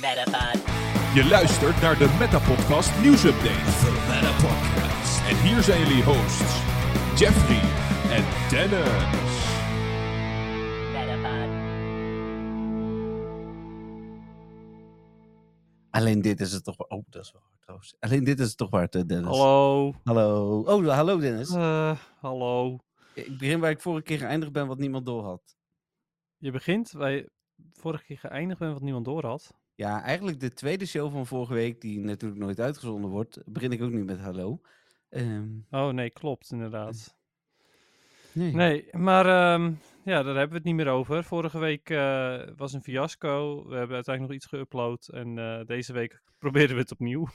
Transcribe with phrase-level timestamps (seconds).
[0.00, 0.62] Metapod.
[1.14, 3.70] Je luistert naar de Metapodcast nieuwsupdate.
[3.80, 5.28] The Meta Podcast.
[5.28, 6.52] En hier zijn jullie hosts,
[7.20, 7.60] Jeffrey
[8.16, 9.22] en Dennis.
[10.92, 11.62] Metapod.
[15.90, 17.94] Alleen dit is het toch wa- Oh, dat is wel hard trouwens.
[18.00, 19.26] Alleen dit is het toch waard, eh, Dennis.
[19.36, 19.94] Hallo.
[20.04, 20.60] Hallo.
[20.60, 21.50] Oh, hallo Dennis.
[21.54, 22.78] Eh, hallo.
[23.14, 25.56] Ik begin waar ik vorige keer geëindigd ben, wat niemand door had.
[26.36, 27.30] Je begint waar je
[27.72, 29.54] vorige keer geëindigd bent wat niemand door had.
[29.74, 33.82] Ja, eigenlijk de tweede show van vorige week, die natuurlijk nooit uitgezonden wordt, begin ik
[33.82, 34.60] ook nu met hallo.
[35.08, 37.16] Ehm, Oh nee, klopt inderdaad.
[38.32, 38.52] nee.
[38.52, 39.72] Nee, maar ehm,
[40.04, 41.24] ja, daar hebben we het niet meer over.
[41.24, 43.68] Vorige week eh, was een fiasco.
[43.68, 45.14] We hebben uiteindelijk nog iets geüpload.
[45.14, 47.28] En eh, deze week proberen we het opnieuw.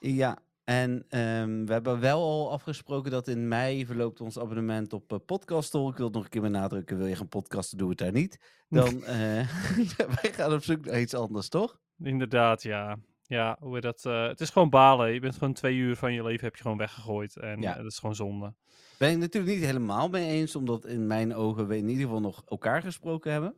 [0.00, 5.22] Ja, en ehm, we hebben wel al afgesproken dat in mei verloopt ons abonnement op
[5.26, 5.88] uh.
[5.90, 8.38] Ik wil het nog een keer benadrukken, wil je gaan podcasten, doe het daar niet.
[8.68, 9.48] Dan, eh
[10.22, 11.80] wij gaan op zoek naar iets anders, toch?
[12.02, 12.98] Inderdaad, ja.
[13.22, 14.04] Ja, hoe dat?
[14.04, 15.12] eh, het is gewoon balen.
[15.12, 17.36] Je bent gewoon twee uur van je leven heb je gewoon weggegooid.
[17.36, 17.74] En Ja.
[17.74, 18.54] dat is gewoon zonde.
[18.98, 22.20] Ben ik natuurlijk niet helemaal mee eens, omdat in mijn ogen we in ieder geval
[22.20, 23.54] nog elkaar gesproken hebben.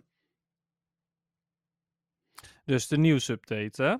[2.65, 3.95] Dus de nieuwsupdate, hè?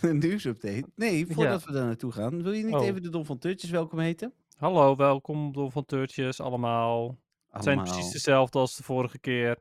[0.08, 0.84] Een nieuwsupdate.
[0.94, 2.86] Nee, voordat we daar naartoe gaan, wil je niet Oh.
[2.86, 4.32] even de Don van Turtjes welkom heten?
[4.56, 7.18] Hallo, welkom Don van Teurtjes allemaal.
[7.50, 9.58] Het zijn precies dezelfde als de vorige keer.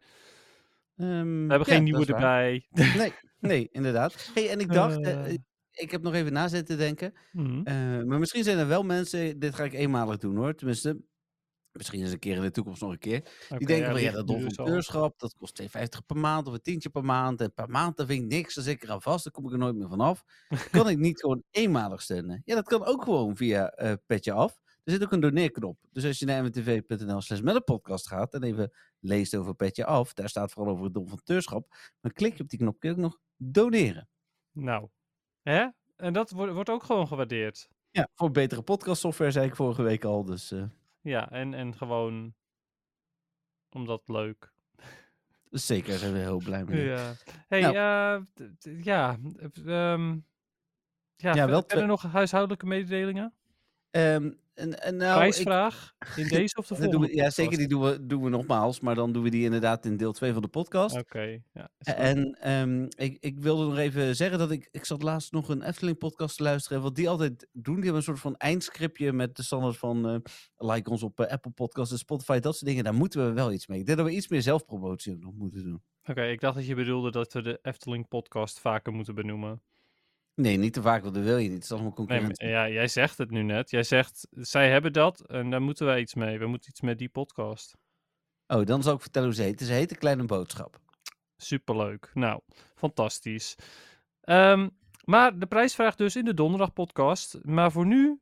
[0.97, 2.67] Ehm, We hebben ja, geen nieuwe erbij.
[2.69, 4.31] Nee, nee, inderdaad.
[4.33, 5.37] Hey, en ik dacht, eh, Eh.
[5.71, 7.13] ik heb nog even na zitten denken.
[7.31, 7.61] Mhm.
[7.63, 10.97] eh, maar misschien zijn er wel mensen, dit ga ik eenmalig doen hoor, tenminste.
[11.79, 13.23] Misschien eens een keer in de toekomst nog een keer.
[13.57, 15.67] Die denken van ja, dat donfonteurschap, dat kost 2,50
[16.05, 17.41] per maand of een tientje per maand.
[17.41, 19.51] En per maand, dat vind ik niks, dan zit ik eraan vast, dan kom ik
[19.51, 20.23] er nooit meer vanaf.
[20.71, 22.41] kan ik niet gewoon eenmalig steunen?
[22.45, 24.59] Ja, dat kan ook gewoon via eh Petje Af.
[24.83, 25.77] Er zit ook een doneerknop.
[25.91, 29.85] Dus als je naar mtv.nl slash met een podcast gaat en even leest over Petje
[29.85, 31.67] Af, daar staat vooral over het donfonteurschap,
[32.01, 34.09] dan klik je op die knop, kun je ook nog doneren.
[34.51, 34.87] Nou,
[35.41, 35.67] hè?
[35.95, 37.69] En dat wordt, wordt ook gewoon gewaardeerd.
[37.91, 40.63] Ja, voor betere podcastsoftware zei ik vorige week al, dus eh,
[41.01, 42.33] Ja, en, en gewoon
[43.69, 44.51] omdat leuk.
[45.49, 46.85] zeker zijn we heel blij mee.
[46.85, 47.13] Ja.
[47.47, 47.75] Hey, Nou.
[47.75, 50.09] eh, ja, eh, ehm,
[51.15, 53.33] ja, Ja, ver- wel verder nog huishoudelijke mededelingen?
[53.91, 57.67] Ehm, en, en nou, ik- Prijsvraag in deze of de volgende we, ja, zeker, die
[57.67, 60.41] doen we, doen we nogmaals, maar dan doen we die inderdaad in deel 2 van
[60.41, 60.97] de podcast.
[60.97, 61.69] Oké, ja.
[61.79, 65.61] En ehm, ik, ik wilde nog even zeggen dat ik, ik zat laatst nog een
[65.63, 66.77] Efteling-podcast te luisteren.
[66.77, 70.09] En wat die altijd doen, die hebben een soort van eindscriptje met de standaard van
[70.09, 70.15] eh,
[70.57, 72.83] like ons op eh, Apple Podcasts en Spotify, dat soort dingen.
[72.83, 73.79] Daar moeten we wel iets mee.
[73.79, 75.81] Ik denk dat we iets meer zelfpromotie nog moeten doen.
[76.03, 79.61] Oké, ik dacht dat je bedoelde dat we de Efteling podcast vaker moeten benoemen.
[80.39, 81.53] Nee, niet te vaak, want dat wil je niet.
[81.55, 82.45] Het is allemaal Nee, concurrentie.
[82.45, 83.69] maar, ja, jij zegt het nu net.
[83.69, 86.39] Jij zegt, zij hebben dat en daar moeten wij iets mee.
[86.39, 87.77] We moeten iets met die podcast.
[88.47, 89.61] Oh, dan zal ik vertellen hoe ze heet.
[89.61, 90.79] Ze heet een kleine boodschap.
[91.37, 92.11] Superleuk.
[92.13, 92.41] Nou,
[92.75, 93.55] fantastisch.
[94.21, 94.69] Ehm,
[95.03, 97.37] maar de prijsvraag dus in de donderdag podcast.
[97.41, 98.19] Maar voor nu...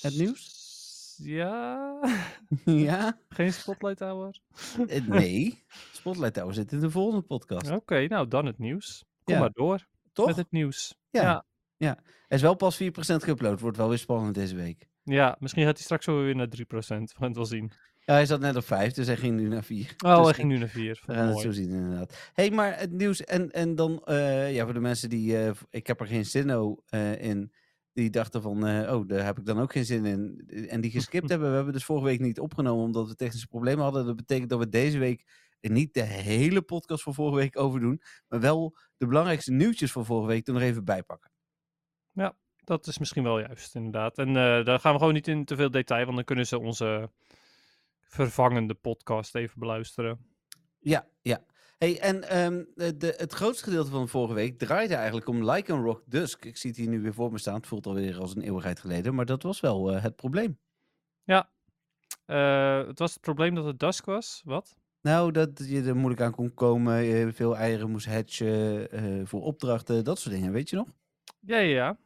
[0.00, 1.14] Het nieuws?
[1.22, 2.00] Ja.
[2.64, 3.20] ja?
[3.28, 4.40] Geen spotlight hour.
[4.88, 5.64] Eh, nee.
[5.92, 7.70] Spotlight Tower zit in de volgende podcast.
[7.70, 9.04] Oké, nou dan het nieuws.
[9.24, 9.40] Kom Ja.
[9.40, 9.86] maar door
[10.18, 10.26] Toch?
[10.26, 10.94] met het nieuws.
[11.10, 11.44] Ja.
[11.76, 11.96] Ja.
[12.28, 12.86] Er is wel pas 4%
[13.24, 13.60] geüpload.
[13.60, 14.88] Wordt wel weer spannend deze week.
[15.02, 16.50] Ja, misschien gaat hij straks wel weer naar 3%.
[16.68, 17.72] We gaan het wel zien.
[18.04, 19.94] Ja, hij zat net op 5, dus hij ging nu naar 4.
[20.04, 21.02] Oh, dus hij ging nu naar 4.
[21.06, 22.30] We gaan het zo zien, inderdaad.
[22.32, 23.24] hey, maar het nieuws.
[23.24, 25.38] En, en dan, eh, ja, voor de mensen die.
[25.38, 27.52] eh, ik heb er geen zin eh, in.
[27.92, 28.64] Die dachten van.
[28.88, 30.42] oh, daar heb ik dan ook geen zin in.
[30.68, 31.48] En die geskipt hebben.
[31.48, 32.84] We hebben dus vorige week niet opgenomen.
[32.84, 34.06] Omdat we technische problemen hadden.
[34.06, 35.24] Dat betekent dat we deze week.
[35.60, 38.02] Er niet de hele podcast van vorige week overdoen.
[38.28, 41.30] Maar wel de belangrijkste nieuwtjes van vorige week er nog even bijpakken.
[42.68, 44.18] Dat is misschien wel juist, inderdaad.
[44.18, 46.58] En eh, daar gaan we gewoon niet in te veel detail, want dan kunnen ze
[46.58, 47.10] onze
[48.00, 50.26] vervangende podcast even beluisteren.
[50.78, 51.44] Ja, ja.
[51.78, 55.84] Hey, en ehm, de, het grootste gedeelte van vorige week draaide eigenlijk om Like and
[55.84, 56.44] Rock Dusk.
[56.44, 57.54] Ik zie het hier nu weer voor me staan.
[57.54, 59.14] Het voelt alweer als een eeuwigheid geleden.
[59.14, 60.58] Maar dat was wel eh, het probleem.
[62.24, 64.42] Eh, het was het probleem dat het dusk was.
[64.44, 64.76] Wat?
[65.08, 67.02] Nou, dat je er moeilijk aan kon komen.
[67.02, 70.04] Je veel eieren moest hatchen eh, voor opdrachten.
[70.04, 70.86] Dat soort dingen, weet je nog?
[71.40, 71.96] Ja, ja, ja.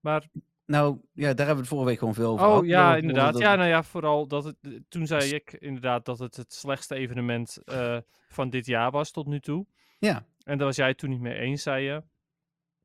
[0.00, 0.28] Maar,
[0.66, 3.38] Nou, ja, daar hebben we het vorige week gewoon veel over oh ja, inderdaad.
[3.38, 6.94] Ja, nou ja, vooral dat het, eh, toen zei ik inderdaad dat het het slechtste
[6.94, 7.98] evenement eh,
[8.28, 9.66] van dit jaar was tot nu toe.
[9.98, 10.26] ja.
[10.44, 12.02] En daar was jij toen niet mee eens, zei je.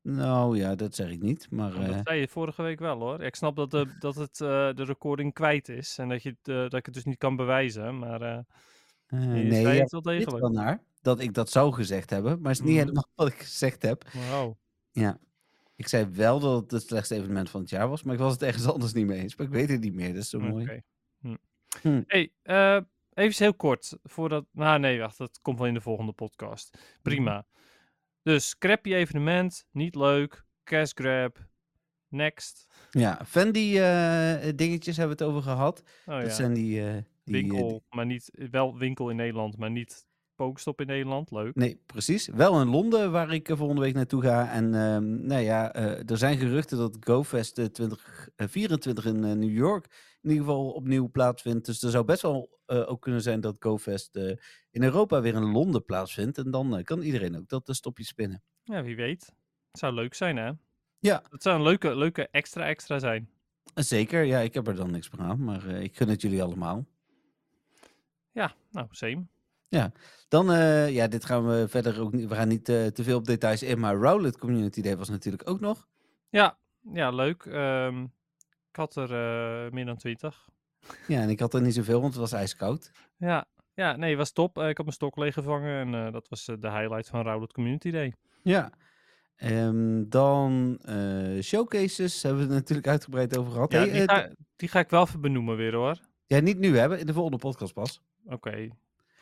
[0.04, 1.50] Nou ja, dat zeg ik niet.
[1.50, 3.22] Maar eh, Dat zei je vorige week wel hoor.
[3.22, 6.48] Ik snap dat de, dat het, eh, de recording kwijt is en dat, je het,
[6.48, 7.98] eh, dat ik het dus niet kan bewijzen.
[7.98, 8.44] Maar
[9.16, 10.40] eh, nee, zei het wel hebt degelijk.
[10.40, 12.40] wel naar dat ik dat zou gezegd hebben.
[12.40, 12.78] Maar het is niet Mhm.
[12.80, 14.04] helemaal wat ik gezegd heb.
[14.30, 14.54] Wow.
[14.90, 15.18] Ja.
[15.76, 18.02] Ik zei wel dat het het slechtste evenement van het jaar was.
[18.02, 19.36] Maar ik was het ergens anders niet mee eens.
[19.36, 20.14] Maar ik weet het niet meer.
[20.14, 20.64] Dat is zo mooi.
[20.64, 20.80] Oké.
[21.20, 21.36] Hm.
[21.80, 22.02] Hm.
[22.06, 22.80] Hey, eh,
[23.14, 23.96] even heel kort.
[24.02, 25.18] Voordat, nou nee, wacht.
[25.18, 26.78] Dat komt wel in de volgende podcast.
[27.02, 27.46] Prima.
[28.22, 31.38] Dus crappy evenement, niet leuk, cash grab,
[32.08, 32.66] next.
[32.90, 35.82] Ja, Fendi eh, dingetjes hebben we het over gehad.
[36.06, 37.04] Oh dat ja, zijn die...
[37.24, 41.30] eh, die eh, winkel, maar niet, wel winkel in Nederland, maar niet Pokestop in Nederland,
[41.30, 41.54] leuk.
[41.54, 42.26] Nee, precies.
[42.26, 44.50] Wel in Londen, waar ik eh, volgende week naartoe ga.
[44.50, 49.56] En ehm, nou ja, eh, er zijn geruchten dat GoFest eh, 2024 in eh, New
[49.56, 49.84] York
[50.20, 51.66] in ieder geval opnieuw plaatsvindt.
[51.66, 54.36] Dus er zou best wel eh, ook kunnen zijn dat GoFest eh,
[54.70, 56.38] in Europa weer in Londen plaatsvindt.
[56.38, 58.42] En dan eh, kan iedereen ook dat stopje spinnen.
[58.62, 59.26] Ja, wie weet.
[59.70, 60.52] Het zou leuk zijn, hè?
[60.98, 61.22] Ja.
[61.30, 63.28] Het zou een leuke, leuke extra extra zijn.
[63.74, 66.22] Eh, Zeker, ja, ik heb er dan niks meer aan, maar eh, ik gun het
[66.22, 66.86] jullie allemaal.
[68.34, 69.26] Ja, nou, same.
[70.34, 73.16] Dan, eh, ja, dit gaan we verder ook niet, we gaan niet eh, te veel
[73.18, 75.88] op details in, maar Rowlet Community Day was natuurlijk ook nog.
[76.28, 76.58] Ja,
[76.92, 77.44] ja leuk.
[77.44, 78.02] Ehm,
[78.70, 80.48] ik had er eh, meer dan 20.
[81.06, 82.90] Ja, en ik had er niet zoveel, want het was ijskoud.
[83.16, 83.44] Ja,
[83.74, 84.58] ja nee, was top.
[84.58, 88.14] Ik had mijn stok leeggevangen en dat was de highlight van Rowlet Community Day.
[88.42, 88.70] Ja.
[89.36, 90.78] Ehm, dan
[91.42, 93.72] showcases hebben we het natuurlijk uitgebreid over gehad.
[93.72, 95.98] Ja, Hey, die, ga, die ga ik wel even benoemen weer hoor.
[96.26, 98.02] ja, niet nu hebben, in de volgende podcast pas.
[98.26, 98.68] Oké.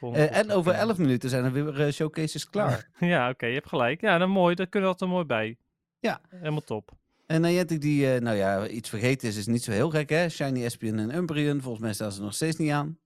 [0.00, 0.80] Eh, en over dan.
[0.80, 2.88] 11 minuten zijn er weer eh, showcases klaar.
[2.98, 4.00] Ja, oké, je hebt gelijk.
[4.00, 4.54] Ja, dan mooi.
[4.54, 5.56] Daar kunnen we altijd mooi bij.
[5.98, 6.20] Ja.
[6.28, 6.90] Helemaal top.
[7.26, 10.28] En Niantic die, eh, nou ja, iets vergeten is, is niet zo heel gek hè.
[10.28, 12.98] Shiny Espion en Umbreon, volgens mij staan ze nog steeds niet aan.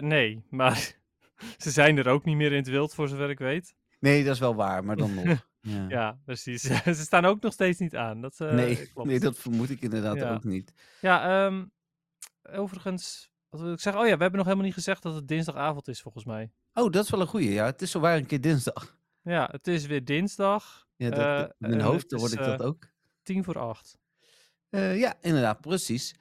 [0.00, 0.94] Nee, maar
[1.58, 3.74] ze zijn er ook niet meer in het wild voor zover ik weet.
[4.00, 5.24] Nee, dat is wel waar, maar dan nog.
[5.66, 5.84] Ja.
[5.88, 6.62] Ja, precies.
[6.84, 8.20] ze staan ook nog steeds niet aan.
[8.20, 9.08] Dat, nee, klopt.
[9.08, 10.34] nee, dat vermoed ik inderdaad Ja.
[10.34, 10.72] ook niet.
[11.00, 11.64] Ja, ehm,
[12.56, 14.02] overigens, wat wil ik zeggen?
[14.02, 16.50] Oh ja, we hebben nog helemaal niet gezegd dat het dinsdagavond is volgens mij.
[16.72, 17.50] Oh, dat is wel een goeie.
[17.52, 18.96] Ja, het is zo waar een keer dinsdag.
[19.22, 22.38] Ja, het is weer dinsdag, Ja, dat, Eh, in mijn hoofd het dan word is,
[22.38, 22.88] ik dat eh, ook.
[23.22, 23.98] tien voor acht.
[24.70, 26.14] Eh, ja, inderdaad, precies.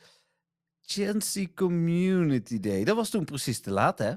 [0.81, 2.83] Chancy Community Day.
[2.83, 4.13] Dat was toen precies te laat, hè?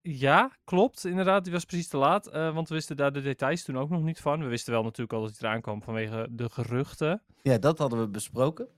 [0.00, 1.04] Ja, klopt.
[1.04, 2.30] Inderdaad, die was precies te laat.
[2.30, 4.40] want we wisten daar de details toen ook nog niet van.
[4.42, 7.22] We wisten wel natuurlijk al dat hij eraan kwam vanwege de geruchten.
[7.42, 8.68] Ja, dat hadden we besproken.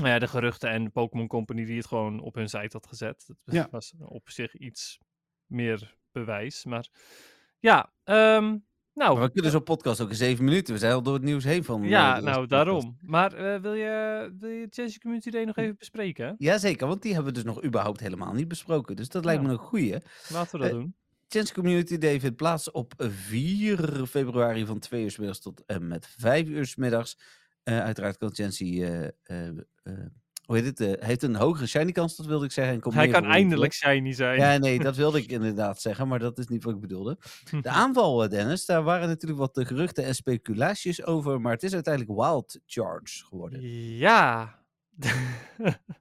[0.00, 2.86] Nou ja, de geruchten en de Pokémon Company die het gewoon op hun site had
[2.86, 3.24] gezet.
[3.26, 3.68] Dat Ja.
[3.70, 4.98] was op zich iets
[5.46, 6.64] meer bewijs.
[6.64, 6.88] Maar
[7.58, 8.56] ja, ehm,
[8.94, 10.74] nou, Maar we kunnen zo'n podcast ook in zeven minuten.
[10.74, 11.82] We zijn al door het nieuws heen van.
[11.82, 12.96] eh, ja, de nou daarom.
[13.00, 16.34] Maar eh, wil, je, wil je Chelsea Community Day nog even bespreken?
[16.38, 18.96] Jazeker, want die hebben we dus nog überhaupt helemaal niet besproken.
[18.96, 19.46] Dus dat lijkt Ja.
[19.46, 19.98] me een goeie.
[20.28, 20.94] Laten we dat Eh, doen.
[21.28, 25.88] Chance Community Day vindt plaats op 4 februari van 2 uur 's middags tot en
[25.88, 27.18] met 5 uur 's middags.
[27.66, 29.54] Eh, uiteraard kan Chancy, eh, eh,
[30.44, 32.74] hoe heet het, heeft een hogere shiny kans, dat wilde ik zeggen.
[32.74, 34.38] En komt Hij kan eindelijk shiny zijn.
[34.38, 37.18] Ja, nee, dat wilde ik inderdaad zeggen, maar dat is niet wat ik bedoelde.
[37.62, 42.20] De aanval, Dennis, daar waren natuurlijk wat geruchten en speculaties over, maar het is uiteindelijk
[42.20, 43.60] Wild Charge geworden.
[43.96, 44.58] Ja.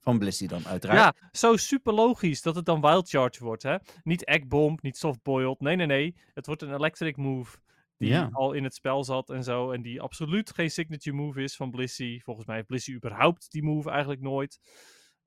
[0.01, 0.99] Van Blissey dan, uiteraard.
[0.99, 3.75] ja, zo super logisch dat het dan Wild Charge wordt, hè?
[4.03, 5.59] Niet Egg Bomb, niet Soft Boiled.
[5.59, 6.15] Nee, nee, nee.
[6.33, 7.57] Het wordt een Electric Move
[7.97, 8.29] die Ja.
[8.31, 9.71] al in het spel zat en zo.
[9.71, 12.21] En die absoluut geen signature move is van Blissey.
[12.23, 14.59] Volgens mij heeft Blissey überhaupt die move eigenlijk nooit.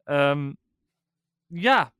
[0.04, 0.52] Ehm,
[1.46, 1.92] ja,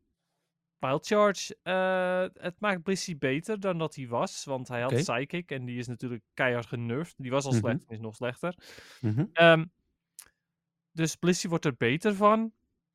[0.79, 1.57] Wild Charge.
[1.63, 4.45] eh, het maakt Blissey beter dan dat hij was.
[4.45, 4.95] Want hij had.
[4.95, 7.15] Psychic en die is natuurlijk keihard genurfd.
[7.19, 7.61] Die was al Mhm.
[7.61, 8.55] slecht en is nog slechter.
[9.01, 9.25] Mhm.
[9.33, 9.65] Ehm,
[10.93, 12.53] dus Blissey wordt er beter van.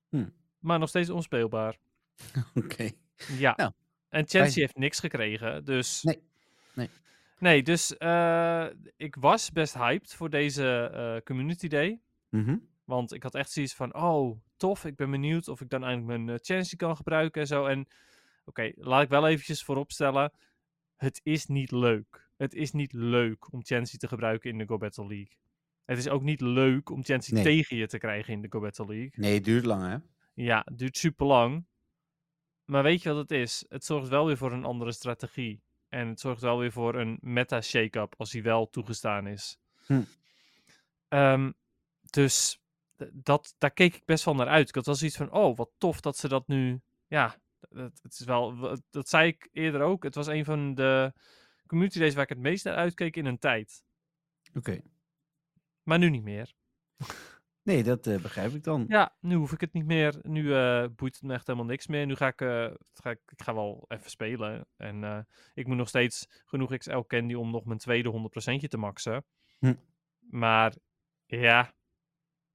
[0.10, 0.30] Hm.
[0.60, 1.78] Maar nog steeds onspeelbaar.
[2.56, 2.90] Oké.
[3.38, 3.54] Ja.
[3.58, 3.72] Nou,
[4.10, 5.66] en Chansey heeft niks gekregen.
[5.66, 6.04] Dus.
[6.04, 6.24] Nee.
[6.74, 6.90] Nee.
[7.44, 8.65] Nee, dus eh,
[8.96, 12.01] ik was best hyped voor deze eh, Community Day.
[12.29, 12.58] Mhm.
[12.84, 14.86] Want ik had echt zoiets van: oh, tof.
[14.86, 17.65] Ik ben benieuwd of ik dan eindelijk mijn uh, kan gebruiken en zo.
[17.65, 17.88] En
[18.46, 20.32] oké, laat ik wel eventjes vooropstellen.
[20.96, 22.29] Het is niet leuk.
[22.38, 25.38] Het is niet leuk om Chansey te gebruiken in de Go Battle League.
[25.86, 27.44] Het is ook niet leuk om Chansey Nee.
[27.44, 29.12] tegen je te krijgen in de Go Battle League.
[29.15, 29.98] Nee, het duurt lang, hè?
[30.34, 31.65] Ja, het duurt super lang.
[32.65, 33.65] Maar weet je wat het is?
[33.70, 35.62] Het zorgt wel weer voor een andere strategie.
[35.93, 39.57] En het zorgt wel weer voor een meta shake-up als die wel toegestaan is.
[39.85, 40.01] Hm.
[41.07, 41.51] Ehm,
[42.09, 42.62] dus
[43.12, 44.75] dat, daar keek ik best wel naar uit.
[44.75, 46.81] Had wel zoiets van, oh, wat tof dat ze dat nu...
[47.07, 47.35] Ja,
[47.69, 48.77] het, het is wel...
[48.89, 50.03] Dat zei ik eerder ook.
[50.03, 51.13] Het was een van de
[51.67, 53.83] community days waar ik het meest naar uitkeek in een tijd.
[54.53, 54.81] Oké.
[55.83, 56.53] Maar nu niet meer.
[57.63, 58.86] Nee, dat eh, begrijp ik dan.
[58.88, 60.15] Ja, nu hoef ik het niet meer.
[60.22, 62.05] Nu eh, boeit het me echt helemaal niks meer.
[62.05, 64.67] Nu ga ik, eh, ga ik, ik ga wel even spelen.
[64.77, 69.25] En ik moet nog steeds genoeg XL candy om nog mijn tweede 100% te maxen.
[69.60, 69.74] Hm.
[70.20, 70.74] Maar
[71.25, 71.74] ja,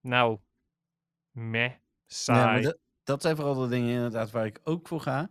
[0.00, 0.38] nou,
[1.30, 1.72] meh,
[2.06, 2.72] saai.
[3.04, 5.30] dat, zijn vooral de dingen inderdaad waar ik ook voor ga.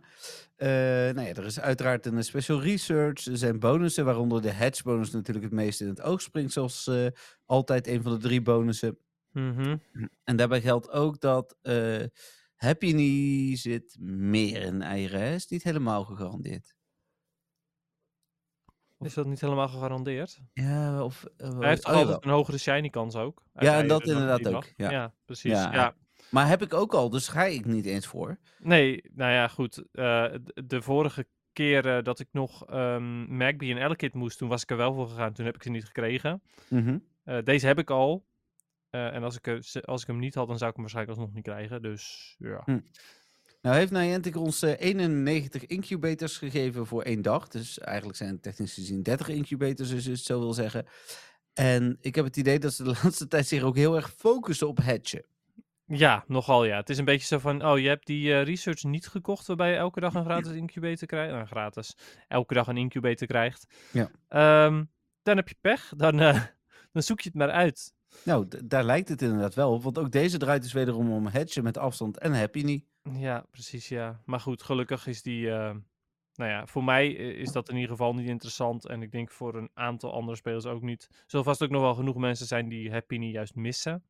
[0.56, 3.26] Eh, nou ja, er is uiteraard een special research.
[3.26, 6.52] Er zijn bonussen, waaronder de hedge bonus natuurlijk het meest in het oog springt.
[6.52, 6.90] Zoals
[7.44, 8.98] altijd een van de drie bonussen.
[9.32, 9.76] Mhm.
[10.24, 12.04] En daarbij geldt ook dat eh
[12.56, 15.20] Happy Knee zit meer in eieren.
[15.20, 15.34] hè.
[15.34, 16.74] Is niet helemaal gegarandeerd.
[18.98, 20.40] Is dat niet helemaal gegarandeerd?
[20.52, 21.24] Ja, of...
[21.36, 23.42] eh, Hij heeft toch oh, altijd een hogere shiny kans ook?
[23.54, 25.14] Ja, en dat inderdaad ook, ja.
[25.24, 25.50] precies.
[25.52, 25.94] Ja, Ja,
[26.30, 28.38] Maar heb ik ook al, dus ga ik niet eens voor.
[28.58, 29.76] Nee, nou ja, goed.
[29.92, 30.34] eh,
[30.66, 34.70] de vorige keer eh, dat ik nog ehm Magby en Elekid moest, toen was ik
[34.70, 35.32] er wel voor gegaan.
[35.32, 36.42] Toen heb ik ze niet gekregen.
[36.68, 36.98] Mhm.
[37.24, 38.26] Eh, deze heb ik al.
[38.90, 41.18] Eh, en als ik, ze- als ik hem niet had, dan zou ik hem waarschijnlijk
[41.18, 41.82] alsnog niet krijgen.
[41.82, 42.62] Dus ja.
[42.64, 42.80] Hm.
[43.62, 47.48] Nou heeft Niantic ons eh, 91 incubators gegeven voor één dag.
[47.48, 50.86] Dus eigenlijk zijn het technisch gezien 30 incubators, als je het zo wil zeggen.
[51.54, 54.68] En ik heb het idee dat ze de laatste tijd zich ook heel erg focussen
[54.68, 55.24] op hatchen.
[55.86, 56.76] Ja, nogal ja.
[56.76, 59.70] Het is een beetje zo van, oh, je hebt die eh, research niet gekocht waarbij
[59.70, 61.32] je elke dag een gratis incubator krijgt.
[61.32, 61.96] Nou, gratis.
[62.28, 63.66] Elke dag een incubator krijgt.
[63.92, 64.10] Ja.
[64.28, 64.84] Ehm,
[65.22, 65.92] dan heb je pech.
[65.96, 66.42] Dan, eh,
[66.92, 67.94] dan zoek je het maar uit.
[68.24, 69.82] Nou, daar lijkt het inderdaad wel op.
[69.82, 72.84] Want ook deze draait dus wederom om hatchen met afstand en happy niet.
[73.12, 74.20] Ja, precies, ja.
[74.24, 75.50] Maar goed, gelukkig is die...
[75.50, 75.74] eh,
[76.34, 78.86] nou ja, voor mij eh, is dat in ieder geval niet interessant.
[78.86, 81.06] En ik denk voor een aantal andere spelers ook niet.
[81.10, 84.02] Er zullen vast ook nog wel genoeg mensen zijn die Happy niet juist missen.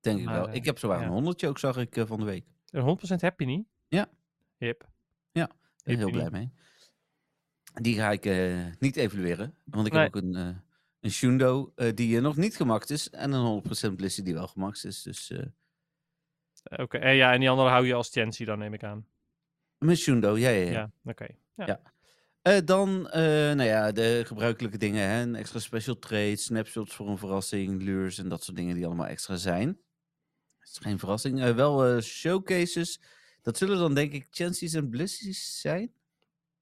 [0.00, 0.54] Denk ik Maar, wel.
[0.54, 1.04] Ik heb zowaar ja.
[1.06, 2.44] een honderdje ook, zag ik eh, van de week.
[2.70, 3.66] Een 100% Happy niet?
[3.88, 4.08] Ja.
[4.56, 4.88] Hip.
[5.84, 6.50] Ik heel blij mee.
[7.74, 8.24] Die ga ik
[8.78, 9.54] niet evalueren.
[9.64, 10.02] Want ik Nee.
[10.02, 10.62] heb ook een,
[11.00, 13.10] een Shundo eh, die eh, nog niet gemaxt is.
[13.10, 15.02] En een 100% Blissey die wel gemaxt is.
[15.02, 15.46] Dus eh
[16.76, 19.06] Oké, en ja, en die andere hou je als Chancy dan, neem ik aan.
[19.78, 20.70] mijn Shundo, ja, ja, ja.
[20.70, 21.26] Ja, oké.
[22.42, 25.08] Eh, dan, nou ja, de gebruikelijke dingen.
[25.08, 25.22] Hè?
[25.22, 29.06] Een extra special trade, snapshots voor een verrassing, lures en dat soort dingen die allemaal
[29.06, 29.68] extra zijn.
[30.58, 31.52] Het is geen verrassing.
[31.52, 33.00] Wel showcases.
[33.42, 35.92] Dat zullen dan denk ik Chancy's en Blissies zijn.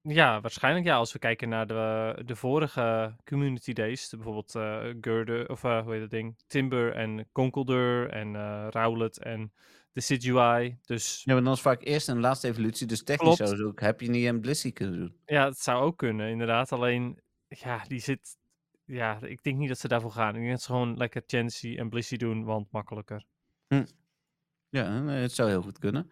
[0.01, 0.95] Ja, waarschijnlijk ja.
[0.95, 6.01] Als we kijken naar de, de vorige community days, bijvoorbeeld eh of eh, hoe heet
[6.01, 6.37] dat ding?
[6.47, 9.53] Timber en Conkeldeur en eh Rowlet en
[9.91, 10.77] de Sidui.
[10.85, 12.87] Dus Ja, maar dan is vaak eerst en laatste evolutie.
[12.87, 13.37] Dus technisch Klopt.
[13.37, 15.15] zouden ze ook Happy niet en Blissey kunnen doen.
[15.25, 16.71] ja, het zou ook kunnen, inderdaad.
[16.71, 18.37] Alleen, ja, die zit...
[18.85, 20.35] Ja, ik denk niet dat ze daarvoor gaan.
[20.35, 23.23] Ik denk dat ze gewoon lekker Chancy en Blissey doen, want makkelijker.
[24.69, 26.09] Ja, eh, het zou heel goed kunnen.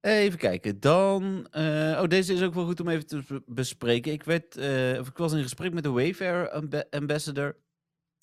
[0.00, 0.80] Even kijken.
[0.80, 1.46] Dan.
[1.50, 4.12] eh, oh, deze is ook wel goed om even te be- bespreken.
[4.12, 6.50] Ik, werd, eh, of ik was in gesprek met de Wayfair
[6.90, 7.56] Ambassador.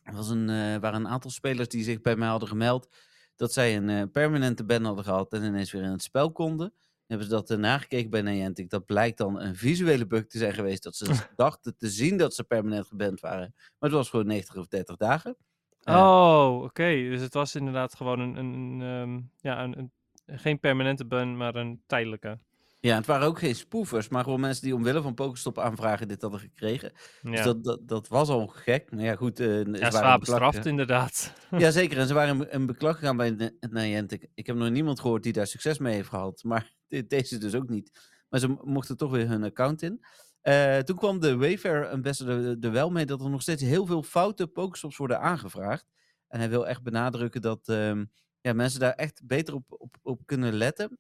[0.04, 2.96] Er was een, eh, waren een aantal spelers die zich bij mij hadden gemeld.
[3.36, 5.34] dat zij een permanente ban hadden gehad.
[5.34, 6.70] en ineens weer in het spel konden.
[6.70, 8.70] Dan hebben ze dat nagekeken bij Niantic.
[8.70, 10.84] Dat blijkt dan een visuele bug te zijn geweest.
[10.84, 13.54] dat ze dachten te zien dat ze permanent geband waren.
[13.56, 15.36] Maar het was gewoon 90 of 30 dagen.
[15.84, 16.94] Oh, oké.
[16.94, 18.36] Dus het was inderdaad gewoon een...
[18.36, 19.92] een, een, ehm, ja, een, een,
[20.26, 22.40] geen permanente ban, maar een tijdelijke.
[22.80, 26.22] Ja, het waren ook geen spoofers, maar gewoon mensen die omwille van Pokestop aanvragen dit
[26.22, 26.92] hadden gekregen.
[27.22, 28.92] Ja, Dus dat, dat, dat was al gek.
[28.92, 29.38] Maar ja, goed.
[29.38, 30.70] ze ja waren zwaar beklag bestraft gegaan.
[30.72, 31.34] inderdaad.
[31.58, 31.98] Ja, zeker.
[31.98, 34.28] En ze waren in beklag gegaan bij Ni- Niantic.
[34.34, 36.44] Ik heb nog niemand gehoord die daar succes mee heeft gehad.
[36.48, 37.92] Maar de- deze dus ook niet.
[38.30, 40.06] Maar ze mo- mochten toch weer hun account in.
[40.42, 44.04] Eh, toen kwam de Wayfair Ambassador er wel mee dat er nog steeds heel veel
[44.04, 45.86] foute Pokestops worden aangevraagd.
[46.28, 48.06] En hij wil echt benadrukken dat ehm,
[48.44, 51.00] ja, mensen daar echt beter op, op, op kunnen letten.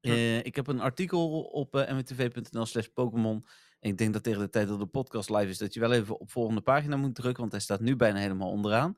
[0.00, 3.44] Eh, ik heb een artikel op eh mwtv.nl slash Pokémon.
[3.80, 6.20] Ik denk dat tegen de tijd dat de podcast live is, dat je wel even
[6.20, 8.96] op volgende pagina moet drukken, want hij staat nu bijna helemaal onderaan.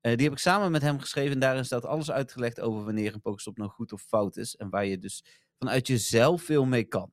[0.00, 1.32] Eh, die heb ik samen met hem geschreven.
[1.32, 4.56] En daarin staat alles uitgelegd over wanneer een Pokestop nou goed of fout is.
[4.56, 5.24] En waar je dus
[5.58, 7.12] vanuit jezelf veel mee kan.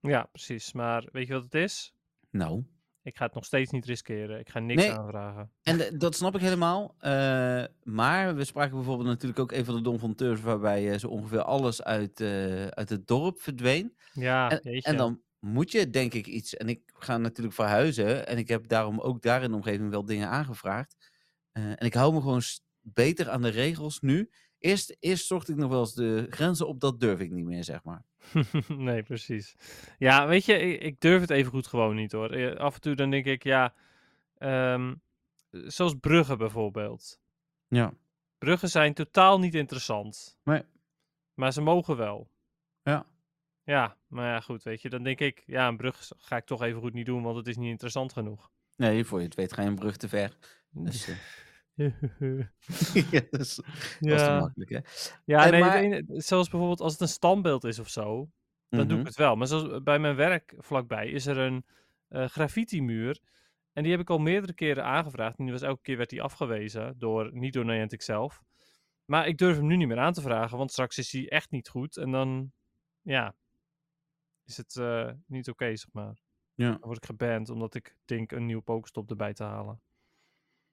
[0.00, 0.72] Ja, precies.
[0.72, 1.94] Maar weet je wat het is?
[2.30, 2.64] Nou.
[3.04, 4.38] Ik ga het nog steeds niet riskeren.
[4.38, 4.92] Ik ga niks Nee.
[4.92, 5.50] aanvragen.
[5.62, 6.94] En de- dat snap ik helemaal.
[6.98, 10.98] Eh, maar we spraken bijvoorbeeld natuurlijk ook een van de Don van Teurs, waarbij eh,
[10.98, 13.96] zo ongeveer alles uit, eh, uit het dorp verdween.
[14.12, 16.56] Ja, En, en dan moet je denk ik iets.
[16.56, 18.26] En ik ga natuurlijk verhuizen.
[18.26, 20.96] En ik heb daarom ook daar in de omgeving wel dingen aangevraagd.
[21.52, 22.42] En ik hou me gewoon
[22.80, 24.30] beter aan de regels nu.
[24.58, 27.64] Eerst, eerst zocht ik nog wel eens de grenzen op, dat durf ik niet meer,
[27.64, 28.04] zeg maar.
[28.68, 29.54] nee, precies.
[29.98, 32.30] Ja, weet je, ik, ik durf het even goed gewoon niet hoor.
[32.30, 33.74] Eh, Af en toe dan denk ik, ja,
[34.38, 34.94] ehm,
[35.50, 37.20] zoals bruggen bijvoorbeeld.
[37.68, 37.92] Ja.
[38.38, 40.38] Bruggen zijn totaal niet interessant.
[40.44, 40.62] Nee.
[41.34, 42.30] Maar ze mogen wel.
[42.82, 43.06] Ja.
[43.62, 46.62] Ja, maar ja, goed, weet je, dan denk ik, ja, een brug ga ik toch
[46.62, 48.50] even goed niet doen, want het is niet interessant genoeg.
[48.76, 50.36] Nee, voor je het weet ga je een brug te ver.
[50.70, 51.16] Dus, eh,
[53.10, 53.54] ja, dat is,
[54.00, 54.78] te makkelijk, hè?
[55.24, 58.30] ja Eh, nee, maar- het ene- zoals bijvoorbeeld als het een standbeeld is of zo,
[58.68, 59.04] dan doe ik Mhm.
[59.06, 59.36] het wel.
[59.36, 61.64] Maar zoals bij mijn werk vlakbij is er een
[62.08, 63.20] eh graffiti-muur.
[63.72, 65.38] En die heb ik al meerdere keren aangevraagd.
[65.38, 66.94] En die was elke keer werd die afgewezen.
[66.98, 68.42] Door, niet door Niantic zelf.
[69.04, 70.58] Maar ik durf hem nu niet meer aan te vragen.
[70.58, 71.96] Want straks is hij echt niet goed.
[71.96, 72.52] En dan,
[73.02, 73.34] ja,
[74.44, 76.18] is het eh, niet oké, zeg maar.
[76.54, 76.70] Ja.
[76.70, 79.80] Dan word ik geband omdat ik denk een nieuw Pokestop erbij te halen.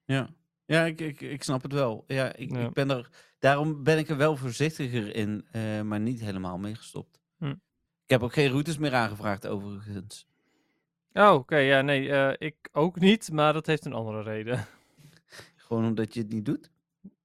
[0.05, 0.29] Ja,
[0.72, 2.04] ja ik, ik, ik snap het wel.
[2.08, 2.60] Ja, ik, Ja.
[2.68, 3.10] ik ben er,
[3.40, 7.22] daarom ben ik er wel voorzichtiger in, eh, maar niet helemaal mee gestopt.
[7.38, 7.46] Hm.
[8.06, 10.28] Ik heb ook geen routes meer aangevraagd, overigens.
[11.13, 11.56] Oh, oké.
[11.58, 14.66] ja, nee, eh, ik ook niet, maar dat heeft een andere reden.
[15.56, 16.72] Gewoon omdat je het niet doet?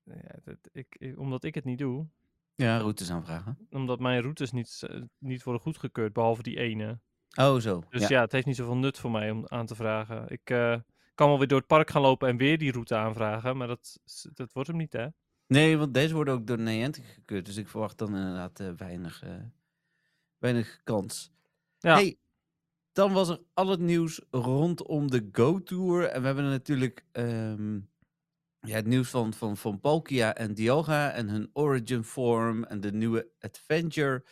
[0.04, 2.06] ja, dat, ik, ik- omdat ik het niet doe.
[2.54, 3.58] Ja, routes aanvragen.
[3.70, 6.98] Omdat mijn routes niet, eh, niet worden goedgekeurd, behalve die ene.
[7.38, 7.82] Oh, zo.
[7.90, 8.08] Dus ja.
[8.08, 8.20] ja.
[8.20, 10.28] het heeft niet zoveel nut voor mij om aan te vragen.
[10.28, 10.50] Ik
[11.16, 14.00] kan wel weer door het park gaan lopen en weer die route aanvragen, maar dat,
[14.34, 15.06] dat wordt hem niet, hè?
[15.46, 17.46] Nee, want deze worden ook door Niantic gekeurd.
[17.46, 19.42] Dus ik verwacht dan inderdaad eh, weinig, eh,
[20.38, 21.32] weinig kans.
[21.78, 21.94] Ja.
[21.94, 22.18] Hey,
[22.92, 26.08] dan was er al het nieuws rondom de Go Tour.
[26.08, 27.74] En we hebben natuurlijk ehm,
[28.60, 32.92] ja, het nieuws van, van, van Palkia en Dialga en hun Origin Form en de
[32.92, 34.24] nieuwe Adventure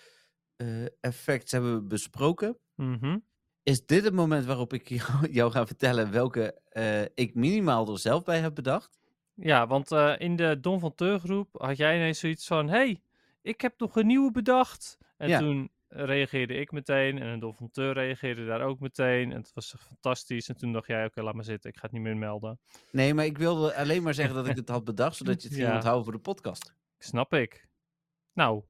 [0.57, 2.59] eh, effects hebben we besproken.
[2.75, 3.19] Mhm.
[3.65, 4.89] Is dit het moment waarop ik
[5.31, 8.99] jou, ga vertellen welke eh, ik minimaal er zelf bij heb bedacht?
[9.35, 13.01] Ja, want eh, in de Don van Teur groep had jij ineens zoiets van: hey,
[13.43, 14.99] ik heb nog een nieuwe bedacht.
[15.17, 15.39] En Ja.
[15.39, 19.33] toen reageerde ik meteen en de Don van Teur reageerde daar ook meteen.
[19.33, 20.49] En het was fantastisch.
[20.49, 22.59] En toen dacht jij: oké, laat maar zitten, ik ga het niet meer melden.
[22.93, 25.57] Nee, maar ik wilde alleen maar zeggen dat ik het had bedacht, zodat je het
[25.57, 25.75] ging Ja.
[25.75, 26.75] onthouden voor de podcast.
[26.99, 27.67] Snap ik.
[28.33, 28.63] Nou,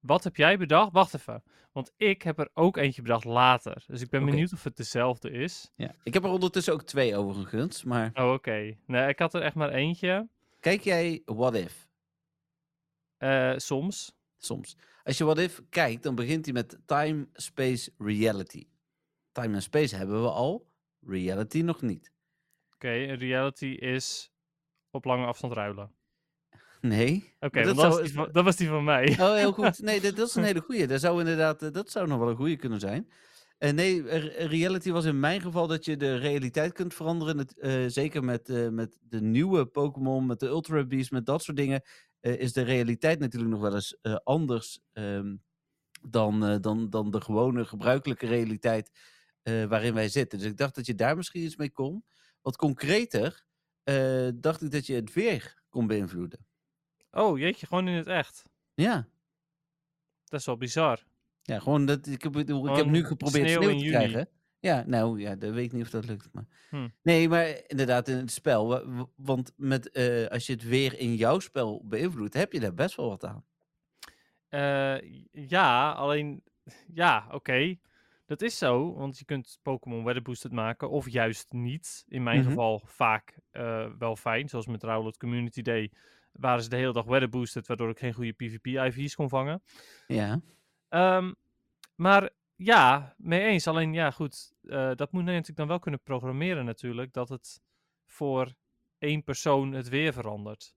[0.00, 0.92] wat heb jij bedacht?
[0.92, 1.42] Wacht even.
[1.72, 3.84] Want ik heb er ook eentje bedacht later.
[3.86, 5.70] Dus ik ben benieuwd of het dezelfde is.
[5.76, 5.94] Ja.
[6.02, 8.76] Ik heb er ondertussen ook twee overigens, maar Oh, oké.
[8.86, 10.28] Nee, ik had er echt maar eentje.
[10.60, 11.88] kijk jij What If?
[13.16, 14.16] Eh, soms.
[14.36, 14.76] Soms.
[15.04, 18.66] Als je What If kijkt, dan begint hij met Time, Space, Reality.
[19.32, 20.66] Time en Space hebben we al,
[21.00, 22.12] Reality nog niet.
[22.74, 24.32] Oké, reality is
[24.90, 25.92] op lange afstand ruilen.
[26.80, 27.34] Nee.
[27.40, 29.16] Oké, dat dat, was zou- die van- dat was die van mij.
[29.20, 29.78] Oh, heel goed.
[29.82, 30.86] Nee, dat, dat is een hele goeie.
[30.86, 33.10] Dat zou inderdaad, eh, dat zou nog wel een goeie kunnen zijn.
[33.58, 34.02] Eh, nee,
[34.46, 37.38] reality was in mijn geval dat je de realiteit kunt veranderen.
[37.38, 41.56] Het, eh, zeker met, met de nieuwe Pokémon, met de Ultra Beast, met dat soort
[41.56, 41.82] dingen.
[42.20, 45.36] is de realiteit natuurlijk nog wel eens anders ehm,
[46.08, 48.90] dan, dan, dan de gewone gebruikelijke realiteit
[49.42, 50.38] waarin wij zitten.
[50.38, 52.04] Dus ik dacht dat je daar misschien iets mee kon.
[52.42, 53.44] Wat concreter
[54.34, 56.46] dacht ik dat je het weer kon beïnvloeden.
[57.10, 58.44] Oh, jeetje, gewoon in het echt.
[58.74, 59.08] Ja.
[60.24, 61.04] Dat is wel bizar.
[61.42, 64.28] Ja, gewoon dat ik heb, ik heb nu geprobeerd sneeuw te krijgen.
[64.60, 66.28] Ja, nou ja, dat weet ik niet of dat lukt.
[66.32, 66.44] Maar...
[66.70, 66.88] Hm.
[67.02, 68.66] Nee, maar inderdaad in het spel.
[68.68, 72.60] wa- wa- Want met, eh, als je het weer in jouw spel beïnvloedt, heb je
[72.60, 73.44] daar best wel wat aan.
[74.48, 74.96] Eh,
[75.48, 76.42] ja, alleen...
[76.94, 77.76] Ja, oké.
[78.26, 82.04] Dat is zo, want je kunt Pokémon Weather Boosted maken, of juist niet.
[82.08, 82.48] In mijn Mhm.
[82.48, 85.90] geval vaak eh, wel fijn, zoals met Rowlet Community Day
[86.40, 89.62] waren ze de hele dag Weather Boosted, waardoor ik geen goede PvP-IV's kon vangen.
[90.06, 90.40] Ja.
[90.88, 91.32] Ehm,
[91.94, 93.66] maar ja, mee eens.
[93.66, 94.52] Alleen ja, goed.
[94.62, 97.12] eh, dat moet je natuurlijk dan wel kunnen programmeren natuurlijk.
[97.12, 97.60] Dat het
[98.06, 98.52] voor
[98.98, 100.74] één persoon het weer verandert.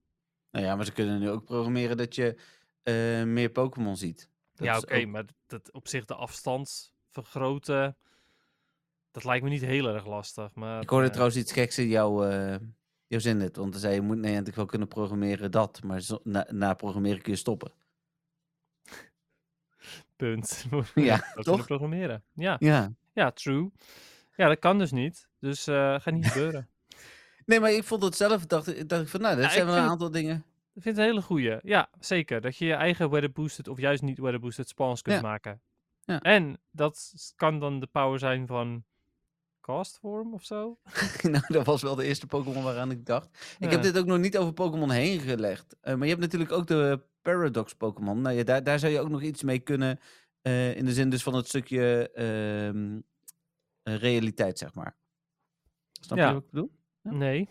[0.51, 2.41] Nou ja, maar ze kunnen nu ook programmeren dat je
[2.83, 4.29] eh, meer Pokémon ziet.
[4.55, 4.95] Dat ja, oké.
[4.95, 7.97] ook- Maar dat, op zich de afstand vergroten.
[9.11, 10.53] Dat lijkt me niet heel erg lastig.
[10.55, 12.59] Maar, Ik hoorde eh, trouwens iets geks in jouw, jouw
[13.19, 13.55] zin net.
[13.55, 15.83] Want dan zei je, moet nee, ik wel kunnen programmeren dat.
[15.83, 17.71] Maar zo- na, na programmeren kun je stoppen.
[20.15, 20.65] Punt.
[20.95, 21.65] Ja, Dat kunnen toch?
[21.65, 22.23] programmeren.
[22.33, 22.55] Ja.
[22.59, 22.93] Ja.
[23.13, 23.71] ja, true.
[24.35, 25.29] Ja, dat kan dus niet.
[25.39, 26.69] Dus eh gaat niet gebeuren.
[27.45, 29.65] Nee, maar ik vond het zelf, dacht, ik- dacht ik van, nou, dat Ja, zijn
[29.65, 30.35] wel een aantal dingen.
[30.73, 31.57] Ik vind het een hele goeie.
[31.61, 32.41] Ja, zeker.
[32.41, 35.21] Dat je je eigen weather boosted of juist niet weather boosted spawns kunt Ja.
[35.21, 35.61] maken.
[36.03, 36.19] Ja.
[36.19, 38.83] En dat kan dan de power zijn van
[39.61, 40.77] Castform of zo.
[41.21, 43.55] nou, dat was wel de eerste Pokémon waaraan ik dacht.
[43.59, 45.75] Ik heb dit ook nog niet over Pokémon heen gelegd.
[45.81, 48.21] Eh, maar je hebt natuurlijk ook de Paradox Pokémon.
[48.21, 49.99] Nou ja, daar, daar zou je ook nog iets mee kunnen.
[50.41, 52.99] eh, in de zin dus van het stukje ehm,
[53.83, 54.95] eh, realiteit, zeg maar.
[55.99, 56.27] Snap Ja.
[56.27, 56.71] je wat ik bedoel?
[57.01, 57.11] Ja.
[57.11, 57.49] Nee.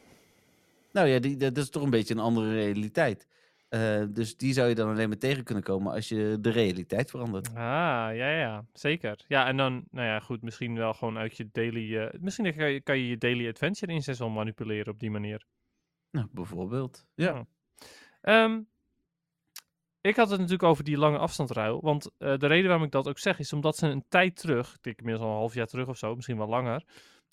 [0.93, 3.27] Nou ja, die, dat is toch een beetje een andere realiteit.
[3.71, 7.11] Eh, dus die zou je dan alleen maar tegen kunnen komen als je de realiteit
[7.11, 7.49] verandert.
[7.49, 9.25] Ah, ja, ja, zeker.
[9.29, 11.97] Ja, en dan, nou ja, goed, misschien wel gewoon uit je daily...
[11.97, 15.47] eh, misschien kan je, kan je je daily adventure inzet wel manipuleren op die manier.
[16.11, 17.07] Nou, bijvoorbeeld.
[17.15, 17.47] Ja.
[18.21, 18.61] Ehm,
[20.01, 21.81] ik had het natuurlijk over die lange afstandruil.
[21.81, 24.75] Want eh, de reden waarom ik dat ook zeg is omdat ze een tijd terug,
[24.75, 26.85] ik denk inmiddels al een half jaar terug of zo, misschien wel langer,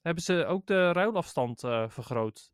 [0.02, 2.52] hebben ze ook de ruilafstand vergroot.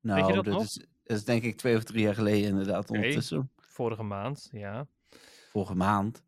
[0.00, 0.62] Nou, je dat dat, nog?
[0.62, 3.50] is, dat is denk ik twee of drie jaar geleden inderdaad ondertussen.
[3.56, 4.86] Vorige maand, ja.
[5.50, 6.24] Vorige maand.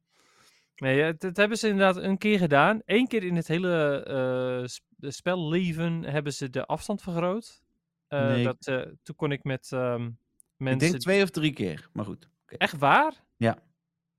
[0.76, 2.80] Nee, het, het hebben ze inderdaad een keer gedaan.
[2.84, 7.62] Eén keer in het hele eh, sp- spelleven hebben ze de afstand vergroot.
[8.06, 10.12] Eh, Nee, dat, eh, toen kon ik met ehm, Ik
[10.56, 10.90] mensen...
[10.90, 12.28] denk twee of drie keer, maar goed.
[12.46, 13.24] Echt waar?
[13.36, 13.58] Ja.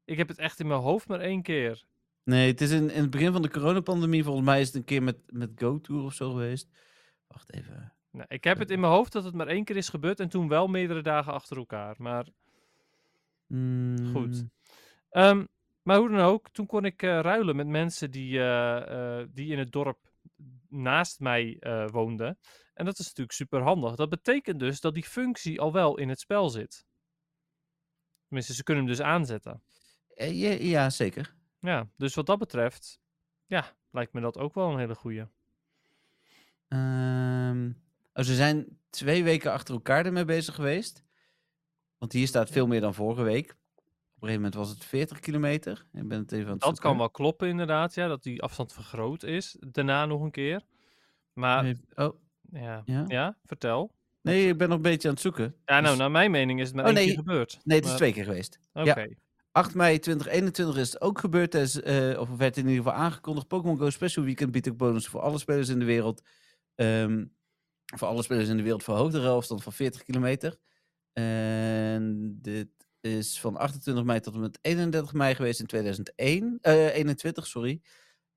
[0.05, 1.83] Ik heb het echt in mijn hoofd maar één keer.
[2.23, 4.83] Nee, het is in, in het begin van de coronapandemie, volgens mij is het een
[4.83, 6.67] keer met, met GoTour of zo geweest.
[7.27, 7.93] Wacht even.
[8.11, 10.29] Nou, ik heb het in mijn hoofd dat het maar één keer is gebeurd en
[10.29, 11.95] toen wel meerdere dagen achter elkaar.
[11.97, 12.25] Maar,
[14.11, 14.41] Goed.
[14.41, 14.51] Mm,
[15.09, 15.45] ehm,
[15.81, 19.51] maar hoe dan ook, toen kon ik eh, ruilen met mensen die, eh, eh, die
[19.51, 20.09] in het dorp
[20.69, 22.37] naast mij eh, woonde.
[22.73, 23.95] En dat is natuurlijk super handig.
[23.95, 26.85] Dat betekent dus dat die functie al wel in het spel zit.
[28.25, 29.63] Tenminste, ze kunnen hem dus aanzetten.
[30.15, 31.35] Ja, ja, zeker.
[31.59, 32.99] Ja, dus wat dat betreft,
[33.45, 35.25] ja, lijkt me dat ook wel een hele goeie.
[36.67, 37.71] Ehm,
[38.19, 41.03] oh, ze zijn twee weken achter elkaar ermee bezig geweest.
[41.97, 43.49] Want hier staat veel meer dan vorige week.
[43.49, 45.85] Op een gegeven moment was het 40 kilometer.
[45.93, 48.73] Ik ben het even aan het Dat kan wel kloppen inderdaad, ja, dat die afstand
[48.73, 49.57] vergroot is.
[49.59, 50.61] Daarna nog een keer.
[51.33, 52.15] Maar, Oh,
[52.51, 53.03] ja, ja?
[53.07, 53.95] ja, vertel.
[54.21, 55.55] Nee, ik ben nog een beetje aan het zoeken.
[55.65, 57.07] Ja, nou, Dus- naar mijn mening is het maar Oh, één nee.
[57.07, 57.59] keer gebeurd.
[57.63, 58.59] Nee, het is twee keer geweest.
[58.73, 59.07] Oké.
[59.51, 61.55] 8 mei 2021 is het ook gebeurd.
[61.55, 63.47] Is, eh, of werd in ieder geval aangekondigd.
[63.47, 66.21] Pokémon Go Special Weekend biedt ook bonussen voor alle spelers in de wereld.
[66.75, 67.25] Ehm,
[67.97, 70.57] voor alle spelers in de wereld verhoogt de afstand van 40 kilometer.
[71.13, 72.67] En dit
[73.01, 76.57] is van 28 mei tot en met 31 mei geweest in 2001.
[76.61, 77.81] eh 21, sorry.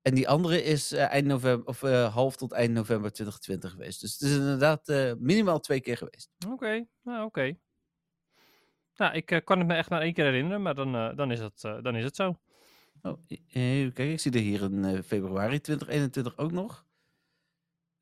[0.01, 4.01] En die andere is eh, eind november, of eh, half tot eind november 2020 geweest.
[4.01, 6.29] Dus het is inderdaad eh, minimaal twee keer geweest.
[6.49, 7.57] Oké, nou oké.
[8.95, 11.31] Nou, ik eh, kan het me echt maar één keer herinneren, maar dan, eh, dan,
[11.31, 12.39] is, het, eh, dan is het zo.
[13.01, 13.37] Oh, e-
[13.91, 14.11] kijken.
[14.11, 16.85] Ik zie er hier in eh, februari 2021 ook nog.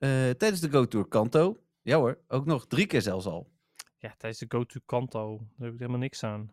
[0.02, 1.60] Eh, tijdens de Go Tour Kanto.
[1.82, 3.50] Ja hoor, ook nog drie keer zelfs al.
[3.98, 6.50] Ja, tijdens de Go to Kanto, daar heb ik helemaal niks aan.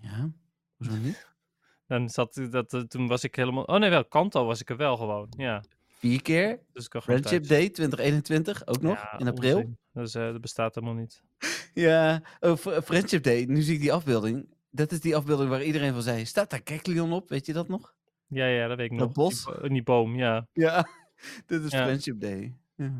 [0.00, 0.30] Ja,
[0.76, 1.26] hoezo niet?
[1.86, 3.64] Dan zat dat, eh, toen was ik helemaal...
[3.64, 5.64] Oh nee, wel, Kanto was ik er wel gewoon, ja.
[5.86, 6.60] Vier keer.
[6.72, 7.46] Dus Friendship.
[7.46, 9.56] Day 2021 ook nog, Ja, in april.
[9.56, 9.78] onzin.
[9.92, 11.22] Dus, eh, dat bestaat helemaal niet.
[11.74, 13.44] Ja, oh, Fr- Friendship Day.
[13.44, 14.54] Nu zie ik die afbeelding.
[14.70, 17.28] Dat is die afbeelding waar iedereen van zei, staat daar Kekleon op?
[17.28, 17.94] Weet je dat nog?
[18.26, 19.16] Ja, ja, dat weet ik Dat nog.
[19.16, 19.44] bos?
[19.44, 20.46] Die, in die boom, ja.
[20.52, 20.88] Ja,
[21.46, 21.82] dit is Ja.
[21.84, 22.54] Friendship Day.
[22.74, 22.92] Ja.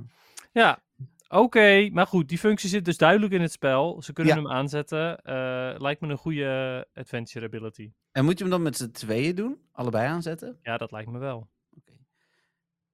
[0.52, 0.82] Ja,
[1.28, 1.88] oké.
[1.92, 4.02] Maar goed, die functie zit dus duidelijk in het spel.
[4.02, 4.40] Ze kunnen Ja.
[4.42, 5.22] hem aanzetten.
[5.22, 7.92] Eh, lijkt me een goede adventure ability.
[8.12, 9.60] En moet je hem dan met z'n tweeën doen?
[9.72, 10.58] Allebei aanzetten?
[10.62, 11.48] Ja, dat lijkt me wel.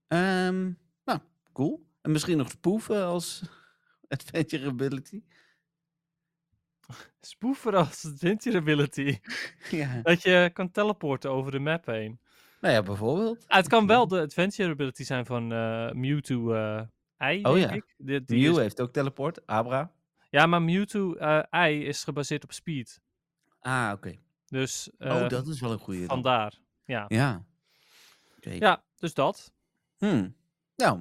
[0.09, 0.73] Ehm,
[1.05, 1.19] nou,
[1.53, 1.87] cool.
[2.03, 3.43] En misschien nog spoeven als
[4.09, 5.23] adventure ability.
[7.21, 9.19] Spoeven als adventure ability.
[9.71, 10.01] Ja.
[10.03, 12.21] Dat je kan teleporten over de map heen.
[12.65, 13.45] Nou ja, bijvoorbeeld.
[13.49, 16.83] Ah, het kan wel de adventure ability zijn van eh, Mewtwo eh
[17.33, 17.71] I, Oh ja.
[17.71, 17.95] ik.
[17.99, 19.47] Die, die Mew is- heeft ook teleport.
[19.47, 19.93] Abra.
[20.31, 23.01] Ja, maar Mewtwo eh I is gebaseerd op speed.
[23.61, 24.15] Ah, oké.
[24.47, 26.07] Dus oh, dat is wel een goede.
[26.07, 26.55] vandaar.
[26.85, 27.05] Ja.
[27.09, 27.45] Ja.
[28.37, 28.51] Oké.
[28.51, 29.53] ja, dus dat.
[29.99, 30.37] Hmm.
[30.77, 31.01] Nou,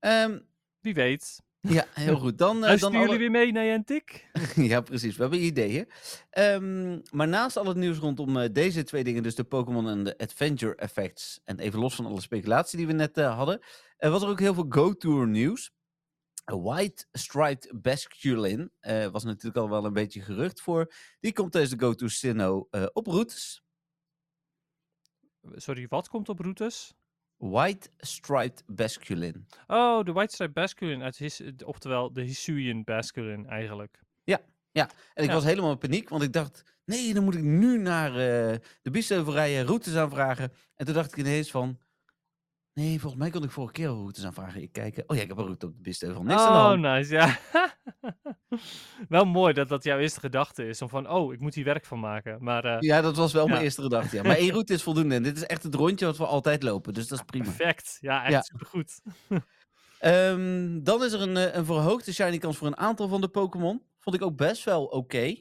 [0.00, 0.38] ehm,
[0.80, 1.42] Wie weet.
[1.68, 2.38] Ja, heel goed.
[2.38, 4.30] Dan, Luisteren dan jullie weer mee naar Jentik?
[4.72, 5.16] ja, precies.
[5.16, 5.88] We hebben ideeën.
[6.30, 10.04] Ehm, maar naast al het nieuws rondom eh, deze twee dingen, dus de Pokémon en
[10.04, 13.60] de Adventure Effects, en even los van alle speculatie die we net eh, hadden,
[13.98, 15.70] was er ook heel veel Go-Tour nieuws.
[16.44, 18.72] White Striped Basculin
[19.12, 20.92] was natuurlijk al wel een beetje gerucht voor.
[21.20, 23.62] Die komt tijdens de Go-Tour Sinnoh op routes.
[25.54, 26.94] Sorry, wat komt op routes?
[27.50, 29.46] White Striped Basculin.
[29.66, 34.00] Oh, de White Stripe Basculin, uit his, oftewel de Hisuian Basculin eigenlijk.
[35.14, 35.34] En ik Ja.
[35.34, 38.90] was helemaal in paniek, want ik dacht, nee, dan moet ik nu naar eh, de
[38.90, 40.52] Biesheuvel rijden, routes aanvragen.
[40.76, 41.78] En toen dacht ik ineens van,
[42.72, 44.62] nee, volgens mij kon ik vorige keer routes aanvragen.
[44.62, 45.80] Ik kijk, oh ja, ik heb een route op de.
[45.84, 47.38] Niks de oh, nice, ja.
[49.08, 50.82] Wel mooi dat dat jouw eerste gedachte is.
[50.82, 52.42] Om van, oh, ik moet hier werk van maken.
[52.44, 54.16] Maar eh, Ja, dat was wel mijn eerste gedachte.
[54.16, 54.22] Ja.
[54.22, 55.14] Maar één route is voldoende.
[55.14, 56.94] En dit is echt het rondje wat we altijd lopen.
[56.94, 57.44] Dus dat is prima.
[57.44, 57.96] perfect.
[58.00, 58.40] Ja, echt Ja.
[58.42, 59.00] supergoed.
[59.98, 63.28] Ehm, dan is er een, eh, een verhoogde shiny kans voor een aantal van de
[63.28, 63.82] Pokémon.
[63.98, 65.34] Vond ik ook best wel oké.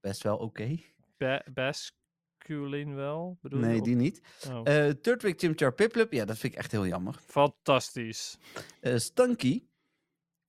[0.00, 0.76] Best wel oké.
[1.16, 3.60] Ba Basculin wel, bedoel?
[3.60, 4.20] Nee, die niet.
[4.50, 4.60] oh.
[4.64, 6.12] Eh Turtwig Chimchar Piplup.
[6.12, 7.14] Ja, dat vind ik echt heel jammer.
[7.26, 8.38] Fantastisch.
[8.80, 9.62] Eh Stunky.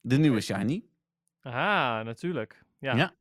[0.02, 0.84] De nieuwe shiny.
[1.48, 2.64] Aha, natuurlijk.
[2.80, 2.96] Ja.
[2.96, 3.14] Ja.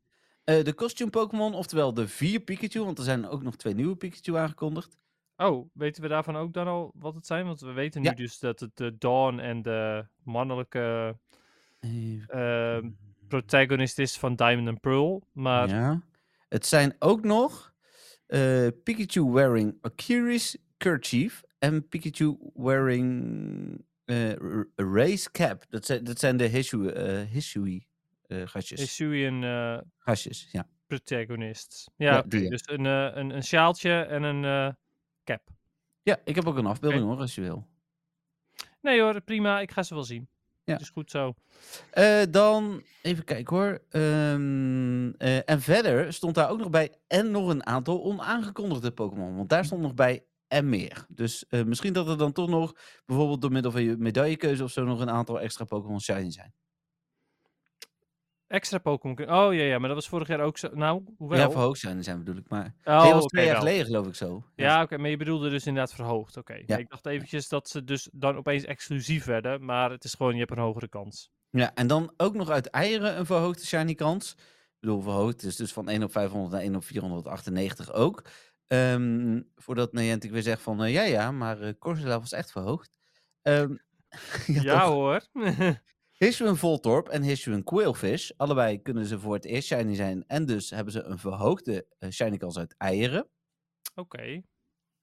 [0.45, 2.85] Eh, de costume Pokémon, oftewel de vier Pikachu.
[2.85, 4.99] Want er zijn ook nog twee nieuwe Pikachu aangekondigd.
[5.37, 7.47] Oh, weten we daarvan ook dan al wat het zijn?
[7.47, 8.15] Want we weten nu Ja.
[8.15, 11.17] dus dat het de Dawn en de mannelijke
[11.81, 12.91] ehm,
[13.29, 15.27] protagonist is van Diamond and Pearl.
[15.33, 16.03] Maar Ja.
[16.49, 17.75] Het zijn ook nog
[18.27, 24.31] eh, Pikachu wearing a curious kerchief en Pikachu wearing eh,
[24.81, 25.65] a race cap.
[25.69, 27.81] Dat zijn, dat zijn de Hisui, eh eh,
[28.29, 28.81] gastjes.
[28.81, 30.67] Hisuian eh gastjes, ja.
[30.87, 31.91] protagonist.
[31.97, 32.49] Ja, Ja, die, ja.
[32.49, 34.75] dus een, eh, een, een sjaaltje en een eh,
[35.25, 35.43] cap.
[36.03, 37.67] Ja, ik heb ook een afbeelding hoor, als je wil.
[38.81, 39.61] Nee hoor, prima.
[39.61, 40.29] Ik ga ze wel zien.
[40.65, 40.73] Ja.
[40.73, 41.35] Het is goed zo.
[41.91, 43.83] Eh, dan, even kijken hoor.
[43.91, 49.37] Ehm, eh, en verder stond daar ook nog bij en nog een aantal onaangekondigde Pokémon.
[49.37, 51.07] Want daar stond nog bij en meer.
[51.09, 52.75] Dus eh, misschien dat er dan toch nog,
[53.07, 56.55] bijvoorbeeld door middel van je medaillekeuze of zo, nog een aantal extra Pokémon Shiny zijn.
[58.49, 59.31] Extra Pokémon...
[59.31, 60.69] Oh ja, ja, maar dat was vorig jaar ook zo.
[60.75, 61.39] Nou, hoewel...
[61.39, 62.49] Ja, verhoogd zijn, zijn bedoel ik.
[62.49, 64.45] Maar Oh, was twee jaar geleden geloof ik zo.
[64.55, 66.37] Ja, oké, maar je bedoelde dus inderdaad verhoogd.
[66.37, 66.63] Oké.
[66.67, 66.77] Ja.
[66.77, 70.39] Ik dacht eventjes dat ze dus dan opeens exclusief werden, maar het is gewoon, je
[70.39, 71.31] hebt een hogere kans.
[71.51, 74.33] Ja, en dan ook nog uit eieren een verhoogde shiny kans.
[74.33, 78.25] Ik bedoel, verhoogd is dus van 1 op 500 naar 1 op 498 ook.
[78.67, 82.99] Ehm, voordat Niantic weer zegt van, eh, ja ja, maar uh, Corsola was echt verhoogd.
[83.43, 83.75] Ehm
[84.47, 85.21] Ja, hoor.
[86.19, 90.25] Hisuian Voltorb en Hisuian Quailfish, allebei kunnen ze voor het eerst shiny zijn.
[90.27, 93.27] En dus hebben ze een verhoogde eh, shiny kans uit eieren.
[93.95, 94.43] Oké.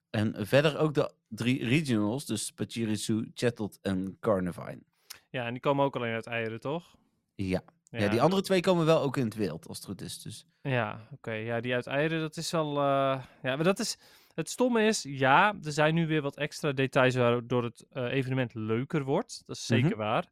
[0.09, 4.81] En verder ook de drie regionals, dus Pachirisu, Chettled en Carnivine.
[5.29, 6.95] Ja, en die komen ook alleen uit eieren, toch?
[7.35, 7.61] Ja.
[7.89, 8.07] Ja.
[8.09, 10.21] die andere twee komen wel ook in het wild, als het goed is.
[10.21, 10.45] Dus.
[10.61, 11.31] Ja, oké.
[11.31, 12.69] Ja, die uit eieren, dat is wel...
[12.69, 13.97] eh, Ja, maar dat is...
[14.33, 18.53] Het stomme is, ja, er zijn nu weer wat extra details waardoor het eh, evenement
[18.53, 19.43] leuker wordt.
[19.45, 19.81] Dat is Mhm.
[19.81, 20.29] zeker waar.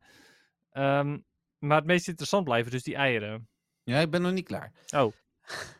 [0.71, 1.17] Ehm,
[1.57, 3.49] maar het meest interessant blijven dus die eieren.
[3.83, 4.71] Ja, ik ben nog niet klaar.
[4.95, 5.13] Oh.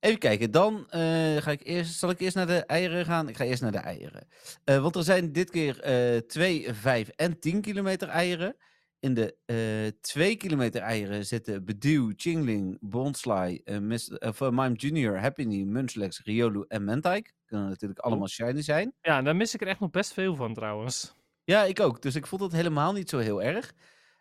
[0.00, 3.28] Even kijken, dan eh, ga ik eerst, zal ik eerst naar de eieren gaan?
[3.28, 4.28] Ik ga eerst naar de eieren.
[4.64, 8.56] Eh, want er zijn dit keer eh 2, 5 en 10 kilometer eieren.
[9.00, 15.62] In de eh 2 kilometer eieren zitten Bedew, Chingling, Bonsly, eh eh, Mime Junior, Happiny,
[15.62, 17.30] Munchlax, Riolu en Mentike.
[17.46, 18.94] Kunnen natuurlijk allemaal shiny zijn.
[19.00, 21.14] Ja, daar mis ik er echt nog best veel van trouwens.
[21.44, 22.02] Ja, ik ook.
[22.02, 23.72] Dus ik vond het helemaal niet zo heel erg.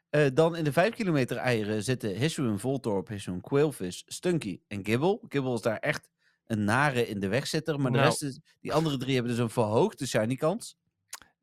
[0.09, 5.19] Eh, dan in de 5 kilometer eieren zitten Hisuian Voltorb, Hisuian Quailfish, Stunky en Gibble.
[5.27, 6.09] Gibble is daar echt
[6.45, 7.79] een nare in de weg zitter.
[7.79, 8.09] Maar de Nou.
[8.09, 10.77] rest is, die andere drie hebben dus een verhoogde shiny kans.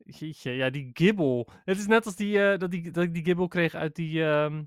[0.05, 1.49] Jeetje, ja, die gibbel.
[1.65, 4.23] Het is net als die, eh, dat, die, dat ik die gibbel kreeg uit die,
[4.23, 4.63] ehm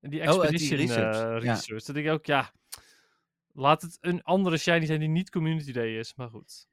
[0.00, 1.52] die Oh, uit die Expedition research, eh, ja.
[1.52, 1.84] research.
[1.84, 2.52] Dat ik ook, ja,
[3.52, 6.68] laat het een andere shiny zijn die niet Community Day is, maar goed.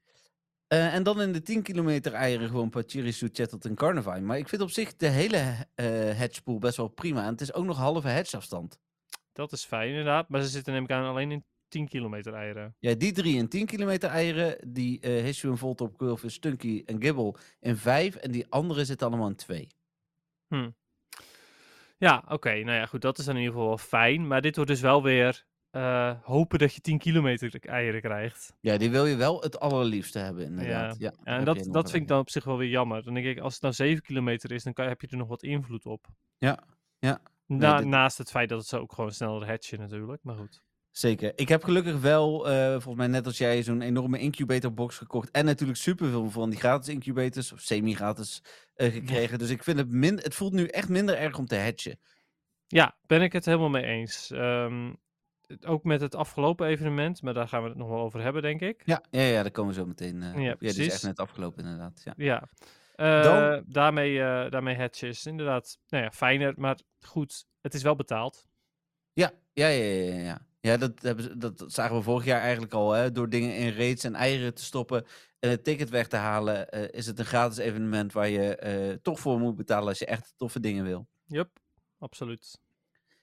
[0.68, 4.20] Eh, en dan in de 10 kilometer eieren gewoon Pachirisu, Chettled en Carnivine.
[4.20, 5.66] Maar ik vind op zich de hele
[6.14, 7.24] hedgepool best wel prima.
[7.24, 8.78] En het is ook nog halve hedgeafstand.
[9.32, 12.74] Dat is fijn inderdaad, maar ze zitten neem ik aan alleen in 10 kilometer eieren.
[12.78, 14.56] Ja, die drie in 10 kilometer eieren.
[14.66, 18.14] Die eh Hisuian Voltorb, Quailfish, Stunky en Gibble in 5.
[18.14, 19.68] En die andere zitten allemaal in 2.
[21.98, 24.26] Ja, oké, nou ja, goed, dat is dan in ieder geval wel fijn.
[24.26, 28.52] Maar dit wordt dus wel weer eh, hopen dat je 10 kilometer eieren krijgt.
[28.60, 30.96] Ja, die wil je wel het allerliefste hebben, inderdaad.
[30.98, 31.12] Ja.
[31.24, 33.04] En dat, dat vind ik dan op zich wel weer jammer.
[33.04, 35.28] Dan denk ik, als het nou 7 kilometer is, dan kan, heb je er nog
[35.28, 36.06] wat invloed op.
[36.38, 36.58] Ja,
[36.98, 37.20] ja.
[37.46, 40.62] Na, dit- Naast het feit dat het zo ook gewoon sneller hatchen natuurlijk, maar goed.
[40.90, 41.32] Zeker.
[41.36, 45.30] Ik heb gelukkig wel, eh, volgens mij net als jij, zo'n enorme incubatorbox gekocht.
[45.30, 48.42] En natuurlijk superveel van die gratis incubators, of semi-gratis,
[48.74, 49.38] eh, gekregen.
[49.38, 51.98] Dus ik vind het, min het voelt nu echt minder erg om te hatchen.
[52.66, 54.30] Ja, ben ik het helemaal mee eens.
[54.30, 54.96] Ehm, het-
[55.66, 58.60] ook met het afgelopen evenement, maar daar gaan we het nog wel over hebben, denk
[58.60, 58.82] ik.
[58.84, 60.92] Ja, ja, ja daar komen we zo meteen eh, Ja, die is precies.
[60.92, 62.00] echt net afgelopen, inderdaad.
[62.04, 62.14] Ja.
[62.16, 62.48] Ja.
[62.94, 67.82] Eh, Dan- Daarmee, eh daarmee hatchen is inderdaad nou ja, fijner, maar goed, het is
[67.82, 68.46] wel betaald.
[69.12, 70.20] Ja, ja, ja, ja.
[70.20, 70.76] ja, ja.
[70.76, 72.92] Dat, hebben ze, dat zagen we vorig jaar eigenlijk al.
[72.92, 73.12] Hè?
[73.12, 75.06] Door dingen in raids en eieren te stoppen
[75.38, 79.38] en het ticket weg te halen, is het een gratis evenement waar je toch voor
[79.38, 81.06] moet betalen als je echt toffe dingen wil.
[81.26, 81.50] Yup,
[81.98, 82.58] absoluut.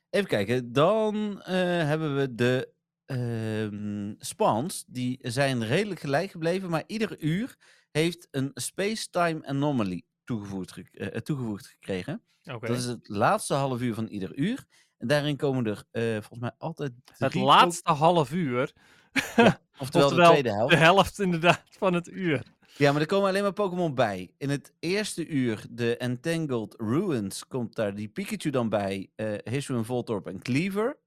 [0.09, 2.73] Even kijken, dan eh, hebben we de
[3.05, 4.83] ehm spawns.
[4.87, 7.55] Die zijn redelijk gelijk gebleven, maar ieder uur
[7.91, 12.21] heeft een space-time anomaly toegevoegd, gek- eh, toegevoegd gekregen.
[12.43, 12.67] Oké.
[12.67, 14.65] Dat is het laatste half uur van ieder uur.
[14.97, 16.91] En daarin komen er eh, volgens mij altijd.
[17.17, 18.73] Het laatste half uur,
[19.13, 20.71] Oftewel, Oftewel, de tweede helft.
[20.73, 22.43] de helft inderdaad van het uur.
[22.77, 24.33] Ja, maar er komen alleen maar Pokémon bij.
[24.37, 29.09] In het eerste uur, de Entangled Ruins, komt daar die Pikachu dan bij.
[29.15, 30.97] eh Hisuian Voltorb en Cleaver.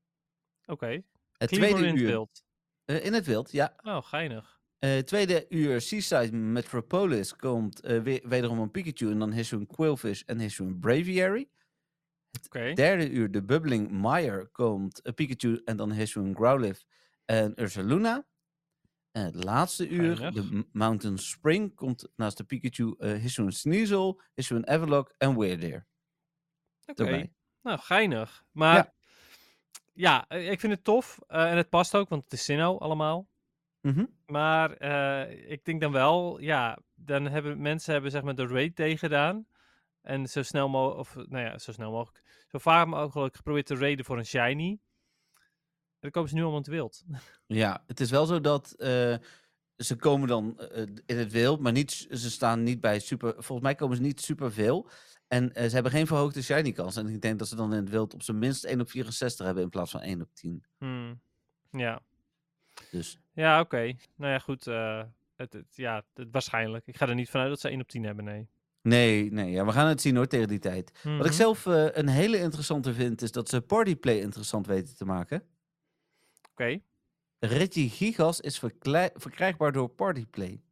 [0.67, 1.03] Oké.
[1.39, 2.07] Het Cleaver tweede in het uur.
[2.07, 2.43] wild.
[2.85, 3.77] eh, in het wild, ja.
[3.83, 4.61] Oh, geinig.
[4.79, 9.11] Eh tweede uur, Seaside Metropolis, komt eh, weer, wederom een Pikachu.
[9.11, 11.49] En dan Hisuian Quillfish en Hisuian Braviary.
[12.45, 12.73] Oké.
[12.73, 16.85] Derde uur, de Bubbling Mire, komt een Pikachu en dan Hisuian Growlithe
[17.25, 18.27] en Ursaluna.
[19.19, 24.65] En het laatste uur, de Mountain Spring, komt naast de Pikachu uh, Hisuian Sneasel, Hisuian
[24.65, 25.87] Everlock en Weirdeer
[26.87, 27.31] Oké.
[27.63, 28.45] Nou, geinig.
[28.53, 28.93] Maar Ja.
[29.93, 31.19] ja, eh, ik vind het tof.
[31.27, 33.29] eh, en het past ook, want het is Sinnoh allemaal.
[33.81, 34.05] Mhm.
[34.27, 38.77] Maar eh, ik denk dan wel, ja, dan hebben mensen hebben zeg maar de raid
[38.77, 39.47] day gedaan.
[40.03, 43.77] En zo snel mogelijk, of nou ja, zo snel mogelijk, zo vaak mogelijk geprobeerd te
[43.77, 44.79] raiden voor een shiny.
[46.01, 47.05] Dan komen ze nu allemaal in het wild.
[47.47, 49.15] Ja, het is wel zo dat eh,
[49.77, 53.33] ze komen dan eh, in het wild, maar niet, ze staan niet bij super.
[53.33, 54.89] Volgens mij komen ze niet super veel.
[55.29, 56.97] En eh, ze hebben geen verhoogde shiny kans.
[56.97, 59.47] En ik denk dat ze dan in het wild op zijn minst 1 op 64
[59.47, 60.65] hebben in plaats van 1 op 10.
[60.79, 61.21] Hmm.
[61.71, 62.01] Ja,
[62.91, 63.95] Dus ja oké.
[64.17, 64.67] Nou ja, goed.
[64.67, 65.03] eh,
[65.37, 66.87] het, het, ja, het, waarschijnlijk.
[66.87, 68.49] Ik ga er niet vanuit dat ze 1 op 10 hebben, nee.
[68.83, 70.91] Nee, nee, ja, we gaan het zien hoor tegen die tijd.
[71.03, 71.33] Wat ik Mhm.
[71.33, 75.43] zelf eh, een hele interessante vind, is dat ze partyplay interessant weten te maken.
[76.59, 76.81] Oké.
[77.39, 78.59] Reggie Gigas is
[79.15, 80.63] verkrijgbaar door partyplay.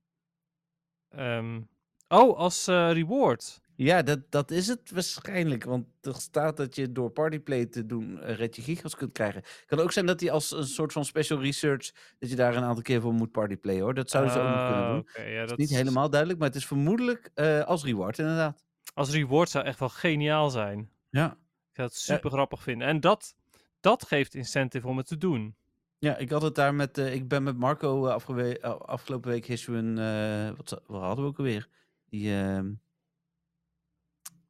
[1.09, 1.61] Ehm,
[2.09, 3.61] oh, als eh, reward.
[3.77, 5.65] Ja, dat, dat is het waarschijnlijk.
[5.65, 9.41] Want er staat dat je door partyplay te doen uh, Reggie Gigas kunt krijgen.
[9.41, 11.93] Het kan ook zijn dat hij als een soort van special research...
[12.19, 13.95] dat je daar een aantal keer voor moet partyplay hoor.
[13.95, 15.31] Dat zouden ze ook nog kunnen Ah, doen.
[15.33, 18.65] ja, Dat dat is niet helemaal duidelijk, maar het is vermoedelijk eh, als reward inderdaad.
[18.95, 20.91] Als reward zou echt wel geniaal zijn.
[21.11, 21.31] Ja.
[21.71, 22.89] Ik zou het super grappig vinden.
[22.89, 23.35] En dat,
[23.81, 25.57] dat geeft incentive om het te doen.
[25.99, 26.99] Ja, ik had het daar met.
[26.99, 29.99] eh, ik ben met Marco eh, afgewe- eh, afgelopen week Hisuin.
[29.99, 31.69] eh wat, wat hadden we ook alweer?
[32.09, 32.33] Die.
[32.35, 32.73] ehm,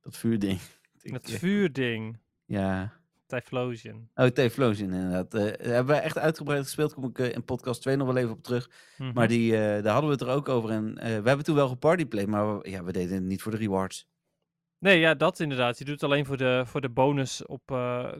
[0.00, 0.61] dat vuurding.
[1.02, 1.18] Ja.
[1.22, 2.18] vuurding.
[2.44, 2.92] Ja.
[3.26, 4.11] Typhlosion.
[4.14, 5.32] Oh, T-Flosion inderdaad.
[5.62, 6.94] Hebben we echt uitgebreid gespeeld.
[6.94, 8.70] Kom ik in podcast 2 nog wel even op terug.
[8.98, 9.12] Mhm.
[9.12, 10.70] Maar die, daar hadden we het er ook over.
[10.70, 13.59] En we hebben toen wel gepartyplay, maar we, ja, we deden het niet voor de
[13.59, 14.09] rewards.
[14.78, 15.78] Nee, ja, dat inderdaad.
[15.78, 17.70] Je doet het alleen voor de, voor de bonus op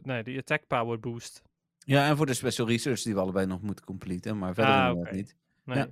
[0.01, 1.41] nee, die attack power boost.
[1.87, 4.37] Ja, en voor de special research die we allebei nog moeten completen.
[4.37, 5.15] Maar verder Ah, oké.
[5.15, 5.35] niet.
[5.63, 5.77] Nee.
[5.77, 5.87] Ja.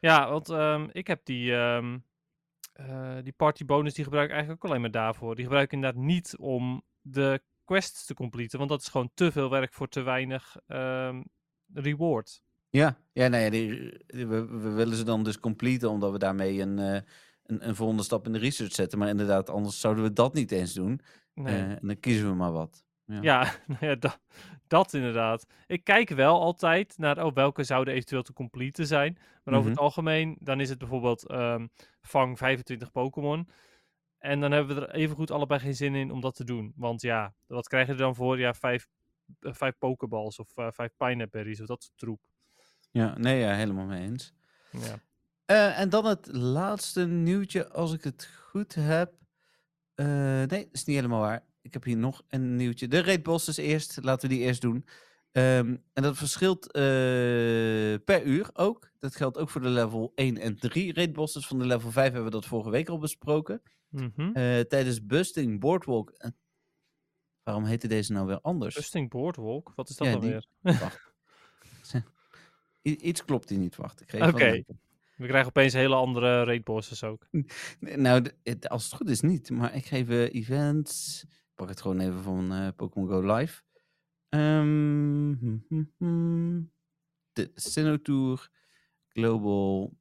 [0.00, 1.98] Ja, want ehm, ik heb die, ehm,
[2.72, 5.34] eh, die party bonus, die gebruik ik eigenlijk ook alleen maar daarvoor.
[5.34, 9.32] Die gebruik ik inderdaad niet om de quests te completen, want dat is gewoon te
[9.32, 11.22] veel werk voor te weinig ehm,
[11.74, 12.42] reward.
[12.70, 13.68] Ja, ja, nee, die,
[14.06, 17.00] die- we, we willen ze dan dus completen, omdat we daarmee een, eh,
[17.44, 18.98] een, een volgende stap in de research zetten.
[18.98, 21.00] Maar inderdaad, anders zouden we dat niet eens doen.
[21.34, 21.54] Nee.
[21.54, 22.84] Eh, en dan kiezen we maar wat.
[23.06, 23.18] Ja.
[23.22, 24.20] Ja, nou ja dat,
[24.66, 25.46] dat inderdaad.
[25.66, 29.18] Ik kijk wel altijd naar oh, welke zouden eventueel te completen zijn.
[29.44, 29.84] Maar over het Mhm.
[29.84, 31.66] algemeen, dan is het bijvoorbeeld ehm,
[32.02, 33.48] vang 25 Pokémon.
[34.18, 36.72] En dan hebben we er evengoed allebei geen zin in om dat te doen.
[36.76, 38.38] Want ja, wat krijg je er dan voor?
[38.38, 38.88] Ja, vijf,
[39.40, 42.20] eh, vijf Pokeballs of eh, vijf Pineapple Berries of dat soort troep.
[42.90, 44.32] Ja, nee, ja, helemaal mee eens.
[44.70, 44.98] Ja.
[45.44, 49.12] Eh, en dan het laatste nieuwtje, als ik het goed heb.
[49.94, 51.44] Nee, dat is niet helemaal waar.
[51.64, 52.88] Ik heb hier nog een nieuwtje.
[52.88, 53.98] De raid bosses eerst.
[54.02, 54.84] Laten we die eerst doen.
[55.32, 56.82] Ehm, en dat verschilt eh,
[58.04, 58.90] per uur ook.
[58.98, 61.46] Dat geldt ook voor de level 1 en 3 raid bosses.
[61.46, 63.62] Van de level 5 hebben we dat vorige week al besproken.
[63.88, 64.20] Mhm.
[64.32, 66.10] Eh, tijdens Busting Boardwalk.
[66.10, 66.30] eh,
[67.42, 68.74] waarom heette deze nou weer anders?
[68.74, 70.46] Busting Boardwalk, wat is dat Ja, dan die- weer?
[70.80, 71.12] Wacht.
[72.82, 73.76] Iets klopt hier niet.
[73.76, 74.00] Wacht.
[74.14, 74.62] Oké.
[75.16, 77.26] We krijgen opeens hele andere raid bosses ook.
[77.80, 78.26] Nou,
[78.68, 79.50] als het goed is niet.
[79.50, 81.24] Maar ik geef events.
[81.54, 83.62] Pak het gewoon even van eh, Pokémon Go Live.
[84.28, 86.62] Ehm, hm, hm, hm.
[87.32, 88.50] De Sinnoh Tour.
[89.08, 89.96] Global.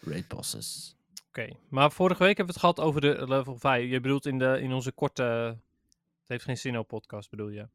[0.00, 0.96] Raid Bosses.
[1.28, 3.90] Oké, maar vorige week hebben we het gehad over de level 5.
[3.90, 5.22] Je bedoelt in, de, in onze korte...
[5.22, 7.68] Het heeft geen zin op podcast, bedoel je?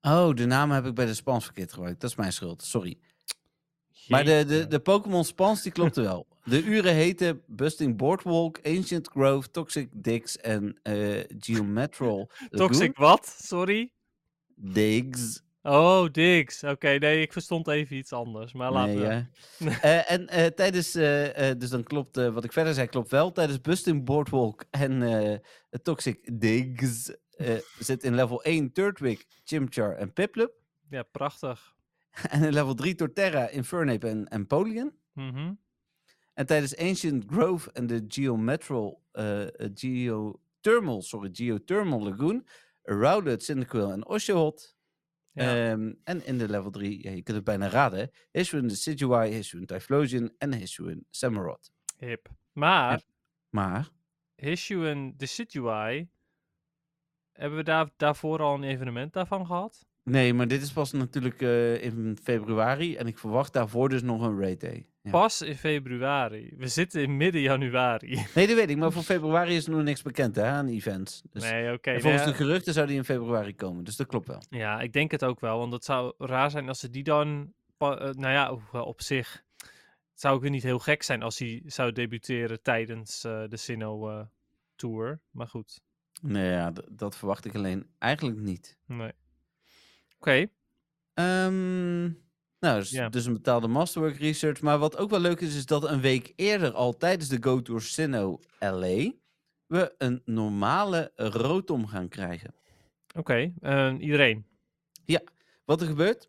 [0.00, 2.00] Oh, de naam heb ik bij de spans verkeerd gebruikt.
[2.00, 2.62] Dat is mijn schuld.
[2.62, 2.98] Sorry.
[4.08, 6.26] Maar de, de, de Pokémon spans die klopte wel.
[6.44, 13.36] De uren heten Busting Boardwalk, Ancient Grove, Toxic Dix en eh Geometral Toxic wat?
[13.42, 13.92] Sorry?
[14.54, 15.42] Digs.
[15.62, 16.64] Oh, Dix.
[16.64, 18.52] Oké, nee, ik verstond even iets anders.
[18.52, 19.70] Maar laten Nee, we...
[19.82, 20.92] Eh, en eh, tijdens,
[21.58, 23.32] dus dan klopt wat ik verder zei, klopt wel.
[23.32, 25.42] Tijdens Busting Boardwalk en
[25.82, 27.12] Toxic Digs
[27.78, 30.52] zit in level 1 Turtwig, Chimchar en Piplup.
[30.90, 31.74] Ja, prachtig.
[32.30, 34.92] En in level 3 Torterra, Infernape en Empoleon.
[35.12, 35.54] Mhm.
[36.34, 42.46] En tijdens Ancient Grove en de Geometral, eh, eh, Geothermal, sorry, Geothermal Lagoon,
[42.82, 44.76] Rowlet, Cyndaquil en Oshawott.
[45.32, 45.70] Ja.
[45.70, 49.34] Ehm, en in de level 3, ja, je kunt het bijna raden, Hisuian de Decidueye,
[49.34, 51.72] Hisuian Typhlosion en Hisuian Samurott.
[51.96, 52.28] Hip.
[52.52, 53.02] Maar,
[53.48, 53.88] Maar,
[54.36, 56.08] Hisuian Decidueye...
[57.32, 59.86] Hebben we daar, daarvoor al een evenement daarvan gehad?
[60.04, 64.22] Nee, maar dit is pas natuurlijk eh, in februari en ik verwacht daarvoor dus nog
[64.22, 64.86] een raid day.
[65.02, 65.10] Ja.
[65.10, 66.54] Pas in februari.
[66.56, 68.24] We zitten in midden januari.
[68.34, 71.22] Nee, dat weet ik, maar voor februari is er nog niks bekend hè, aan events.
[71.30, 72.00] Dus, nee, oké.
[72.00, 74.42] volgens de geruchten zou die in februari komen, dus dat klopt wel.
[74.50, 75.58] Ja, ik denk het ook wel.
[75.58, 77.52] Want het zou raar zijn als ze die dan.
[77.78, 79.44] eh, nou ja, op zich.
[80.14, 84.26] Zou ook weer niet heel gek zijn als hij zou debuteren tijdens eh, de Sinnoh
[84.76, 85.20] Tour.
[85.30, 85.80] Maar goed.
[86.22, 88.78] Nee, ja, dat verwacht ik alleen eigenlijk niet.
[88.86, 89.12] Nee.
[90.22, 90.46] Oké.
[91.14, 92.02] Ehm,
[92.58, 93.08] nou, dus, Ja.
[93.08, 94.60] dus een betaalde masterwork research.
[94.60, 97.62] Maar wat ook wel leuk is, is dat een week eerder al tijdens de Go
[97.62, 99.12] Tour Sinnoh LA
[99.66, 102.54] we een normale rotom gaan krijgen.
[103.16, 103.52] Oké.
[103.60, 104.46] eh, iedereen.
[105.64, 106.28] Wat er gebeurt?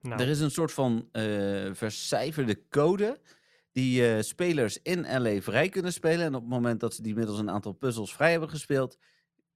[0.00, 3.20] Nou, Er is een soort van eh vercijferde code
[3.72, 6.26] die eh, spelers in LA vrij kunnen spelen.
[6.26, 8.98] En op het moment dat ze die middels een aantal puzzels vrij hebben gespeeld,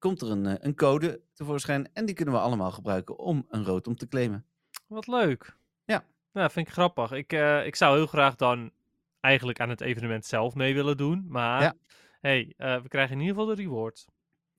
[0.07, 1.89] komt er een, eh, een code tevoorschijn.
[1.93, 4.45] En die kunnen we allemaal gebruiken om een rotom te claimen.
[4.87, 5.57] wat leuk.
[5.85, 6.05] Ja.
[6.33, 7.13] Nou, vind ik grappig.
[7.13, 8.71] Ik, eh, ik zou heel graag dan
[9.21, 11.27] eigenlijk aan het evenement zelf mee willen doen.
[11.29, 11.75] Maar Ja.
[12.21, 14.07] hey, eh, we krijgen in ieder geval de reward.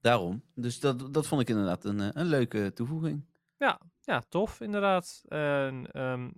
[0.02, 0.44] Daarom.
[0.56, 3.26] Dus dat, dat vond ik inderdaad een, een leuke toevoeging.
[4.02, 5.24] Ja, tof, inderdaad.
[5.28, 6.30] En, ehm,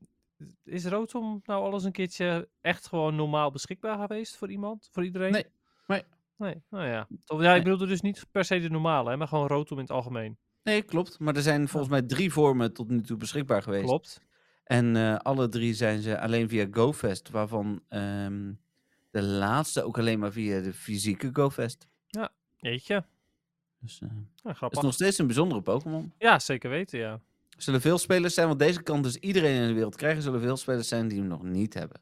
[0.63, 4.89] is Rotom nou alles een keertje echt gewoon normaal beschikbaar geweest voor iemand?
[4.91, 5.31] Voor iedereen?
[5.31, 5.45] Nee,
[5.87, 6.03] nee.
[6.39, 7.07] Nee, nou ja.
[7.25, 7.41] Tof.
[7.41, 9.91] Ja, ik bedoelde dus niet per se de normale, hè, maar gewoon Rotom in het
[9.91, 10.37] algemeen.
[10.63, 11.19] Nee, klopt.
[11.19, 13.85] Maar er zijn volgens mij drie vormen tot nu toe beschikbaar geweest.
[13.85, 14.21] Klopt.
[14.63, 18.53] En eh, alle drie zijn ze alleen via GoFest, waarvan ehm,
[19.11, 21.87] de laatste ook alleen maar via de fysieke GoFest.
[22.57, 23.05] Jeetje.
[23.79, 24.81] Dus eh, Ja, het is grappig.
[24.81, 26.13] nog steeds een bijzondere Pokémon.
[26.17, 27.21] Ja, zeker weten, ja.
[27.57, 30.21] Zullen veel spelers zijn, want deze kan dus iedereen in de wereld krijgen.
[30.21, 32.01] Zullen veel spelers zijn die hem nog niet hebben.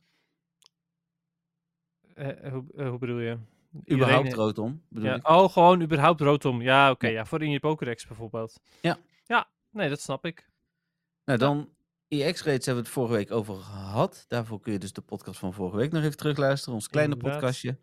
[2.13, 3.37] Eh, hoe, hoe bedoel je?
[3.91, 5.29] Überhaupt Rotom, bedoel Ja, ik.
[5.29, 6.61] oh, gewoon überhaupt Rotom.
[6.61, 7.07] Ja, oké.
[7.07, 7.13] Ja.
[7.13, 8.59] ja, voor in je Pokédex bijvoorbeeld.
[8.81, 8.97] Ja.
[9.25, 10.49] Ja, nee, dat snap ik.
[11.25, 11.69] Nou, dan
[12.07, 14.25] EX-rates hebben we het vorige week over gehad.
[14.27, 16.73] Daarvoor kun je dus de podcast van vorige week nog even terugluisteren.
[16.75, 17.39] Ons kleine Inderdaad.
[17.39, 17.77] podcastje.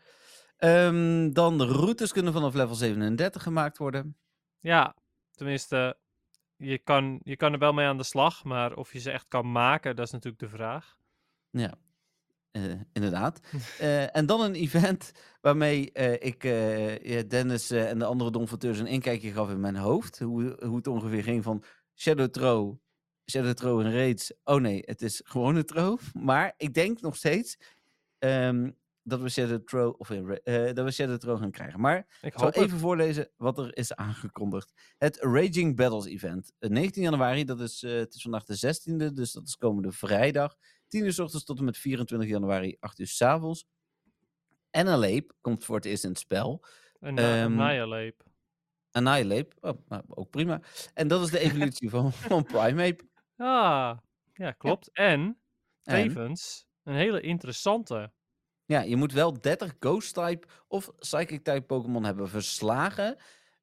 [0.56, 4.16] Ehm, dan de routes kunnen vanaf level 37 gemaakt worden.
[4.60, 4.96] Ja,
[5.30, 5.96] tenminste,
[6.56, 9.28] je kan, je kan er wel mee aan de slag, maar of je ze echt
[9.28, 10.96] kan maken, dat is natuurlijk de vraag.
[11.50, 11.74] Ja,
[12.54, 13.40] eh, inderdaad.
[13.78, 16.40] Eh, en dan een event waarmee eh, ik
[17.30, 20.18] Dennis en de andere donfateurs een inkijkje gaf in mijn hoofd.
[20.18, 22.76] Hoe, hoe het ongeveer ging van Shadow Throw,
[23.30, 24.32] Shadow Throw en Raids.
[24.44, 25.98] Oh nee, het is gewoon een throw.
[26.12, 27.58] Maar ik denk nog steeds
[28.18, 28.70] ehm,
[29.02, 31.80] dat we Shadow Throw, of, dat we Shadow Throw gaan krijgen.
[31.80, 34.72] Maar Ik zal even voorlezen wat er is aangekondigd.
[34.98, 36.52] Het Raging Battles event.
[36.58, 40.56] Eh, 19 januari, dat is, het is vandaag de 16e, dus dat is komende vrijdag.
[40.94, 43.66] 10 uur s ochtends tot en met 24 januari, 8 uur s avonds.
[44.70, 46.64] Annihilate komt voor het eerst in het spel.
[47.00, 48.24] Een uh, ehm, Annihilate.
[48.90, 50.60] Annihilate, oh, nou, ook prima.
[50.94, 53.04] En dat is de evolutie van, van Primeape.
[53.36, 53.98] Ah,
[54.32, 54.90] ja, klopt.
[54.92, 55.38] En,
[55.82, 56.08] En?
[56.08, 58.12] tevens, een hele interessante.
[58.64, 63.16] Ja, je moet wel 30 Ghost-type of Psychic-type Pokémon hebben verslagen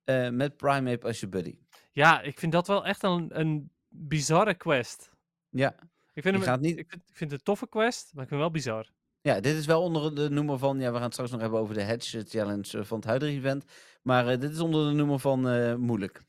[0.04, 1.58] eh, met Primeape als je buddy.
[1.92, 5.12] Ja, ik vind dat wel echt een, een bizarre quest.
[5.50, 5.76] Ja,
[6.14, 8.24] Ik vind, Je hem, gaat niet- ik, vind, ik vind het een toffe quest, maar
[8.24, 8.88] ik vind hem wel bizar.
[9.22, 10.80] Ja, dit is wel onder de noemer van.
[10.80, 13.32] Ja, we gaan het straks nog hebben over de Hedge Challenge eh, van het huidige
[13.32, 13.66] event.
[14.01, 16.24] Maar eh, dit is onder de noemer van eh, moeilijk.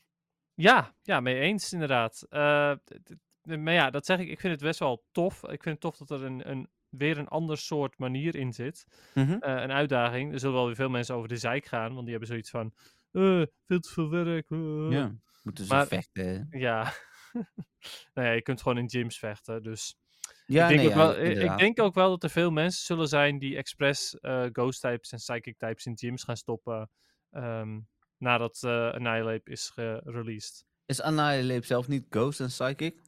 [0.54, 2.26] Ja, ja, mee eens inderdaad.
[2.30, 4.28] Maar ja, dat zeg ik.
[4.28, 5.42] Ik vind het best wel tof.
[5.42, 8.86] Ik vind het tof dat er een, een, weer een ander soort manier in zit.
[9.14, 9.30] Mhm.
[9.40, 10.32] Een uitdaging.
[10.32, 12.72] Er zullen wel weer veel mensen over de zeik gaan, want die hebben zoiets van...
[13.10, 14.50] eh, veel te veel werk.
[14.50, 15.12] eh." Ja,
[15.42, 16.46] moeten ze Maar- vechten.
[16.50, 16.92] Ja.
[18.14, 19.96] nou ja, je kunt gewoon in gyms vechten, dus...
[20.46, 22.50] Ja, ik, denk nee, ook ja, wel, ik- ik denk ook wel dat er veel
[22.50, 26.90] mensen zullen zijn die expres eh, ghost types en psychic types in gyms gaan stoppen.
[27.30, 27.80] ehm,
[28.16, 30.64] nadat eh Annihilate is gereleased.
[30.86, 33.00] Is Annihilate zelf niet Ghost en Psychic?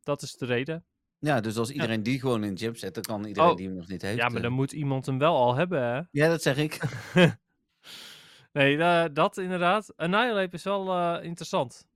[0.00, 0.86] Dat is de reden.
[1.18, 3.56] Ja, dus als iedereen die gewoon in gym zet, dan kan iedereen Oh.
[3.56, 4.16] die hem nog niet heeft.
[4.18, 6.00] ja, maar eh, dan moet iemand hem wel al hebben, hè?
[6.10, 6.78] Ja, dat zeg ik.
[8.52, 9.96] nee, eh, dat inderdaad.
[9.96, 11.86] Annihilate is wel eh, interessant.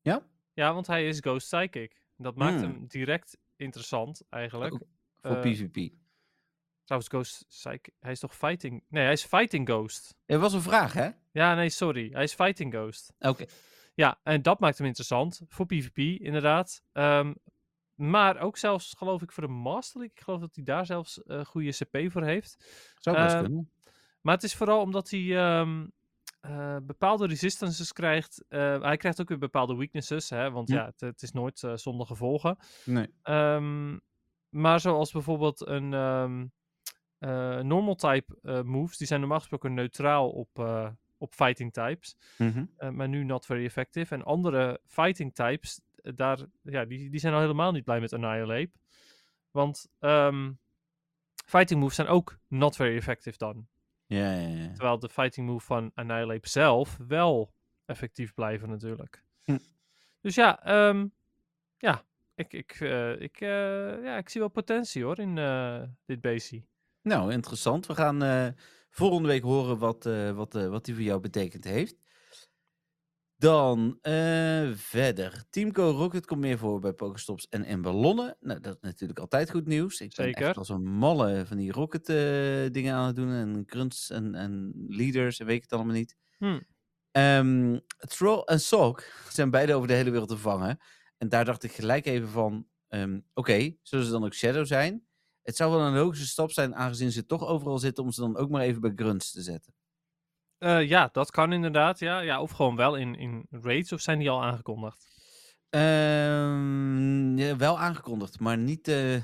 [0.00, 0.22] Ja?
[0.58, 2.02] Ja, want hij is ghost psychic.
[2.16, 2.62] Dat maakt Hmm.
[2.62, 4.72] hem direct interessant, eigenlijk.
[4.74, 4.82] Ook
[5.20, 5.92] Voor Eh, PvP.
[6.84, 7.90] Trouwens, ghost psychic...
[8.00, 8.84] Hij is toch fighting...
[8.88, 10.14] Nee, hij is fighting ghost.
[10.26, 11.08] Er was een vraag, hè?
[11.32, 12.10] Ja, nee, sorry.
[12.12, 13.12] Hij is fighting ghost.
[13.18, 13.44] Oké.
[13.94, 15.40] Ja, en dat maakt hem interessant.
[15.48, 16.82] Voor PvP, inderdaad.
[16.92, 17.34] Ehm,
[17.94, 20.16] maar ook zelfs, geloof ik, voor de Master League.
[20.16, 22.56] Ik geloof dat hij daar zelfs eh goede CP voor heeft.
[22.98, 23.70] Zou best Ehm, kunnen.
[24.20, 25.86] Maar het is vooral omdat hij ehm,
[26.48, 28.44] eh, bepaalde resistances krijgt.
[28.48, 31.72] Eh, hij krijgt ook weer bepaalde weaknesses, hè, want ja, het, het is nooit eh,
[31.74, 32.58] zonder gevolgen.
[32.84, 33.06] Nee.
[33.22, 33.98] Ehm,
[34.48, 36.46] maar zoals bijvoorbeeld een ehm,
[37.18, 40.58] eh, normal type moves, die zijn normaal gesproken neutraal op,
[41.18, 42.16] op fighting types.
[42.38, 42.64] Mhm.
[42.96, 44.14] Maar nu not very effective.
[44.14, 48.72] En andere fighting types, daar, ja, die, die zijn al helemaal niet blij met Annihilate.
[49.50, 50.52] Want ehm,
[51.46, 53.66] fighting moves zijn ook not very effective dan.
[54.08, 54.72] Ja, ja, ja.
[54.72, 57.52] Terwijl de fighting move van Annihilate zelf wel
[57.84, 59.24] effectief blijven natuurlijk.
[59.44, 59.58] Hm.
[60.20, 61.06] Dus ja, ehm,
[61.76, 62.04] ja,
[62.34, 66.62] ik, ik, eh, ik, eh, ja, ik zie wel potentie hoor in eh, dit beestje.
[67.02, 67.86] Nou, interessant.
[67.86, 68.54] We gaan
[68.90, 70.04] volgende week horen wat,
[70.34, 71.96] wat, wat die voor jou betekend heeft.
[73.38, 75.44] Dan eh, verder.
[75.50, 78.36] Teamco Rocket komt meer voor bij Pokestops en in ballonnen.
[78.40, 80.00] Nou, dat is natuurlijk altijd goed nieuws.
[80.00, 80.46] Ik ben Zeker.
[80.46, 82.16] echt als een malle van die Rocket eh,
[82.72, 83.32] dingen aan het doen.
[83.32, 86.16] En grunts en, en leaders en weet ik het allemaal niet.
[86.38, 86.60] Hm.
[87.10, 90.78] Ehm, Troll en Sock zijn beide over de hele wereld te vangen.
[91.18, 92.66] En daar dacht ik gelijk even van...
[92.88, 95.06] ehm, Oké, zullen ze dan ook Shadow zijn?
[95.42, 98.04] Het zou wel een logische stap zijn, aangezien ze toch overal zitten...
[98.04, 99.74] om ze dan ook maar even bij grunts te zetten.
[100.58, 101.98] Eh, ja, dat kan inderdaad.
[101.98, 105.06] Ja, ja, of gewoon wel in, in raids, of zijn die al aangekondigd?
[105.70, 109.22] Ehm, ja, wel aangekondigd, maar niet eh, eh,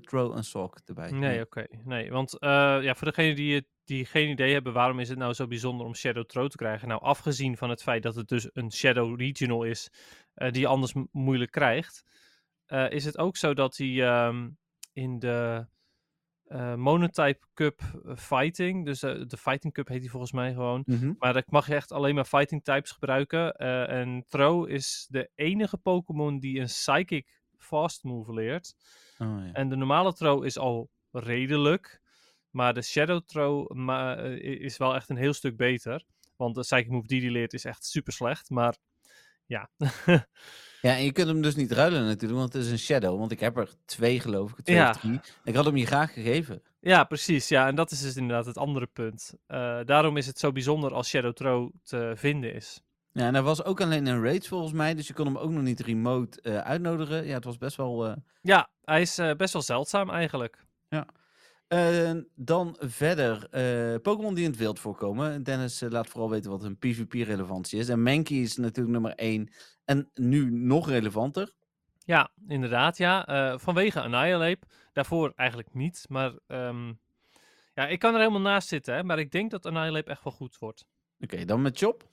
[0.00, 1.10] Tro en Sock erbij.
[1.10, 1.66] Nee, oké.
[1.84, 5.18] Nee, want eh, ja, voor degenen die het, die geen idee hebben waarom is het
[5.18, 6.88] nou zo bijzonder om Shadow Throw te krijgen.
[6.88, 9.90] Nou, afgezien van het feit dat het dus een Shadow Regional is,
[10.34, 12.04] eh, die je anders moeilijk krijgt,
[12.88, 14.48] is het ook zo dat hij ehm,
[14.92, 15.66] in de
[16.50, 20.82] eh, Monotype Cup eh, Fighting, dus eh, de Fighting Cup heet die volgens mij gewoon,
[20.86, 21.12] Mhm.
[21.18, 23.54] maar dan mag je echt alleen maar fighting types gebruiken.
[23.88, 28.74] en Throw is de enige Pokémon die een Psychic Fast Move leert.
[29.18, 29.52] Oh, ja.
[29.52, 32.00] En de normale Throw is al redelijk.
[32.50, 33.22] Maar de Shadow
[34.28, 36.04] i- is wel echt een heel stuk beter.
[36.36, 38.50] Want de Psychic Move die die leert is echt super slecht.
[38.50, 38.76] Maar
[39.46, 39.70] ja,
[40.82, 43.18] Ja, en je kunt hem dus niet ruilen natuurlijk, want het is een shadow.
[43.18, 44.90] Want ik heb er twee geloof ik, twee Ja.
[44.90, 45.20] of drie.
[45.44, 46.62] Ik had hem je graag gegeven.
[46.80, 47.48] ja, precies.
[47.48, 49.34] Ja, en dat is dus inderdaad het andere punt.
[49.46, 52.80] Eh, daarom is het zo bijzonder als Shadow Throw te vinden is.
[53.12, 55.50] Ja, en hij was ook alleen in raids volgens mij, dus je kon hem ook
[55.50, 57.26] nog niet remote eh, uitnodigen.
[57.26, 58.06] Ja, het was best wel...
[58.06, 58.12] eh,
[58.42, 60.64] Ja, hij is best wel zeldzaam eigenlijk.
[61.70, 65.42] Eh, dan verder, eh, Pokémon die in het wild voorkomen.
[65.42, 67.88] Dennis eh, laat vooral weten wat hun PvP-relevantie is.
[67.88, 69.48] En Mankey is natuurlijk nummer 1
[69.84, 71.52] en nu nog relevanter.
[72.04, 73.26] Ja, inderdaad, ja.
[73.26, 74.58] Eh, vanwege Annihilate.
[74.92, 76.32] Daarvoor eigenlijk niet, maar...
[76.46, 76.92] ehm,
[77.74, 80.32] ja, ik kan er helemaal naast zitten, hè, maar ik denk dat Annihilate echt wel
[80.32, 80.86] goed wordt.
[81.20, 82.08] Oké, dan met Chop.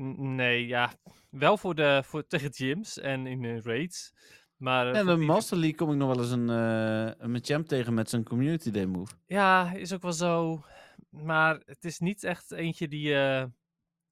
[0.00, 0.92] N- nee, ja.
[1.30, 4.14] Wel voor de, voor, tegen gyms en in raids.
[4.58, 7.66] Maar eh, voor de Master League kom ik nog wel eens een, eh een Machamp
[7.66, 9.14] tegen met zijn Community Day move.
[9.26, 10.64] Ja, is ook wel zo.
[11.10, 13.14] Maar het is niet echt eentje die.
[13.14, 13.44] eh,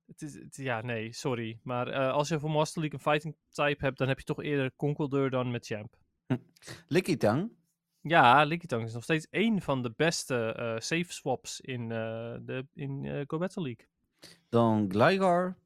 [0.07, 1.59] het is, het- ja, nee, sorry.
[1.62, 4.72] Maar als je voor Master League een fighting type hebt, dan heb je toch eerder
[4.76, 5.97] Conkeldeur dan met Champ.
[6.88, 7.51] Lickitung.
[8.01, 13.38] Ja, Lickitung is nog steeds één van de beste save swaps in, de, in Go
[13.38, 13.86] Battle League.
[14.49, 15.57] Dan Gligar.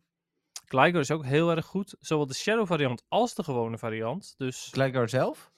[0.71, 1.97] Gligar is ook heel erg goed.
[2.01, 4.35] Zowel de Shadow variant als de gewone variant.
[4.37, 5.51] Dus Gligar zelf.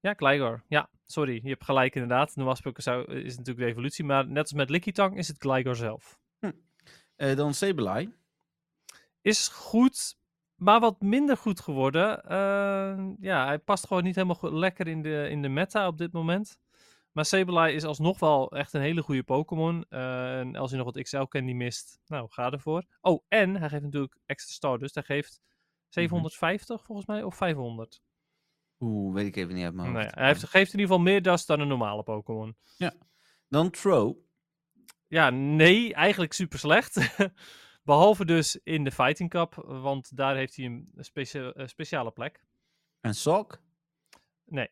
[0.00, 0.64] ja, Gligar.
[0.68, 1.40] Ja, sorry.
[1.42, 2.34] Je hebt gelijk inderdaad.
[2.36, 4.04] Normaal gesproken zou, is natuurlijk de evolutie.
[4.04, 6.18] Maar net als met Lickitung is het Gligar zelf.
[7.16, 8.12] Eh, dan Sableye.
[9.20, 10.16] is goed,
[10.54, 12.24] maar wat minder goed geworden.
[12.24, 15.98] Eh, ja, hij past gewoon niet helemaal go- lekker in de, in de meta op
[15.98, 16.58] dit moment.
[17.14, 19.84] Maar Sableye is alsnog wel echt een hele goede Pokémon.
[19.88, 22.84] Eh, en als je nog wat XL-candy mist, nou, ga ervoor.
[23.00, 24.94] Oh, en hij geeft natuurlijk extra Stardust.
[24.94, 25.40] Hij geeft
[25.88, 28.02] 750 volgens mij, of 500.
[28.80, 30.14] Oeh, weet ik even niet uit mijn Nou hoofd.
[30.14, 32.56] ja, hij heeft, geeft in ieder geval meer dust dan een normale Pokémon.
[33.48, 34.16] Dan Throw.
[35.06, 37.16] Ja, nee, eigenlijk super slecht.
[37.82, 42.44] Behalve dus in de Fighting Cup, want daar heeft hij een specia- eh, speciale plek.
[43.00, 43.62] En Sok.
[44.44, 44.68] Nee.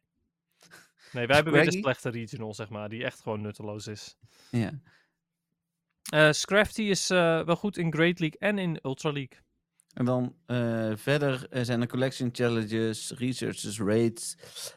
[1.12, 4.16] Nee, wij hebben weer de slechte regional, zeg maar, die echt gewoon nutteloos is.
[4.50, 4.80] Ja.
[6.02, 9.38] Eh Scrafty is eh, wel goed in Great League en in Ultra League.
[9.94, 14.36] En dan eh, verder zijn er collection challenges, researches, raids.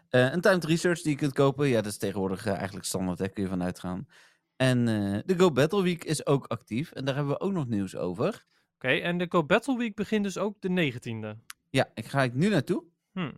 [0.10, 1.68] een timed research die je kunt kopen.
[1.68, 4.08] Ja, dat is tegenwoordig eigenlijk standaard, daar kun je van uitgaan.
[4.56, 4.86] En
[5.26, 6.92] de Go Battle Week is ook actief.
[6.92, 8.46] En daar hebben we ook nog nieuws over.
[8.76, 11.40] Oké, en de Go Battle Week begint dus ook de 19e.
[11.70, 12.84] Ja, ik ga ik nu naartoe.
[13.12, 13.32] Hm.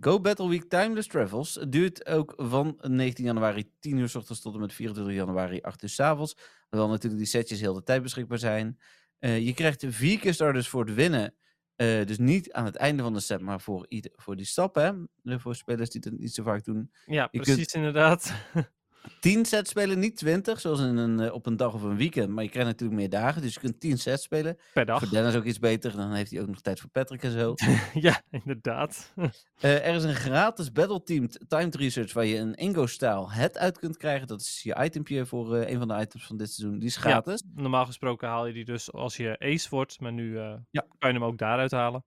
[0.00, 4.40] Go Battle Week Timeless Travels Het duurt ook van 19 januari 10 uur s ochtends
[4.40, 6.36] tot en met 24 januari 8 uur s avonds.
[6.68, 8.78] Terwijl natuurlijk die setjes heel de tijd beschikbaar zijn.
[9.18, 11.34] Eh, je krijgt vier keer starters voor het winnen.
[11.76, 14.74] Eh, dus niet aan het einde van de set, maar voor, ieder, voor die stap.
[14.74, 14.92] Hè?
[15.38, 16.92] Voor spelers die het niet zo vaak doen.
[17.06, 18.32] Ja, Je precies inderdaad.
[19.20, 22.28] 10 sets spelen, niet 20, zoals in een, eh, op een dag of een weekend.
[22.28, 24.58] Maar je krijgt natuurlijk meer dagen, dus je kunt 10 sets spelen.
[24.72, 24.98] per dag.
[24.98, 27.54] Voor Dennis ook iets beter, dan heeft hij ook nog tijd voor Patrick en zo.
[28.08, 29.12] ja, inderdaad.
[29.60, 33.96] Eh, er is een gratis battle-teamed timed research waar je een Ingo-stijl het uit kunt
[33.96, 34.26] krijgen.
[34.26, 36.78] Dat is je itempje voor eh, een van de items van dit seizoen.
[36.78, 37.42] Die is gratis.
[37.54, 40.38] Normaal gesproken haal je die dus als je ace wordt, maar nu
[40.70, 40.86] Ja.
[40.98, 42.04] kan je hem ook daaruit halen.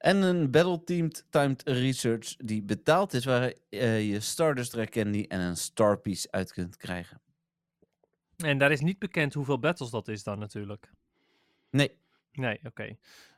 [0.00, 5.56] En een battle-teamed timed research die betaald is, waar eh, je Stardust Candy en een
[5.56, 7.20] Star Piece uit kunt krijgen.
[8.36, 10.90] En daar is niet bekend hoeveel battles dat is dan natuurlijk.
[11.70, 11.98] Nee.
[12.32, 12.82] Nee, oké.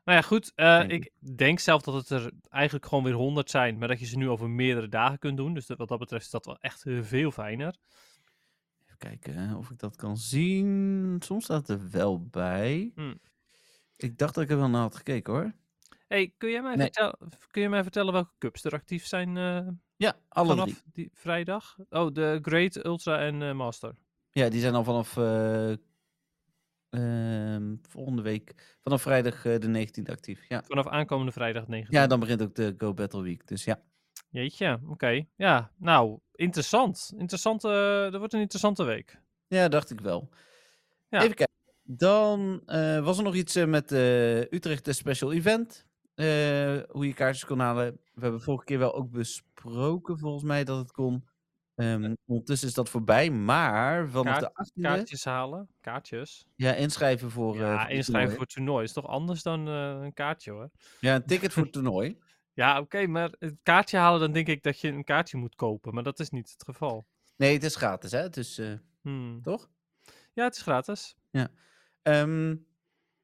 [0.05, 0.53] Nou ja, goed.
[0.55, 4.07] eh, ik denk zelf dat het er eigenlijk gewoon weer 100 zijn, maar dat je
[4.07, 5.55] ze nu over meerdere dagen kunt doen.
[5.55, 7.77] Dus dat- wat dat betreft is dat wel echt veel fijner.
[8.85, 11.17] Even kijken hè, of ik dat kan zien.
[11.25, 12.93] Soms staat er wel bij.
[12.95, 13.21] Hmm.
[13.97, 15.53] Ik dacht dat ik er wel naar had gekeken hoor.
[16.13, 16.91] Hey, kun, jij mij Nee.
[16.93, 17.19] vertel-
[17.51, 20.83] kun je mij vertellen welke cups er actief zijn eh, Ja, alle vanaf drie.
[20.93, 21.77] die vrijdag?
[21.91, 23.95] Oh, de Great, Ultra en eh, Master.
[24.31, 25.73] Ja, die zijn al vanaf eh,
[26.91, 30.45] ehm, volgende week, vanaf vrijdag de 19e actief.
[30.49, 30.63] Ja.
[30.67, 31.99] Vanaf aankomende vrijdag 19.
[32.01, 33.47] ja, dan begint ook de Go Battle Week.
[33.47, 33.83] Dus ja.
[34.31, 35.25] Jeetje, oké.
[35.37, 37.13] Ja, nou, interessant.
[37.17, 37.69] Interessante,
[38.11, 39.21] dat wordt een interessante week.
[39.47, 40.29] Ja, dacht ik wel.
[41.09, 41.23] Ja.
[41.23, 41.55] Even kijken.
[41.83, 42.63] Dan
[43.05, 43.91] was er nog iets met
[44.51, 45.87] Utrecht de Special Event.
[46.15, 48.01] Eh, hoe je kaartjes kon halen.
[48.15, 51.29] We hebben vorige keer wel ook besproken, volgens mij, dat het kon.
[51.75, 54.83] Ehm, ondertussen is dat voorbij, maar vanaf Kaart- de 18e...
[54.83, 55.69] Kaartjes halen.
[55.81, 56.47] Kaartjes.
[56.57, 57.55] Ja, inschrijven voor...
[57.55, 58.37] eh, Ja, voor inschrijven toernooi.
[58.37, 60.71] voor toernooi is toch anders dan eh, een kaartje hoor.
[61.01, 62.19] Ja, een ticket voor toernooi.
[62.53, 65.95] Ja, oké, maar het kaartje halen, dan denk ik dat je een kaartje moet kopen.
[65.95, 67.07] Maar dat is niet het geval.
[67.37, 68.29] Nee, het is gratis, hè?
[68.29, 68.61] Dus,
[69.03, 69.43] Hmm.
[69.43, 69.71] toch?
[70.33, 71.17] Ja, het is gratis.
[72.03, 72.57] Ehm,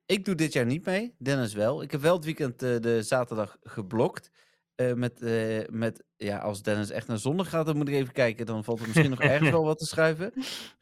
[0.08, 1.82] ik doe dit jaar niet mee, Dennis wel.
[1.82, 4.30] Ik heb wel het weekend eh, de zaterdag geblokt.
[4.74, 8.12] eh, met, eh, met, ja, als Dennis echt naar zondag gaat, dan moet ik even
[8.12, 8.46] kijken.
[8.46, 10.32] Dan valt er misschien nog ergens wel wat te schuiven.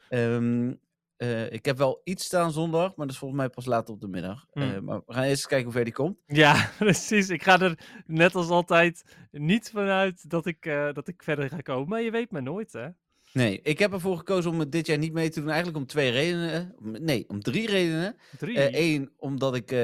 [0.09, 0.75] Ehm,
[1.17, 4.01] eh, ik heb wel iets staan zondag, maar dat is volgens mij pas later op
[4.01, 4.47] de middag.
[4.53, 4.63] Hmm.
[4.63, 6.19] Eh, maar we gaan eerst eens kijken hoe ver die komt.
[6.27, 7.29] Ja, precies.
[7.29, 10.63] Ik ga er net als altijd niet vanuit dat ik,
[10.93, 11.89] dat ik verder ga komen.
[11.89, 12.89] Maar je weet maar nooit, hè?
[13.37, 15.49] Nee, ik heb ervoor gekozen om het dit jaar niet mee te doen.
[15.49, 16.75] Eigenlijk om twee redenen.
[16.81, 18.17] Nee, om drie redenen.
[18.39, 18.79] Drie.
[18.79, 19.79] Eén, omdat ik eh,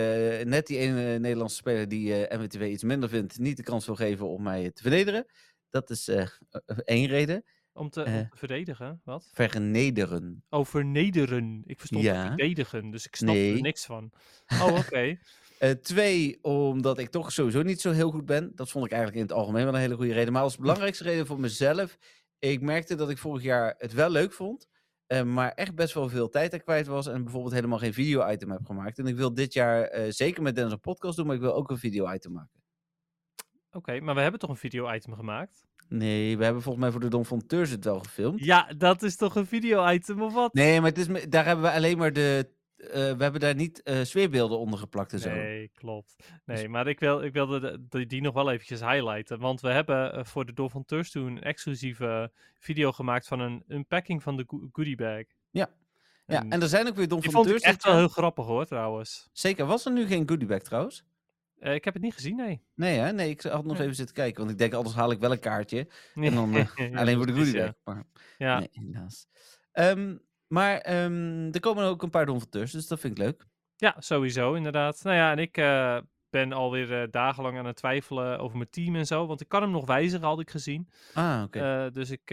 [0.45, 3.95] net die ene Nederlandse speler die eh MWTW iets minder vindt, niet de kans wil
[3.95, 5.27] geven om mij te vernederen.
[5.71, 6.27] Dat is eh,
[6.85, 7.45] één reden.
[7.73, 8.15] om, te, eh.
[8.15, 9.01] om te verdedigen.
[9.05, 9.29] Wat?
[9.33, 10.45] Vernederen.
[10.49, 11.63] Oh, vernederen.
[11.67, 12.27] Ik verstond Ja.
[12.27, 13.55] verdedigen, dus ik snap Nee.
[13.55, 14.13] er niks van.
[14.49, 15.19] Oh, oké.
[15.59, 18.53] Eh, twee, omdat ik toch sowieso niet zo heel goed ben.
[18.55, 20.33] Dat vond ik eigenlijk in het algemeen wel een hele goede reden.
[20.33, 21.99] Maar als belangrijkste reden voor mezelf.
[22.51, 24.69] Ik merkte dat ik vorig jaar het wel leuk vond.
[25.07, 27.07] eh, maar echt best wel veel tijd er kwijt was.
[27.07, 28.99] En bijvoorbeeld helemaal geen video-item heb gemaakt.
[28.99, 31.27] En ik wil dit jaar eh, zeker met Dennis een podcast doen.
[31.27, 32.63] Maar ik wil ook een video-item maken.
[33.71, 35.65] Oké, maar we hebben toch een video-item gemaakt?
[35.89, 38.45] Nee, we hebben volgens mij voor de Don van Teurs het wel gefilmd.
[38.45, 40.55] Ja, dat is toch een video-item of wat?
[40.55, 42.51] Nee, maar het is, daar hebben we alleen maar de.
[42.91, 45.31] Eh, we hebben daar niet eh, sfeerbeelden onder geplakt en zo.
[45.31, 46.15] Nee, klopt.
[46.17, 49.39] Dus Nee, maar ik, wil, ik wilde de- die, die nog wel eventjes highlighten.
[49.39, 53.41] Want we hebben eh, voor de Door van Turs toen een exclusieve video gemaakt van
[53.41, 55.23] een unpacking van de go- goodie bag.
[55.51, 55.71] Ja.
[56.27, 57.63] Ja, En en er zijn ook weer Don van Teurs.
[57.63, 59.29] echt wel heel grappig hoor, trouwens.
[59.33, 61.05] Zeker, was er nu geen goodiebag trouwens?
[61.61, 62.63] Ik heb het niet gezien, nee.
[62.75, 63.13] Nee, hè?
[63.13, 63.83] Nee, ik had nog Nee.
[63.83, 64.39] even zitten kijken.
[64.39, 65.89] Want ik denk, anders haal ik wel een kaartje.
[66.15, 66.55] En dan
[66.95, 67.73] alleen voor de goodiebag.
[67.85, 68.05] Maar
[68.39, 69.27] Ja, nee, helaas.
[69.73, 70.17] Ehm,
[70.53, 73.47] maar ehm, er komen ook een paar Don van Teurs, dus dat vind ik leuk.
[73.77, 75.03] ja, sowieso inderdaad.
[75.03, 75.99] Nou ja, en ik eh,
[76.31, 79.27] ben alweer eh, dagenlang aan het twijfelen over mijn team en zo.
[79.27, 80.89] Want ik kan hem nog wijzigen, had ik gezien.
[81.15, 81.59] Ah, oké.
[81.85, 82.31] Eh, dus ik,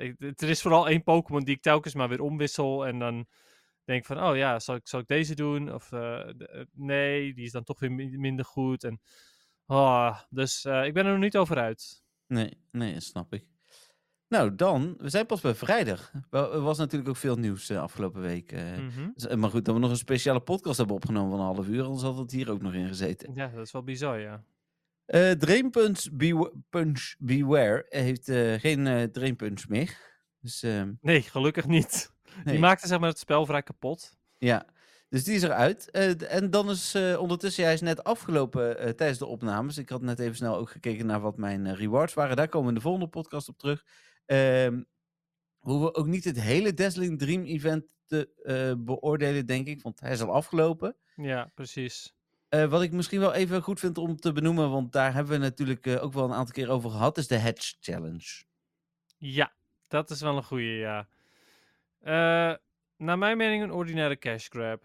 [0.00, 2.86] ik, er is vooral één Pokémon die ik telkens maar weer omwissel.
[2.86, 3.26] En dan
[3.84, 5.74] denk ik van, oh ja, zal ik, zal ik deze doen?
[5.74, 5.90] Of
[6.72, 8.84] nee, die is dan toch weer mi- minder goed.
[8.84, 9.00] En,
[9.66, 12.02] ah, dus ik ben er nog niet over uit.
[12.26, 13.44] Nee, nee, snap ik.
[14.32, 16.12] Nou, dan, we zijn pas bij vrijdag.
[16.30, 18.52] Er was natuurlijk ook veel nieuws de afgelopen week.
[18.52, 18.62] eh.
[18.78, 19.08] Mhm.
[19.14, 21.66] Dus, eh, Maar goed, dat we nog een speciale podcast hebben opgenomen van een half
[21.68, 23.34] uur, anders had het hier ook nog in gezeten.
[23.34, 24.42] Ja, dat is wel bizar, ja.
[25.06, 29.96] Eh Drain Punch, Bewa- Punch Beware heeft eh, geen eh Punch meer.
[30.40, 32.12] Dus ehm, Nee, gelukkig niet.
[32.34, 32.44] nee.
[32.44, 34.16] Die maakte zeg maar het spel vrij kapot.
[34.38, 34.66] ja,
[35.08, 35.90] dus die is eruit.
[35.90, 39.78] Eh, en dan is eh, ondertussen, hij is net afgelopen eh, tijdens de opnames.
[39.78, 42.36] Ik had net even snel ook gekeken naar wat mijn eh, rewards waren.
[42.36, 43.84] Daar komen we in de volgende podcast op terug.
[44.26, 44.82] Ehm
[45.62, 49.82] hoe we ook niet het hele Dazzling Dream event te eh, beoordelen, denk ik.
[49.82, 50.96] Want hij is al afgelopen.
[51.16, 52.14] Ja, precies.
[52.48, 55.38] Eh, wat ik misschien wel even goed vind om te benoemen, want daar hebben we
[55.38, 58.44] natuurlijk eh, ook wel een aantal keer over gehad, is de Hedge Challenge.
[59.18, 59.52] Ja,
[59.88, 61.08] dat is wel een goeie, ja.
[62.96, 64.82] Naar mijn mening een ordinaire cash grab.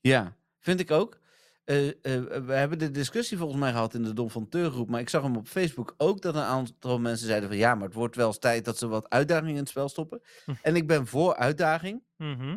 [0.00, 1.20] Ja, vind ik ook.
[1.64, 4.88] Eh, eh, we hebben de discussie volgens mij gehad in de Dom van Teur groep,
[4.90, 7.84] maar ik zag hem op Facebook ook dat een aantal mensen zeiden van ja, maar
[7.86, 10.22] het wordt wel eens tijd dat ze wat uitdaging in het spel stoppen.
[10.44, 10.52] Hm.
[10.62, 12.56] En ik ben voor uitdaging, Mhm.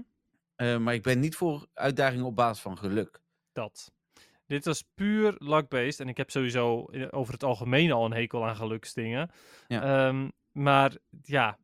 [0.55, 3.21] eh, maar ik ben niet voor uitdaging op basis van geluk.
[3.53, 3.91] Dat.
[4.47, 5.99] Dit was puur luck-based.
[5.99, 9.31] En ik heb sowieso over het algemeen al een hekel aan geluksdingen.
[9.67, 10.07] Ja.
[10.07, 11.57] Ehm, maar ja,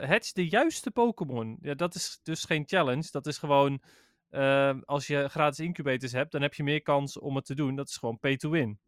[0.00, 1.58] het is de juiste Pokémon.
[1.60, 3.08] Ja, dat is dus geen challenge.
[3.10, 3.82] Dat is gewoon,
[4.30, 7.76] ehm, als je gratis incubators hebt, dan heb je meer kans om het te doen.
[7.76, 8.80] Dat is gewoon pay to win.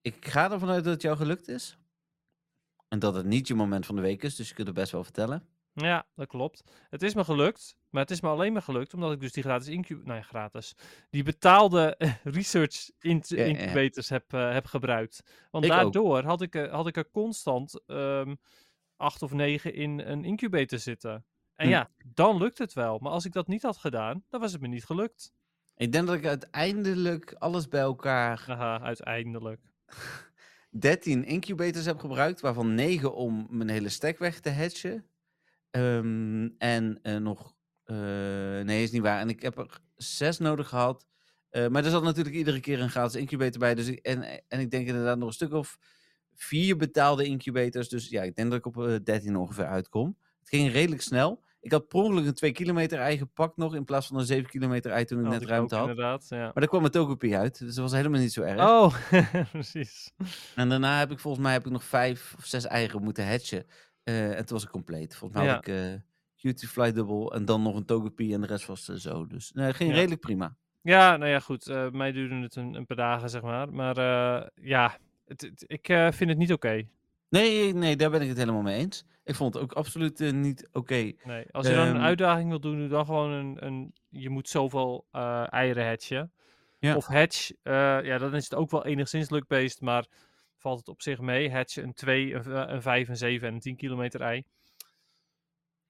[0.00, 1.78] Ik ga ervan uit dat het jou gelukt is.
[2.88, 4.92] En dat het niet je moment van de week is, dus je kunt het best
[4.92, 5.48] wel vertellen.
[5.72, 6.62] Ja, dat klopt.
[6.88, 9.42] Het is me gelukt, maar het is me alleen maar gelukt omdat ik dus die
[9.42, 10.74] gratis incubators, nou ja, gratis,
[11.10, 13.44] die betaalde eh, research int- Ja, ja.
[13.44, 15.22] incubators heb, eh, heb gebruikt.
[15.50, 15.76] Want Ik ook.
[15.76, 18.34] daardoor had ik, er- had ik er constant ehm,
[18.96, 21.24] acht of negen in een incubator zitten.
[21.60, 21.72] En Hm.
[21.72, 22.98] ja, dan lukt het wel.
[22.98, 25.32] Maar als ik dat niet had gedaan, dan was het me niet gelukt.
[25.76, 29.60] Ik denk dat ik uiteindelijk alles bij elkaar Haha, uiteindelijk.
[30.70, 35.06] 13 incubators heb gebruikt, waarvan 9 om mijn hele stack weg te hatchen.
[35.70, 37.54] Ehm, en eh, nog.
[37.84, 37.96] eh,
[38.60, 39.20] nee, is niet waar.
[39.20, 41.06] En ik heb er 6 nodig gehad.
[41.50, 43.74] Eh, maar er zat natuurlijk iedere keer een gratis incubator bij.
[43.74, 45.78] Dus ik, en, en ik denk inderdaad nog een stuk of
[46.34, 47.88] vier betaalde incubators.
[47.88, 50.16] Dus ja, ik denk dat ik op eh, 13 ongeveer uitkom.
[50.40, 51.42] Het ging redelijk snel.
[51.60, 53.74] Ik had per ongeluk een 2 kilometer ei gepakt nog.
[53.74, 55.88] In plaats van een 7 kilometer ei toen ik net ik ruimte ook had.
[55.90, 56.38] Inderdaad, ja.
[56.38, 57.58] Maar daar kwam het Togepi uit.
[57.58, 58.60] Dus dat was helemaal niet zo erg.
[58.60, 58.94] Oh,
[59.52, 60.12] precies.
[60.56, 63.66] En daarna heb ik volgens mij heb ik nog vijf of zes eieren moeten hatchen.
[64.02, 65.16] Eh, en toen was ik compleet.
[65.16, 65.54] Volgens mij Ja.
[65.56, 65.92] had ik eh
[66.36, 69.26] Cutie Fly Double en dan nog een Togepi en de rest was eh, zo.
[69.26, 69.96] Dus nee, ging Ja.
[69.96, 70.56] redelijk prima.
[70.82, 71.66] Ja, nou ja, goed.
[71.66, 73.72] eh mij duurde het een, een paar dagen, zeg maar.
[73.72, 73.96] Maar
[74.54, 76.86] ja, het, het- ik vind het niet oké.
[77.28, 79.04] Nee, nee, daar ben ik het helemaal mee eens.
[79.30, 81.12] Ik vond het ook absoluut eh, niet oké.
[81.24, 84.30] Nee, als je dan een Ehm, uitdaging wil doen, doe dan gewoon een, een je
[84.30, 86.32] moet zoveel eh, eieren hatchen.
[86.78, 86.96] Ja.
[86.96, 87.72] Of hatch, eh,
[88.04, 90.06] ja, dan is het ook wel enigszins luck-based, maar
[90.56, 91.50] valt het op zich mee.
[91.50, 94.42] Hatch een 2, een, v- een 5, een 7 en een 10 kilometer ei.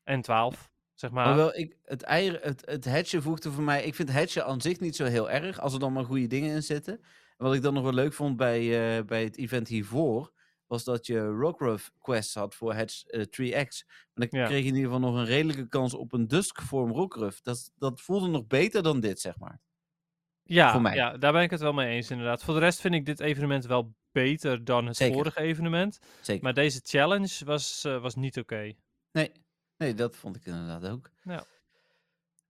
[0.03, 1.27] En 12, zeg maar.
[1.27, 3.85] Hoewel ik het eieren, het, het hatchen voegde voor mij.
[3.85, 5.61] Ik vind hatchen aan zich niet zo heel erg.
[5.61, 6.95] Als er dan maar goede dingen in zitten.
[7.37, 10.33] En wat ik dan nog wel leuk vond bij, bij het event hiervoor.
[10.71, 13.85] Was dat je Rockruff quests had voor Hatch eh, 3X.
[14.15, 14.47] Maar dan Ja.
[14.47, 17.41] kreeg je in ieder geval nog een redelijke kans op een Dusk vorm Rockruff.
[17.41, 19.61] Dat, dat voelde nog beter dan dit, zeg maar.
[20.43, 20.95] ja, voor mij.
[20.95, 22.45] ja, daar ben ik het wel mee eens inderdaad.
[22.45, 25.15] Voor de rest vind ik dit evenement wel beter dan het Zeker.
[25.15, 25.99] vorige evenement.
[26.21, 26.43] Zeker.
[26.43, 28.73] Maar deze challenge was, eh, was niet oké.
[29.13, 29.33] Nee,
[29.77, 31.11] nee, dat vond ik inderdaad ook.
[31.23, 31.45] Ja.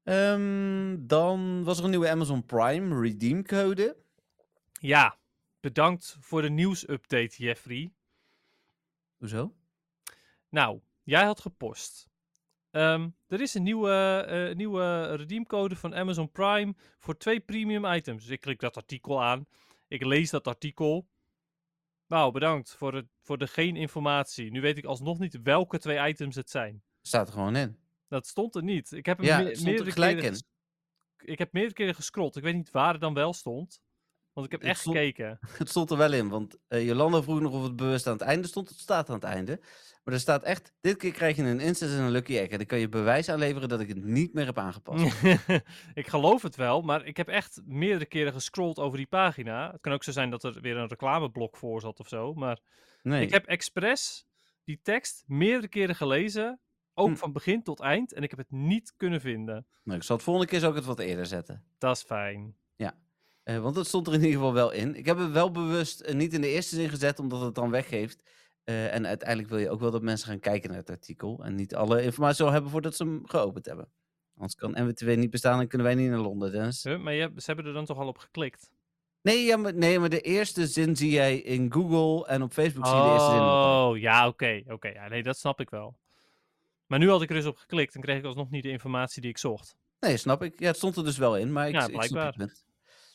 [0.02, 3.96] Ehm, dan was er een nieuwe Amazon Prime redeem code.
[4.72, 5.18] Ja,
[5.60, 7.92] bedankt voor de nieuwsupdate, Jeffrey.
[9.20, 9.54] Hoezo?
[10.48, 12.08] Nou, jij had gepost.
[12.70, 18.22] Ehm, er is een nieuwe, eh, nieuwe redeemcode van Amazon Prime voor twee premium items.
[18.22, 19.46] Dus ik klik dat artikel aan.
[19.88, 21.08] Ik lees dat artikel.
[22.06, 24.50] Nou, bedankt voor, het, voor de geen informatie.
[24.50, 26.82] Nu weet ik alsnog niet welke twee items het zijn.
[27.02, 27.76] Staat er gewoon in.
[28.08, 28.92] Dat stond er niet.
[28.92, 30.42] Ik heb hem Ja, me- er meerdere gelijk keren
[31.18, 32.36] Ik heb meerdere keren gescrolld.
[32.36, 33.80] Ik weet niet waar het dan wel stond.
[34.32, 35.38] Want ik heb Het echt stond- gekeken.
[35.58, 38.22] Het stond er wel in, want eh, Jolanda vroeg nog of het bewust aan het
[38.22, 38.68] einde stond.
[38.68, 39.60] Het staat aan het einde.
[40.04, 42.48] Maar er staat echt, dit keer krijg je een instance en een lucky egg.
[42.48, 45.22] En dan kan je bewijs aanleveren dat ik het niet meer heb aangepast.
[45.94, 49.70] ik geloof het wel, maar ik heb echt meerdere keren gescrolld over die pagina.
[49.72, 52.34] Het kan ook zo zijn dat er weer een reclameblok voor zat of zo.
[52.34, 52.58] Maar
[53.02, 54.26] Nee, ik heb expres
[54.64, 56.60] die tekst meerdere keren gelezen.
[56.94, 57.14] Ook Hm.
[57.14, 58.12] van begin tot eind.
[58.12, 59.66] En ik heb het niet kunnen vinden.
[59.84, 61.64] nou, ik zal het volgende keer ik het wat eerder zetten.
[61.78, 62.54] Dat is fijn.
[63.42, 64.96] Eh, want het stond er in ieder geval wel in.
[64.96, 67.70] Ik heb het wel bewust eh, niet in de eerste zin gezet, omdat het dan
[67.70, 68.22] weggeeft.
[68.64, 71.44] Eh, en uiteindelijk wil je ook wel dat mensen gaan kijken naar het artikel.
[71.44, 73.88] En niet alle informatie al hebben voordat ze hem geopend hebben.
[74.34, 76.84] Anders kan NWTW niet bestaan en kunnen wij niet naar Londen, Dennis.
[76.84, 78.70] Huh, maar je, ze hebben er dan toch al op geklikt?
[79.22, 82.86] Nee, ja, maar, nee, maar de eerste zin zie jij in Google en op Facebook
[82.86, 83.40] zie je de eerste zin.
[83.40, 84.62] Oh, ja, oké.
[84.66, 84.88] oké.
[84.88, 85.98] Ja, nee, dat snap ik wel.
[86.86, 89.20] Maar nu had ik er dus op geklikt en kreeg ik alsnog niet de informatie
[89.20, 89.76] die ik zocht.
[90.00, 90.60] Nee, snap ik.
[90.60, 92.52] Ja, het stond er dus wel in, maar ik, Ja, ik snap blijkbaar.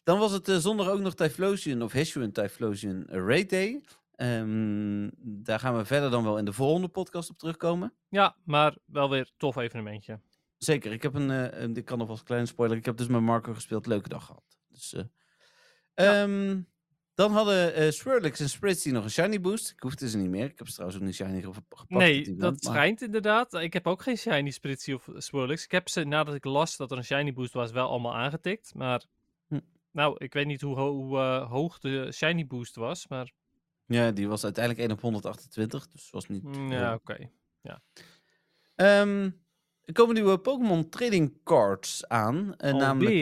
[0.06, 3.82] Dan was het eh, zondag ook nog Typhlosion of Hisuian Typhlosion Raid Day.
[4.16, 7.93] Ehm, daar gaan we verder dan wel in de volgende podcast op terugkomen.
[8.10, 10.20] Ja, maar wel weer tof evenementje.
[10.58, 13.08] Zeker, ik heb een, eh, een ik kan nog een kleine spoiler, ik heb dus
[13.08, 14.58] met Marco gespeeld, leuke dag gehad.
[14.70, 15.03] Dus, eh,
[15.93, 16.62] ehm,
[17.14, 19.70] dan hadden eh Swirlix en Spritzy nog een shiny boost.
[19.72, 21.89] Ik hoefde ze niet meer, ik heb ze trouwens ook niet shiny ge- gepakt.
[21.89, 23.53] Nee, dat maar- schijnt inderdaad.
[23.53, 25.64] Ik heb ook geen shiny Spritzy of Swirlix.
[25.64, 28.74] Ik heb ze nadat ik las dat er een shiny boost was wel allemaal aangetikt.
[28.74, 29.03] Maar.
[29.95, 33.07] Nou, ik weet niet hoe, ho- hoe, eh, hoog de shiny boost was.
[33.07, 33.31] Maar
[33.85, 36.43] Ja, die was uiteindelijk 1 op 128, dus was niet...
[36.43, 37.29] mm, ja, oké.
[38.75, 39.29] Ehm,
[39.83, 43.15] er komen nieuwe Pokémon Trading Cards aan, eh, namelijk.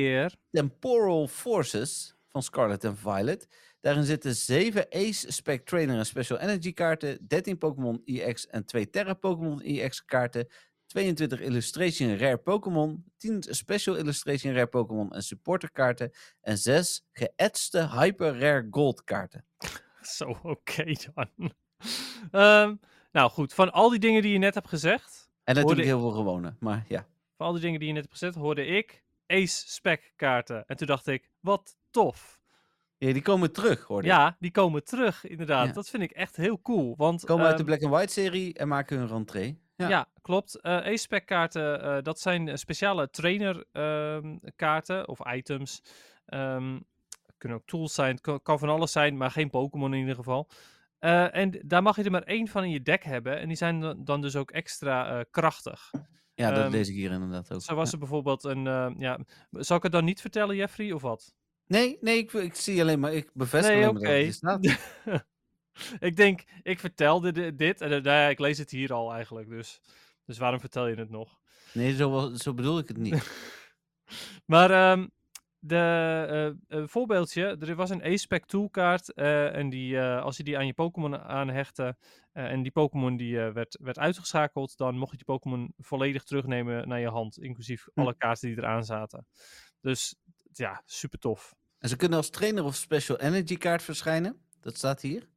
[0.51, 3.47] Temporal Forces van Scarlet en Violet.
[3.79, 8.89] Daarin zitten 7 Ace Spec Trainer en Special Energy kaarten, 13 Pokémon EX en 2
[8.89, 10.47] Terra Pokémon EX kaarten,
[10.93, 17.89] 22 Illustration Rare Pokémon, 10 Special Illustration Rare Pokémon en Supporter kaarten en 6 geëtste
[17.89, 19.45] Hyper Rare Gold kaarten.
[20.17, 21.29] Zo, oké dan.
[22.31, 22.75] Ehm,
[23.11, 26.11] nou goed, van al die dingen die je net hebt gezegd, En natuurlijk heel veel
[26.11, 27.07] gewone, maar ja.
[27.37, 30.63] van al die dingen die je net hebt gezegd, hoorde ik Ace Spec kaarten.
[30.67, 32.41] En toen dacht ik, wat tof.
[32.97, 34.05] ja die komen terug, hoor.
[34.05, 35.67] Ja, die komen terug, inderdaad.
[35.67, 35.73] Ja.
[35.73, 36.93] Dat vind ik echt heel cool.
[36.97, 39.62] Want, komen uit de ehm, Black and White serie en maken hun rentree.
[39.75, 39.89] Ja.
[39.89, 40.59] Ja, klopt.
[40.61, 45.81] Eh Ace-spec kaarten, eh, dat zijn eh, speciale trainer ehm, kaarten of items.
[46.25, 46.79] Ehm,
[47.37, 50.15] kunnen ook tools zijn, het kan, kan van alles zijn, maar geen Pokémon in ieder
[50.15, 50.49] geval.
[50.99, 53.39] En daar mag je er maar één van in je deck hebben.
[53.39, 55.91] En die zijn dan, dus ook extra krachtig.
[56.33, 57.61] Ja, dat lees ik hier inderdaad ook.
[57.61, 57.93] Zo was Ja.
[57.93, 58.63] er bijvoorbeeld een...
[58.97, 59.19] ja,
[59.51, 61.35] zal ik het dan niet vertellen, Jeffrey, of wat?
[61.65, 65.25] Nee, nee, ik, ik zie alleen maar, ik bevestig Nee, alleen maar dat het staat.
[65.99, 69.13] ik denk, ik vertelde di- dit en eh, nou ja, ik lees het hier al
[69.13, 69.49] eigenlijk.
[69.49, 69.81] Dus,
[70.25, 71.39] dus waarom vertel je het nog?
[71.73, 73.23] Nee, zo, zo bedoel ik het niet.
[74.45, 75.07] Maar ehm,
[75.59, 75.75] de
[76.67, 80.57] eh, een voorbeeldje, er was een A-spec toolkaart eh, en die, eh, als je die
[80.57, 81.97] aan je Pokémon aanhechtte
[82.31, 86.23] eh, en die Pokémon die eh, werd, werd uitgeschakeld, dan mocht je die Pokémon volledig
[86.23, 87.99] terugnemen naar je hand, inclusief Hm.
[87.99, 89.27] alle kaarten die eraan zaten.
[89.81, 90.15] Dus
[90.51, 91.55] ja, super tof.
[91.79, 94.41] En ze kunnen als trainer of special energy kaart verschijnen.
[94.61, 95.27] Dat staat hier.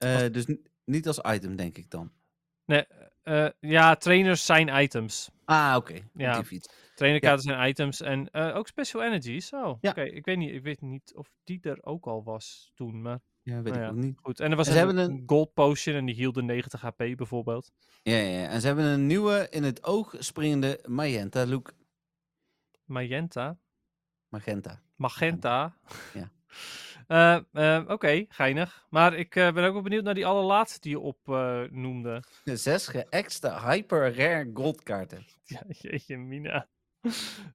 [0.00, 0.46] Eh, Dus
[0.84, 2.12] niet als item, denk ik dan.
[2.64, 2.84] Nee,
[3.22, 5.30] Eh, ja, trainers zijn items.
[5.44, 5.94] Ah, oké.
[6.14, 6.42] Ja.
[6.94, 9.52] Trainerkaarten zijn items en eh, ook special energies.
[9.52, 9.90] Oh, Ja.
[9.90, 10.02] oké.
[10.02, 13.54] Ik weet niet, ik weet niet of die er ook al was toen, maar Ja,
[13.62, 13.88] weet Nou ik ja.
[13.88, 14.18] ook niet.
[14.22, 14.40] goed.
[14.40, 17.70] En er was En een, een- gold potion en die hielde 90 HP bijvoorbeeld.
[18.02, 18.48] Ja, ja, ja.
[18.48, 21.72] En ze hebben een nieuwe in het oog springende magenta look.
[22.84, 23.58] Magenta.
[24.28, 24.82] Magenta.
[24.96, 25.76] Magenta.
[26.14, 26.30] Ja.
[27.10, 28.86] Eh, eh, Oké, geinig.
[28.90, 32.22] Maar ik eh, ben ook wel benieuwd naar die allerlaatste die je op eh, noemde.
[32.44, 35.24] Zes geëxte hyper rare goldkaarten.
[35.44, 36.68] Ja, jeetje, Mina.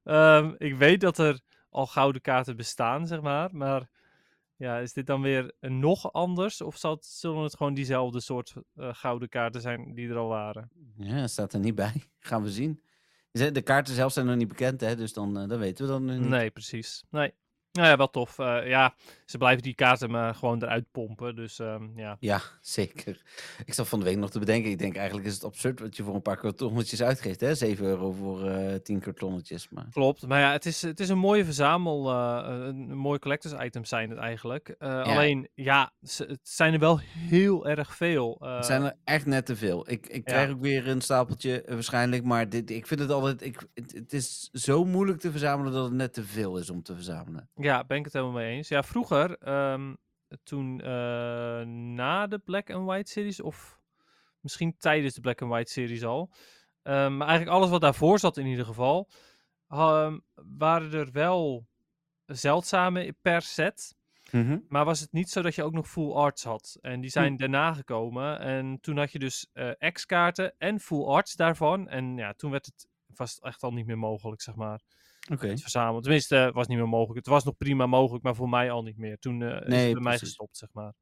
[0.04, 1.40] Ehm, ik weet dat er
[1.70, 3.48] al gouden kaarten bestaan, zeg maar.
[3.52, 3.88] Maar
[4.56, 6.60] ja, is dit dan weer nog anders?
[6.60, 10.70] Of zal het, zullen het gewoon diezelfde soort gouden kaarten zijn die er al waren?
[10.96, 12.02] Ja, staat er niet bij.
[12.18, 12.82] Gaan we zien.
[13.30, 14.96] De kaarten zelf zijn nog niet bekend, hè?
[14.96, 16.28] Dus dan, dan weten we dan niet.
[16.28, 17.04] Nee, precies.
[17.10, 17.32] Nee.
[17.76, 18.38] Nou ja, wel tof.
[18.38, 21.36] Eh, ja, ze blijven die kaarten maar gewoon eruit pompen.
[21.36, 22.16] Dus ehm, ja.
[22.20, 23.22] Ja, zeker.
[23.64, 24.70] Ik zat van de week nog te bedenken.
[24.70, 27.40] Ik denk eigenlijk is het absurd wat je voor een paar kartonnetjes uitgeeft.
[27.40, 27.54] Hè?
[27.54, 29.68] 7 euro voor eh 10 kartonnetjes.
[29.68, 33.54] Maar Klopt, maar ja, het is, het is een mooie verzamel, een, een mooi collectors
[33.64, 34.74] item zijn het eigenlijk.
[34.78, 38.36] Alleen, ja, ze- het zijn er wel heel erg veel.
[38.40, 39.90] het zijn er echt net te veel.
[39.90, 40.32] Ik, ik ja.
[40.32, 42.24] krijg ook weer een stapeltje waarschijnlijk.
[42.24, 43.42] Maar dit, ik vind het altijd...
[43.42, 46.82] Ik, het, het is zo moeilijk te verzamelen dat het net te veel is om
[46.82, 47.48] te verzamelen.
[47.56, 48.68] Ja, ben ik het helemaal mee eens.
[48.68, 49.94] Ja, vroeger, ehm,
[50.42, 53.78] toen eh, na de Black and White series, of
[54.40, 56.30] misschien tijdens de Black and White series al,
[56.82, 59.08] ehm, maar eigenlijk alles wat daarvoor zat in ieder geval,
[59.68, 61.66] ehm, waren er wel
[62.26, 63.96] zeldzame per set.
[64.68, 66.78] Maar was het niet zo dat je ook nog full arts had?
[66.80, 68.38] En die zijn daarna gekomen.
[68.38, 71.88] En toen had je dus eh X-kaarten en full arts daarvan.
[71.88, 74.80] En ja, toen werd het, was het echt al niet meer mogelijk, zeg maar.
[75.32, 75.46] Oké.
[75.46, 76.02] Het verzamelen.
[76.02, 77.16] Tenminste, het was niet meer mogelijk.
[77.18, 79.18] Het was nog prima mogelijk, maar voor mij al niet meer.
[79.18, 80.94] Toen eh, is het bij mij gestopt, zeg maar.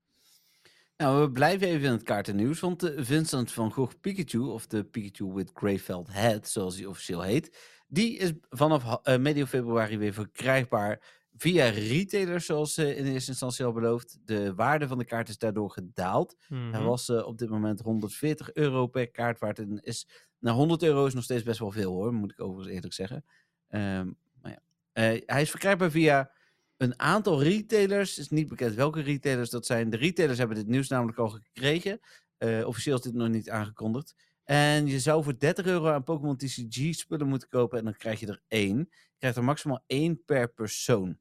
[0.97, 4.85] Nou, we blijven even in het kaartennieuws, want de Vincent van Gogh Pikachu, of de
[4.85, 7.59] Pikachu with Greyfeld Head, zoals hij officieel heet,
[7.89, 13.65] die is vanaf eh, medio februari weer verkrijgbaar via retailers, zoals ze in eerste instantie
[13.65, 14.19] al beloofd.
[14.25, 16.37] De waarde van de kaart is daardoor gedaald.
[16.71, 16.89] Hij Mhm.
[16.89, 20.09] was eh, op dit moment 140 euro per kaart waard en is,
[20.39, 23.25] nou 100 euro is nog steeds best wel veel hoor, moet ik overigens eerlijk zeggen.
[23.69, 24.11] Ehm,
[24.43, 24.59] maar ja.
[24.93, 26.31] Eh, hij is verkrijgbaar via
[26.77, 28.11] een aantal retailers.
[28.11, 29.91] Het is niet bekend welke retailers dat zijn.
[29.91, 32.01] De retailers hebben dit nieuws namelijk al gekregen.
[32.39, 34.15] Eh, officieel is dit nog niet aangekondigd.
[34.45, 38.21] En je zou voor 30 euro aan Pokémon TCG spullen moeten kopen en dan krijg
[38.21, 38.79] je er één.
[38.79, 41.19] Je krijgt er maximaal één per persoon.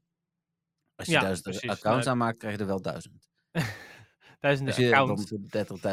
[0.95, 1.69] Als je Ja, duizend precies.
[1.69, 3.29] accounts aanmaakt, krijg je er wel duizend.
[4.39, 5.27] Duizenden Als dan accounts.
[5.29, 5.39] voor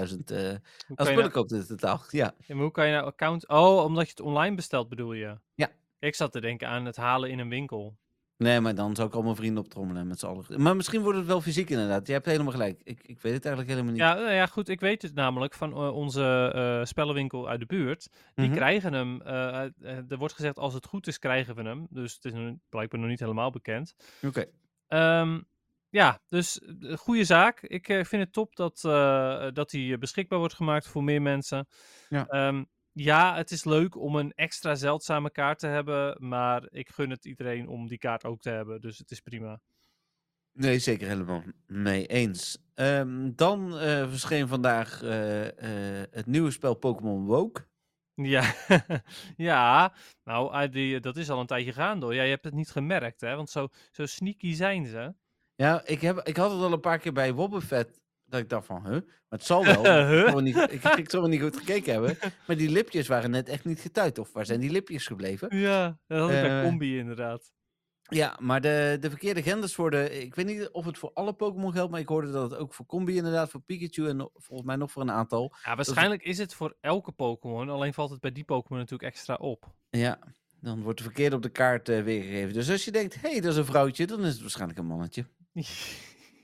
[0.09, 0.39] 30.000 eh
[0.87, 2.05] Hoe aan kan, je spullen nou, koopt in totaal.
[2.11, 2.35] Ja.
[2.39, 3.49] ja, maar hoe kan je nou account...
[3.49, 5.39] Oh, omdat je het online bestelt, bedoel je?
[5.55, 5.71] Ja.
[6.01, 7.97] Ik zat te denken aan het halen in een winkel.
[8.37, 10.45] Nee, maar dan zou ik al mijn vrienden optrommelen met z'n allen.
[10.63, 12.07] Maar misschien wordt het wel fysiek inderdaad.
[12.07, 12.81] Je hebt helemaal gelijk.
[12.85, 14.01] Ik, ik weet het eigenlijk helemaal niet.
[14.03, 14.69] Ja, nou ja, goed.
[14.69, 18.09] Ik weet het namelijk van eh, onze eh, spellenwinkel uit de buurt.
[18.35, 18.57] Die Mhm.
[18.57, 19.23] krijgen hem.
[19.23, 19.61] eh,
[20.09, 21.87] er wordt gezegd, als het goed is, krijgen we hem.
[21.91, 23.95] Dus het is nog- blijkbaar nog niet helemaal bekend.
[24.23, 24.45] Oké.
[24.89, 25.41] Ehm,
[25.91, 26.61] ja, dus
[26.97, 27.61] goede zaak.
[27.61, 28.81] Ik vind het top dat,
[29.55, 31.67] dat die beschikbaar wordt gemaakt voor meer mensen.
[32.09, 32.27] Ja.
[32.27, 36.17] Ehm, ja, het is leuk om een extra zeldzame kaart te hebben.
[36.29, 38.81] Maar ik gun het iedereen om die kaart ook te hebben.
[38.81, 39.61] Dus het is prima.
[40.53, 42.59] Nee, zeker helemaal mee eens.
[42.75, 45.47] Ehm, dan eh, verscheen vandaag eh,
[46.01, 47.69] eh, het nieuwe spel Pokémon Woke.
[48.15, 48.55] Ja,
[49.37, 49.95] ja.
[50.25, 52.15] nou, uit die, dat is al een tijdje gaande hoor.
[52.15, 53.37] Ja, je hebt het niet gemerkt, hè?
[53.37, 55.15] Want zo, zo sneaky zijn ze.
[55.55, 58.00] Ja, ik, heb, ik had het al een paar keer bij Wobbuffet.
[58.31, 58.91] Dat ik dacht van, huh?
[58.91, 59.85] Maar het zal wel.
[59.85, 60.19] Huh?
[60.23, 62.19] ik, zal wel niet, ik, goed gekeken hebben.
[62.47, 64.19] Maar die lipjes waren net echt niet getuid.
[64.19, 65.59] Of waar zijn die lipjes gebleven?
[65.59, 67.53] Ja, dat had ik bij Eh, Combi inderdaad.
[68.03, 70.21] Ja, maar de, de verkeerde genders voor de...
[70.21, 72.75] Ik weet niet of het voor alle Pokémon geldt, maar ik hoorde dat het ook
[72.75, 75.55] voor Combi inderdaad, voor Pikachu en volgens mij nog voor een aantal.
[75.65, 77.69] Ja, waarschijnlijk is het voor elke Pokémon.
[77.69, 79.75] Alleen valt het bij die Pokémon natuurlijk extra op.
[79.91, 80.19] Ja,
[80.61, 82.53] dan wordt de verkeerde op de kaart eh, weergegeven.
[82.53, 84.87] Dus als je denkt, hé, hey, dat is een vrouwtje, dan is het waarschijnlijk een
[84.87, 85.27] mannetje.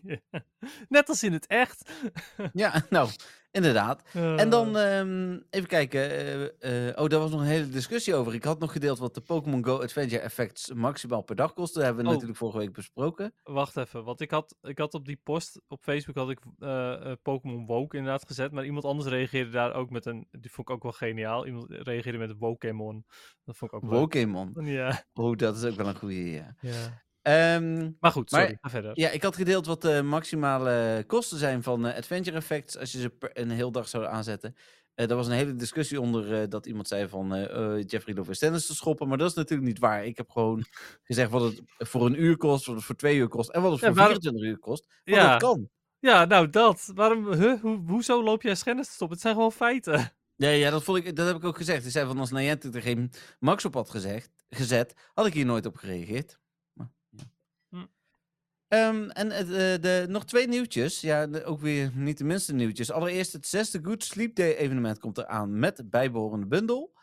[0.88, 1.90] Net als in het echt.
[2.52, 3.08] Ja, nou,
[3.50, 4.02] inderdaad.
[4.14, 6.00] En dan Eh, ehm, even kijken.
[6.10, 8.34] eh, eh, oh, daar was nog een hele discusussie over.
[8.34, 11.74] Ik had nog gedeeld wat de Pokémon Go Adventure Effects maximaal per dag kosten.
[11.74, 12.14] Dat hebben we Oh.
[12.14, 13.34] natuurlijk vorige week besproken.
[13.42, 16.40] Wacht even, want ik had, ik had op die post op Facebook had ik
[17.22, 20.74] Pokémon Woke inderdaad gezet, maar iemand anders reageerde daar ook met een, die vond ik
[20.74, 21.46] ook wel geniaal.
[21.46, 23.04] Iemand reageerde met een Wokemon.
[23.44, 24.00] Dat vond ik ook leuk.
[24.00, 24.52] Pokémon.
[24.64, 26.30] Ja, Oh, dat is ook wel een goede.
[26.30, 26.54] Ja.
[26.60, 27.04] ja.
[27.26, 28.90] Ehm, Maar goed, Maar- sorry, ga verder.
[28.94, 33.00] ja, ik had gedeeld wat de maximale kosten zijn van eh, Adventure Effects als je
[33.00, 34.56] ze per een heel dag zou aanzetten.
[34.94, 38.14] Eh er was een hele discussie onder eh, dat iemand zei van eh, eh, Jeffrey
[38.14, 40.04] Love is tennis te schoppen, maar dat is natuurlijk niet waar.
[40.06, 40.64] Ik heb gewoon
[41.08, 43.70] gezegd wat het voor een uur kost, wat het voor twee uur kost en wat
[43.72, 44.86] het Ja, voor waarom- 24 uur kost.
[45.04, 45.30] Want Ja.
[45.30, 45.68] dat kan.
[45.98, 46.90] Ja, nou dat.
[46.94, 47.60] Waarom, huh?
[47.62, 49.16] Ho- hoezo loop jij schennis te stoppen?
[49.16, 49.92] Het zijn gewoon feiten.
[50.38, 51.84] Ja, ja dat, vond ik, dat heb ik ook gezegd.
[51.84, 55.44] Ik zei van als Niantic er geen max op had gezegd, gezet, had ik hier
[55.46, 56.38] nooit op gereageerd.
[58.76, 58.82] Hm.
[58.82, 61.00] Ehm, en eh, de, nog twee nieuwtjes.
[61.00, 62.90] Ja, ook weer niet de minste nieuwtjes.
[62.90, 66.94] Allereerst het zesde Good Sleep Day evenement komt eraan met bijbehorende bundel.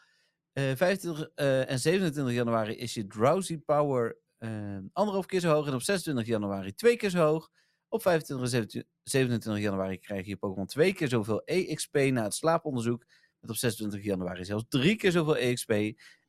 [0.53, 5.67] Eh 25 eh, en 27 januari is je Drowsy Power eh, anderhalf keer zo hoog.
[5.67, 7.49] En op 26 januari twee keer zo hoog.
[7.87, 12.33] Op 25 en 27 27 januari krijg je Pokémon twee keer zoveel EXP na het
[12.33, 13.05] slaaponderzoek.
[13.39, 15.71] Met op 26 januari zelfs drie keer zoveel EXP.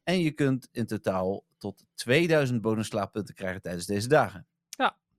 [0.03, 4.47] En je kunt in totaal tot 2000 bonus slaappunten krijgen tijdens deze dagen.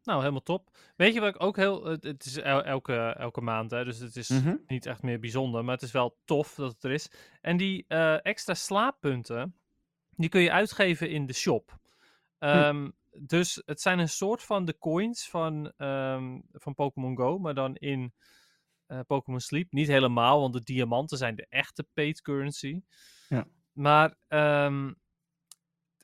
[0.06, 0.70] Nou, helemaal top.
[0.96, 1.86] Weet je wat ik ook heel...
[1.86, 4.56] Het, is el- elke, elke maand, hè, dus het is Mhm.
[4.68, 5.64] niet echt meer bijzonder.
[5.64, 7.12] Maar het is wel tof dat het er is.
[7.42, 9.56] En die eh, extra slaappunten,
[10.10, 11.78] die kun je uitgeven in de shop.
[12.40, 12.90] Ehm,
[13.20, 17.76] Dus het zijn een soort van de coins van, ehm, van Pokémon Go, maar dan
[17.76, 18.14] in
[18.86, 19.72] eh, Pokémon Sleep.
[19.72, 22.82] Niet helemaal, want de diamanten zijn de echte paid currency.
[23.30, 23.48] Ja.
[23.72, 24.94] Maar ehm,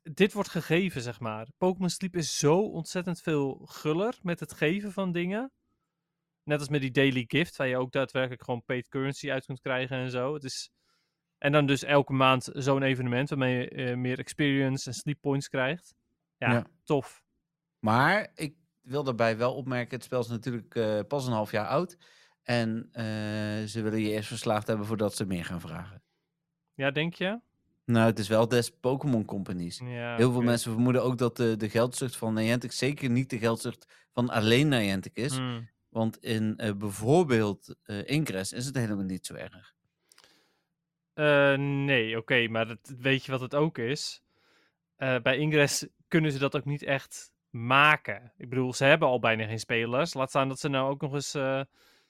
[0.04, 1.48] dit wordt gegeven, zeg maar.
[1.58, 5.52] Pokémon Sleep is zo ontzettend veel guller met het geven van dingen.
[6.44, 9.60] Net als met die daily gift, waar je ook daadwerkelijk gewoon paid currency uit kunt
[9.60, 10.34] krijgen en zo.
[10.34, 10.70] Het is...
[11.38, 15.48] En dan dus elke maand zo'n evenement waarmee je eh, meer experience en sleep points
[15.50, 15.96] krijgt.
[16.38, 16.66] Ja, Ja.
[16.84, 17.24] tof.
[17.80, 21.68] Maar ik wil daarbij wel opmerken, het spel is natuurlijk eh, pas een half jaar
[21.68, 21.98] oud.
[22.44, 23.04] En eh,
[23.68, 26.04] ze willen je eerst verslaafd hebben voordat ze meer gaan vragen.
[26.74, 27.40] Ja, denk je?
[27.92, 29.82] Nou, het is wel des Pokémon Companies.
[29.84, 33.38] Ja, Heel veel mensen vermoeden ook dat de, de geldzucht van Niantic zeker niet de
[33.38, 35.38] geldzucht van alleen Niantic is.
[35.38, 35.70] Hmm.
[35.90, 39.74] Want in eh, bijvoorbeeld eh Ingress is het helemaal niet zo erg.
[41.14, 44.22] Eh, nee, oké, maar dat, weet je wat het ook is?
[44.98, 48.34] Bij Ingress kunnen ze dat ook niet echt maken.
[48.38, 50.14] Ik bedoel, ze hebben al bijna geen spelers.
[50.14, 51.34] Laat staan dat ze nou ook nog eens...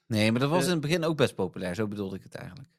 [0.08, 1.76] Nee, maar dat was in het begin ook best populair.
[1.76, 2.70] Zo bedoelde ik het eigenlijk.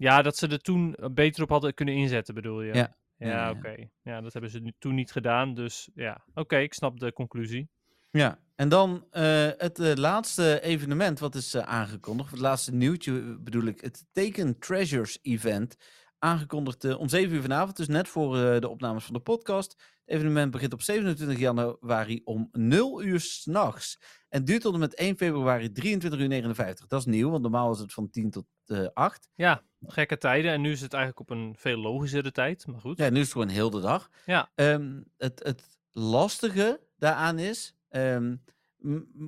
[0.00, 2.74] Ja, dat ze er toen beter op hadden kunnen inzetten, bedoel je?
[2.74, 2.98] Ja.
[3.16, 3.88] Ja, oké.
[4.02, 6.24] Ja, dat hebben ze nu, toen niet gedaan, dus ja.
[6.34, 7.68] Oké, ik snap de conclusie.
[8.10, 12.30] Ja, en dan eh, het eh, laatste evenement wat is eh, aangekondigd.
[12.30, 13.80] Het laatste nieuwtje eh, bedoel ik.
[13.80, 15.76] Het Taken Treasures event.
[16.22, 17.76] Aangekondigd eh, om 7 uur vanavond.
[17.76, 19.70] Dus net voor eh, de opnames van de podcast.
[20.04, 24.00] Het evenement begint op 27 januari om 0 uur s'nachts.
[24.28, 26.86] En duurt tot en met 1 februari 23 uur 59.
[26.86, 29.28] Dat is nieuw, want normaal is het van 10 tot eh 8.
[29.34, 30.52] Ja, gekke tijden.
[30.52, 32.98] En nu is het eigenlijk op een veel logischere tijd, maar goed.
[32.98, 34.10] Ja, nu is het gewoon heel de dag.
[34.26, 34.50] Ja.
[34.54, 38.36] Ehm, het, het lastige daaraan is ehm,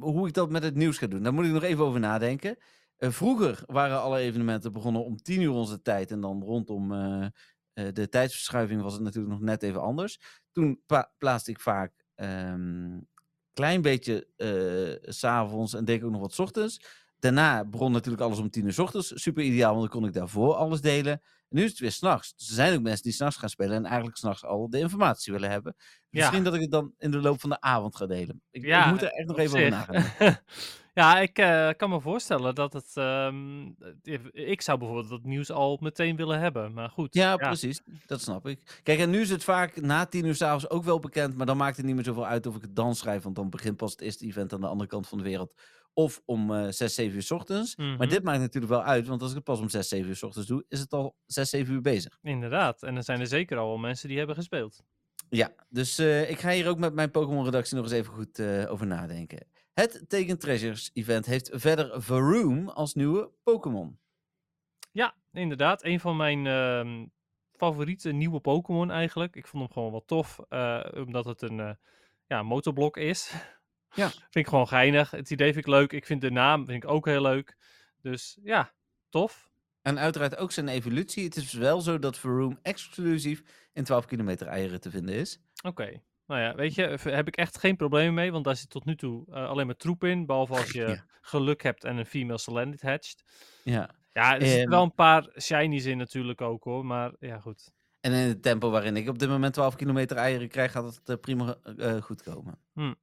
[0.01, 1.23] hoe ik dat met het nieuws ga doen.
[1.23, 2.57] Daar moet ik nog even over nadenken.
[3.03, 6.11] Eh, vroeger waren alle evenementen begonnen om 10 uur onze tijd.
[6.11, 7.25] En dan rondom eh,
[7.73, 10.21] eh, de tijdsverschuiving was het natuurlijk nog net even anders.
[10.53, 13.09] Toen pla- plaatste ik vaak een
[13.53, 14.29] klein beetje
[15.03, 16.81] s s'avonds en deed ik ook nog wat 's ochtends.
[17.19, 19.13] Daarna begon natuurlijk alles om 10 uur 's ochtends.
[19.15, 21.13] Super ideaal, want dan kon ik daarvoor alles delen.
[21.13, 22.35] En nu is het weer s'nachts.
[22.37, 25.33] Dus er zijn ook mensen die s'nachts gaan spelen en eigenlijk s'nachts al de informatie
[25.33, 25.77] willen hebben.
[26.11, 28.43] Misschien dat ik het dan in de loop van de avond ga delen.
[28.51, 30.41] Ik, ik moet er echt nog even over nadenken.
[30.95, 32.91] ja, ik eh, kan me voorstellen dat het...
[32.95, 33.67] ehm,
[34.03, 37.15] eh, ik zou bijvoorbeeld dat nieuws al meteen willen hebben, maar goed.
[37.15, 37.81] Ja, precies.
[38.07, 38.81] Dat snap ik.
[38.83, 41.37] Kijk, en nu is het vaak na tien uur s'avonds ook wel bekend.
[41.37, 43.23] Maar dan maakt het niet meer zoveel uit of ik het dan schrijf.
[43.23, 45.55] Want dan begint pas het eerste event aan de andere kant van de wereld.
[45.95, 47.77] Of om eh 6, 7 uur 's ochtends.
[47.77, 48.09] Maar Mhm.
[48.09, 49.07] dit maakt natuurlijk wel uit.
[49.07, 51.17] Want als ik het pas om 6, 7 uur 's ochtends doe, is het al
[51.27, 52.19] 6, 7 uur bezig.
[52.23, 52.83] Inderdaad.
[52.83, 54.83] En er zijn er zeker al wel mensen die hebben gespeeld.
[55.29, 58.71] Ja, dus eh, ik ga hier ook met mijn Pokémon-redactie nog eens even goed eh,
[58.71, 59.47] over nadenken.
[59.73, 63.99] Het Taken Treasures event heeft verder Varoom als nieuwe Pokémon.
[64.91, 65.85] Ja, inderdaad.
[65.85, 67.07] Een van mijn ehm,
[67.53, 69.37] favoriete nieuwe Pokémon eigenlijk.
[69.37, 71.75] Ik vond hem gewoon wel tof, eh, omdat het een eh,
[72.27, 73.31] ja, motorblok is.
[73.95, 74.09] Ja.
[74.09, 75.11] vind ik gewoon geinig.
[75.11, 75.93] Het idee vind ik leuk.
[75.93, 77.57] Ik vind de naam vind ik ook heel leuk.
[78.01, 78.73] Dus ja,
[79.09, 79.51] tof.
[79.83, 81.25] En uiteraard ook zijn evolutie.
[81.25, 83.43] Het is wel zo dat Varoom exclusief
[83.73, 85.41] in 12 kilometer eieren te vinden is.
[85.65, 86.03] Oké.
[86.33, 88.97] Nou ja, weet je, heb ik echt geen problemen mee, want daar zit tot nu
[88.97, 91.05] toe eh, alleen maar troep in, behalve als je Ja.
[91.21, 93.23] geluk hebt en een female Salandit hatcht.
[93.65, 93.91] Ja.
[94.13, 94.71] Ja, er zitten Ehm.
[94.71, 97.71] wel een paar shinies in natuurlijk ook hoor, maar ja goed.
[98.01, 101.09] En in het tempo waarin ik op dit moment 12 kilometer eieren krijg, gaat het
[101.09, 102.59] eh, prima eh, goed komen.
[102.73, 102.95] Hm.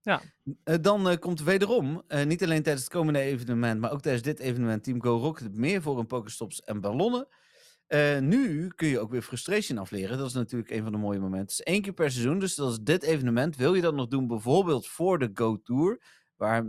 [0.00, 0.20] Ja.
[0.80, 5.02] Dan komt wederom, niet alleen tijdens het komende evenement, maar ook tijdens dit evenement, Team
[5.02, 7.28] Go Rocket meer voor een Pokestops en ballonnen.
[7.92, 10.18] Eh, nu kun je ook weer Frustration afleren.
[10.18, 11.40] Dat is natuurlijk een van de mooie momenten.
[11.40, 13.56] Het is één keer per seizoen, dus dat is dit evenement.
[13.56, 16.02] Wil je dat nog doen, bijvoorbeeld voor de Go Tour,
[16.36, 16.64] waar,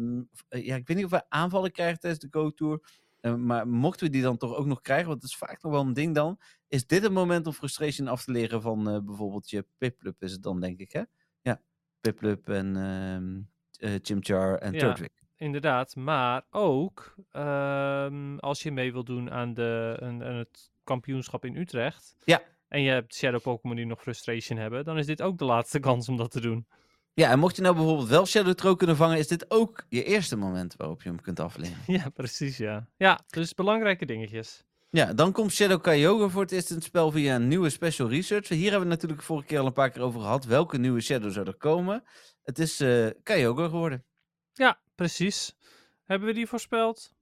[0.47, 2.83] eh, ja, ik weet niet of wij aanvallen krijgen tijdens de Go Tour,
[3.19, 5.71] eh, maar mochten we die dan toch ook nog krijgen, want het is vaak nog
[5.71, 9.49] wel een ding dan, is dit een moment om Frustration af te leren van bijvoorbeeld
[9.49, 11.01] je Piplup is het dan, denk ik, hè?
[11.41, 11.61] Ja,
[12.01, 13.41] Piplup en ehm
[13.83, 14.79] eh, Chimchar en Ja.
[14.79, 15.09] Turtwig.
[15.35, 21.45] Inderdaad, maar ook ehm, als je mee wil doen aan, de, aan, aan het kampioenschap
[21.45, 22.15] in Utrecht.
[22.23, 22.41] Ja.
[22.67, 24.85] En je hebt Shadow Pokémon die nog Frustration hebben.
[24.85, 26.67] Dan is dit ook de laatste kans om dat te doen.
[27.13, 30.03] Ja, en mocht je nou bijvoorbeeld wel Shadow Tro kunnen vangen, is dit ook je
[30.03, 31.83] eerste moment waarop je hem kunt afleveren.
[31.99, 32.87] Ja, precies, ja.
[32.97, 34.63] Ja, dus belangrijke dingetjes.
[34.89, 38.09] Ja, dan komt Shadow Kyogre voor het eerst in het spel via een nieuwe special
[38.09, 38.47] research.
[38.47, 40.45] Hier hebben we het natuurlijk vorige keer al een paar keer over gehad.
[40.45, 42.03] Welke nieuwe Shadow zou er komen?
[42.43, 44.05] Het is eh Kyogre geworden.
[44.53, 45.55] Ja, precies.
[46.03, 47.13] Hebben we die voorspeld?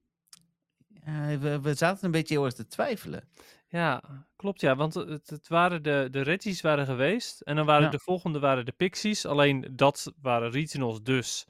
[1.05, 3.29] Ja, we, we zaten een beetje heel erg te twijfelen.
[3.67, 4.03] Ja,
[4.35, 4.75] klopt ja.
[4.75, 7.41] Want het, het waren de, de Reggies waren geweest.
[7.41, 7.89] En dan waren Ja.
[7.89, 9.25] de volgende waren de Pixies.
[9.25, 11.45] Alleen dat waren regionals dus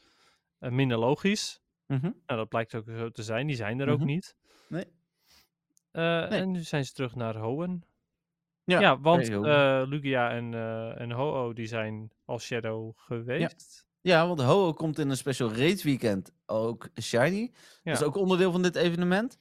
[0.60, 1.62] eh, minder logisch.
[1.88, 2.02] Mhm.
[2.26, 3.48] Nou, dat blijkt ook zo te zijn.
[3.48, 4.08] Die zijn er ook Mhm.
[4.08, 4.36] niet.
[4.68, 4.86] Nee.
[5.92, 6.40] Eh, Nee.
[6.40, 7.84] En nu zijn ze terug naar Hoenn.
[8.64, 13.88] Ja, Ja, want eh, Lugia en, eh en Ho-Oh die zijn als Shadow geweest.
[14.02, 17.52] Ja, want Ho-Oh komt in een special race weekend ook shiny.
[17.92, 19.38] Dat is ook onderdeel van dit evenement.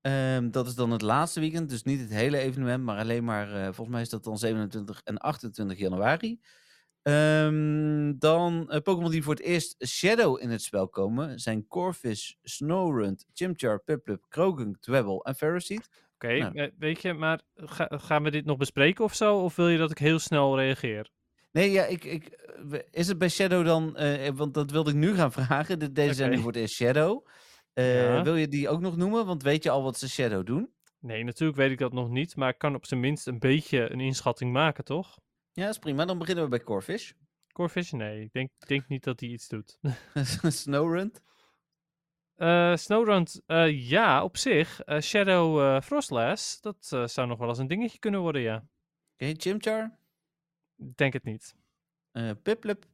[0.00, 3.52] Ehm, dat is dan het laatste weekend, dus niet het hele evenement, maar alleen maar,
[3.54, 6.40] eh, volgens mij is dat dan 27 en 28 januari.
[7.02, 12.32] Ehm, dan eh, Pokémon die voor het eerst Shadow in het spel komen zijn Corfish,
[12.42, 15.88] Snorunt, Chimchar, Piplup, Krogunk, Dwebble en Ferroseed.
[16.14, 16.54] Oké, Nou.
[16.58, 19.36] eh, weet je, maar ga- gaan we dit nog bespreken of zo?
[19.38, 21.10] Of wil je dat ik heel snel reageer?
[21.52, 22.28] Nee, ja, ik, ik,
[22.90, 25.78] is het bij Shadow dan, eh, want dat wilde ik nu gaan vragen.
[25.78, 26.36] De- Deze Oké.
[26.38, 27.26] voor het eerst Shadow.
[27.72, 28.22] Eh, Ja.
[28.22, 29.26] Wil je die ook nog noemen?
[29.26, 30.72] Want weet je al wat ze Shadow doen?
[30.98, 33.90] Nee, natuurlijk weet ik dat nog niet, maar ik kan op zijn minst een beetje
[33.92, 35.18] een inschatting maken, toch?
[35.52, 36.04] Ja, is prima.
[36.04, 37.12] Dan beginnen we bij Corfish.
[37.52, 37.90] Corfish?
[37.90, 39.78] Nee, ik denk, denk niet dat hij iets doet.
[40.62, 41.20] Snowrunt.
[42.34, 43.26] Eh Snowrun,
[43.74, 44.80] ja, op zich.
[45.00, 48.64] Shadow Frostlass, dat zou nog wel eens een dingetje kunnen worden, ja.
[49.14, 49.98] Oké, Chimchar.
[50.76, 51.54] Ik Denk het niet.
[52.12, 52.84] eh Piplup.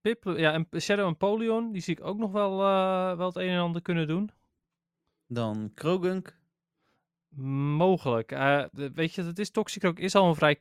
[0.00, 3.36] Pip, ja, en Shadow en Polion, die zie ik ook nog wel, eh, wel het
[3.36, 4.30] een en ander kunnen doen.
[5.26, 6.38] Dan Krogunk.
[7.76, 8.28] Mogelijk.
[8.28, 10.58] De- weet je, het is Toxicroak is al een vrij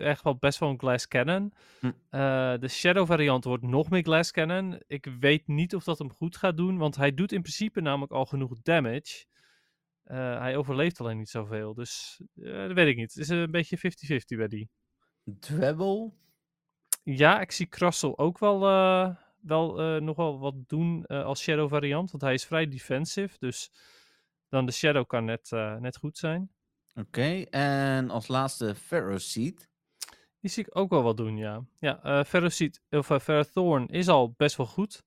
[0.00, 1.52] echt wel best wel een glass cannon.
[1.80, 1.90] Hm.
[2.60, 4.80] De Shadow variant wordt nog meer glass cannon.
[4.86, 8.12] Ik weet niet of dat hem goed gaat doen, want hij doet in principe namelijk
[8.12, 9.24] al genoeg damage.
[10.04, 13.14] Hij overleeft alleen niet zoveel, dus dat weet ik niet.
[13.14, 14.68] Het is een beetje 50-50 bij die.
[15.40, 16.12] Dwebble.
[17.02, 21.42] Ja, ik zie Krassel ook wel, eh, wel eh, nog wel wat doen eh, als
[21.42, 23.70] Shadow variant, want hij is vrij defensive, dus
[24.48, 25.50] dan de Shadow kan net,
[25.80, 26.50] net goed zijn.
[26.94, 29.68] Oké, en als laatste Ferroseed.
[30.40, 31.64] Die zie ik ook wel wat doen, ja.
[31.78, 35.02] Ja, Ferroseed, of uh, Ferrothorn is al best wel goed.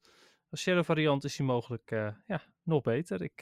[0.49, 1.89] Als Shadow variant is hij mogelijk
[2.27, 3.21] ja, nog beter.
[3.21, 3.41] Ik,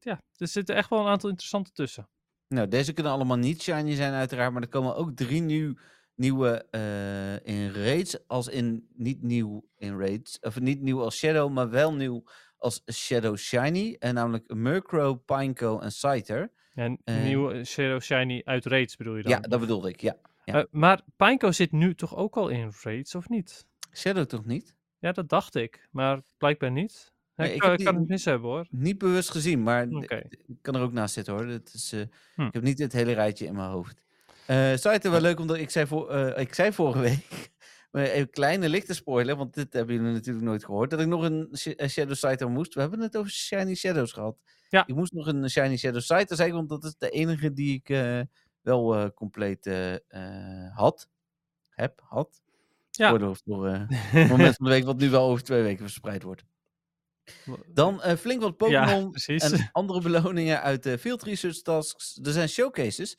[0.00, 2.08] ja, er zitten echt wel een aantal interessante tussen.
[2.48, 5.74] Nou, deze kunnen allemaal niet shiny zijn uiteraard, maar er komen ook drie nieuw,
[6.16, 8.26] nieuwe eh, in raids.
[8.26, 12.24] Als in, niet nieuw in raids, of niet nieuw als Shadow, maar wel nieuw
[12.56, 13.96] als Shadow Shiny.
[13.98, 16.50] En namelijk Murkrow, Pineco en Scyther.
[16.74, 17.22] En Eh.
[17.22, 19.32] nieuwe Shadow Shiny uit Raids bedoel je dan?
[19.32, 20.16] Ja, dat bedoelde ik, ja.
[20.44, 20.54] ja.
[20.54, 23.66] Eh, maar Pineco zit nu toch ook al in Raids, of niet?
[23.92, 24.74] Shadow toch niet?
[24.98, 27.14] Ja, dat dacht ik, maar blijkbaar niet.
[27.34, 28.66] Nee, ik kan, ik het mis hebben hoor.
[28.70, 31.46] Niet bewust gezien, maar ik kan er ook naast zitten hoor.
[31.46, 32.00] Dat is, eh,
[32.34, 32.42] Hm.
[32.42, 34.04] Ik heb niet het hele rijtje in mijn hoofd.
[34.46, 37.26] Eh Scyther wel leuk, omdat ik zei, voor, eh, ik zei vorige week,
[37.92, 41.22] even een kleine lichte spoiler, want dit hebben jullie natuurlijk nooit gehoord, dat ik nog
[41.22, 42.74] een, Sh- een Shadow Scyther moest.
[42.74, 44.36] We hebben het over Shiny Shadows gehad.
[44.68, 44.86] Ja.
[44.86, 47.88] Ik moest nog een Shiny Shadow Scyther zeggen, want dat is de enige die ik
[47.88, 48.20] eh,
[48.60, 51.08] wel eh, compleet eh, eh, had.
[51.68, 52.40] Heb, had.
[52.90, 53.10] Ja.
[53.44, 56.44] Voor eh, het moment van de week, wat nu wel over twee weken verspreid wordt.
[57.66, 59.52] Dan eh, flink wat Ja, Pokémon precies.
[59.52, 62.18] en andere beloningen uit de Field Research Tasks.
[62.22, 63.16] Er zijn showcases.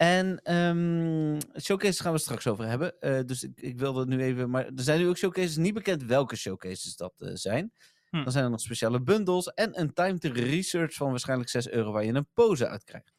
[0.00, 3.00] En ehm, showcases gaan we straks over hebben.
[3.00, 4.50] Eh, dus ik, ik wilde het nu even...
[4.50, 5.56] Maar er zijn nu ook showcases.
[5.56, 7.72] Niet bekend welke showcases dat eh, zijn.
[8.10, 8.22] Hm.
[8.22, 9.46] Dan zijn er nog speciale bundles.
[9.46, 13.14] En een time to research van waarschijnlijk 6 euro waar je een pose uit krijgt.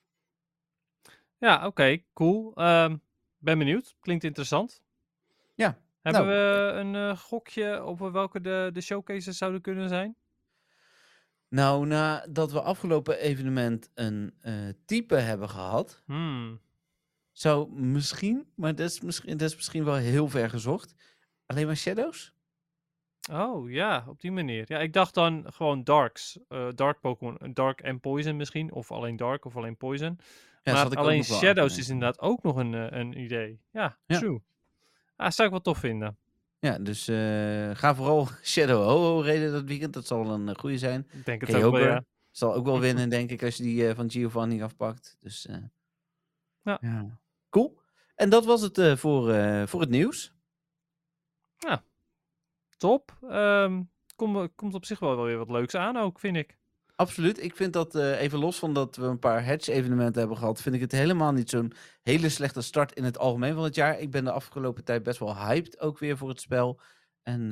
[1.37, 2.55] Ja, oké, cool.
[2.55, 2.97] Ehm,
[3.37, 3.95] ben benieuwd.
[3.99, 4.81] Klinkt interessant.
[5.55, 10.15] Ja, Hebben nou, we een eh, gokje op welke de, de showcases zouden kunnen zijn?
[11.47, 14.33] Nou, nadat we afgelopen evenement een
[14.85, 16.03] type hebben gehad...
[16.05, 16.59] Hmm.
[17.31, 20.95] Zou misschien, maar dat is misschien, dat is misschien wel heel ver gezocht.
[21.45, 22.33] Alleen maar shadows?
[23.31, 24.65] Oh ja, op die manier.
[24.67, 26.39] Ja, ik dacht dan gewoon Darks.
[26.47, 27.37] eh, dark Pokémon.
[27.53, 28.71] Dark en Poison misschien.
[28.71, 30.19] Of alleen Dark of alleen Poison.
[30.63, 33.59] Ja, maar alleen Shadows is inderdaad ook nog een, eh, een idee.
[33.71, 34.17] Ja, Ja.
[34.19, 34.41] true.
[35.15, 36.17] Ah, zou ik wel tof vinden.
[36.59, 39.93] Ja, dus eh, ga vooral Shadow Ho-Oh reden dat weekend.
[39.93, 41.07] Dat zal een goede zijn.
[41.11, 42.03] Ik denk het ook wel, ja.
[42.31, 45.17] Zal ook wel winnen, denk ik, als je die van Giovanni afpakt.
[45.19, 45.55] Dus eh,
[46.63, 47.19] Ja.
[47.51, 47.79] Cool.
[48.15, 50.33] En dat was het eh, voor, eh, voor het nieuws.
[52.77, 53.17] Top.
[53.29, 53.83] Ehm,
[54.15, 56.57] kom, komt op zich wel weer wat leuks aan ook, vind ik.
[56.95, 57.43] absoluut.
[57.43, 60.81] Ik vind dat, even los van dat we een paar hedge-evenementen hebben gehad, vind ik
[60.81, 63.99] het helemaal niet zo'n hele slechte start in het algemeen van het jaar.
[63.99, 66.81] Ik ben de afgelopen tijd best wel hyped ook weer voor het spel.
[67.23, 67.47] En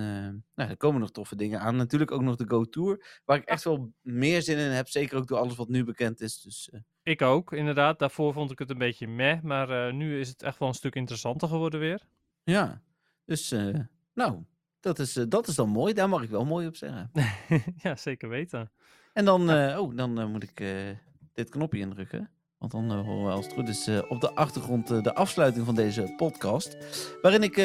[0.55, 1.75] nou, er komen nog toffe dingen aan.
[1.75, 4.87] Natuurlijk ook nog de Go Tour, waar ik echt wel meer zin in heb.
[4.87, 6.41] Zeker ook door alles wat nu bekend is.
[6.41, 6.71] Dus
[7.09, 7.99] Ik ook, inderdaad.
[7.99, 10.73] Daarvoor vond ik het een beetje meh, maar eh, nu is het echt wel een
[10.73, 12.01] stuk interessanter geworden weer.
[12.43, 12.81] ja,
[13.25, 13.79] dus eh,
[14.13, 14.43] nou,
[14.79, 15.93] dat is, eh, dat is dan mooi.
[15.93, 17.11] Daar mag ik wel mooi op zeggen.
[17.83, 18.71] ja, zeker weten.
[19.13, 20.63] En dan, oh, dan moet ik
[21.33, 22.29] dit knopje indrukken.
[22.57, 26.13] Want dan horen we als het goed is op de achtergrond de afsluiting van deze
[26.17, 26.77] podcast.
[27.21, 27.55] Waarin ik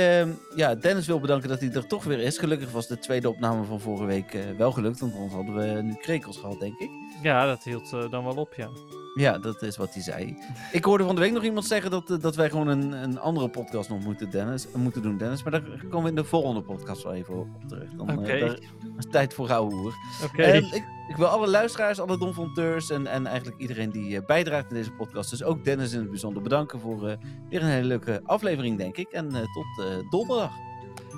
[0.57, 2.39] ja, Dennis wil bedanken dat hij er toch weer is.
[2.39, 5.01] Gelukkig was de tweede opname van vorige week wel gelukt.
[5.01, 6.91] Want anders hadden we nu krekels gehad, denk ik.
[7.23, 8.69] Ja, dat hield dan wel op, ja.
[9.15, 10.37] Ja, dat is wat hij zei.
[10.73, 13.19] Ik hoorde van de week nog iemand zeggen dat, eh, dat wij gewoon een, een
[13.19, 15.43] andere podcast nog moeten, Dennis, eh, moeten doen, Dennis.
[15.43, 17.91] Maar daar komen we in de volgende podcast wel even op terug.
[17.97, 18.39] Dan, eh, Oké.
[18.39, 18.59] daar
[18.99, 19.95] is tijd voor gauw hoer.
[20.37, 24.77] En ik, ik wil alle luisteraars, alle donfonteurs en, en eigenlijk iedereen die bijdraagt in
[24.77, 27.01] deze podcast, dus ook Dennis in het bijzonder bedanken voor
[27.49, 29.09] weer een hele leuke aflevering, denk ik.
[29.09, 30.53] En tot donderdag.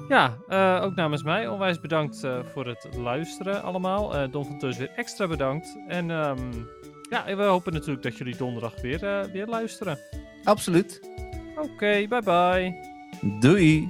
[0.08, 0.36] Ja,
[0.80, 2.20] ook namens mij onwijs bedankt
[2.52, 4.16] voor het luisteren allemaal.
[4.16, 5.76] Eh Don van Teus weer extra bedankt.
[5.88, 6.38] En ehm,
[7.10, 9.98] ja, we hopen natuurlijk dat jullie donderdag weer, eh, weer luisteren.
[10.44, 11.00] Absoluut.
[11.56, 12.94] Oké, bye bye.
[13.40, 13.88] Doei.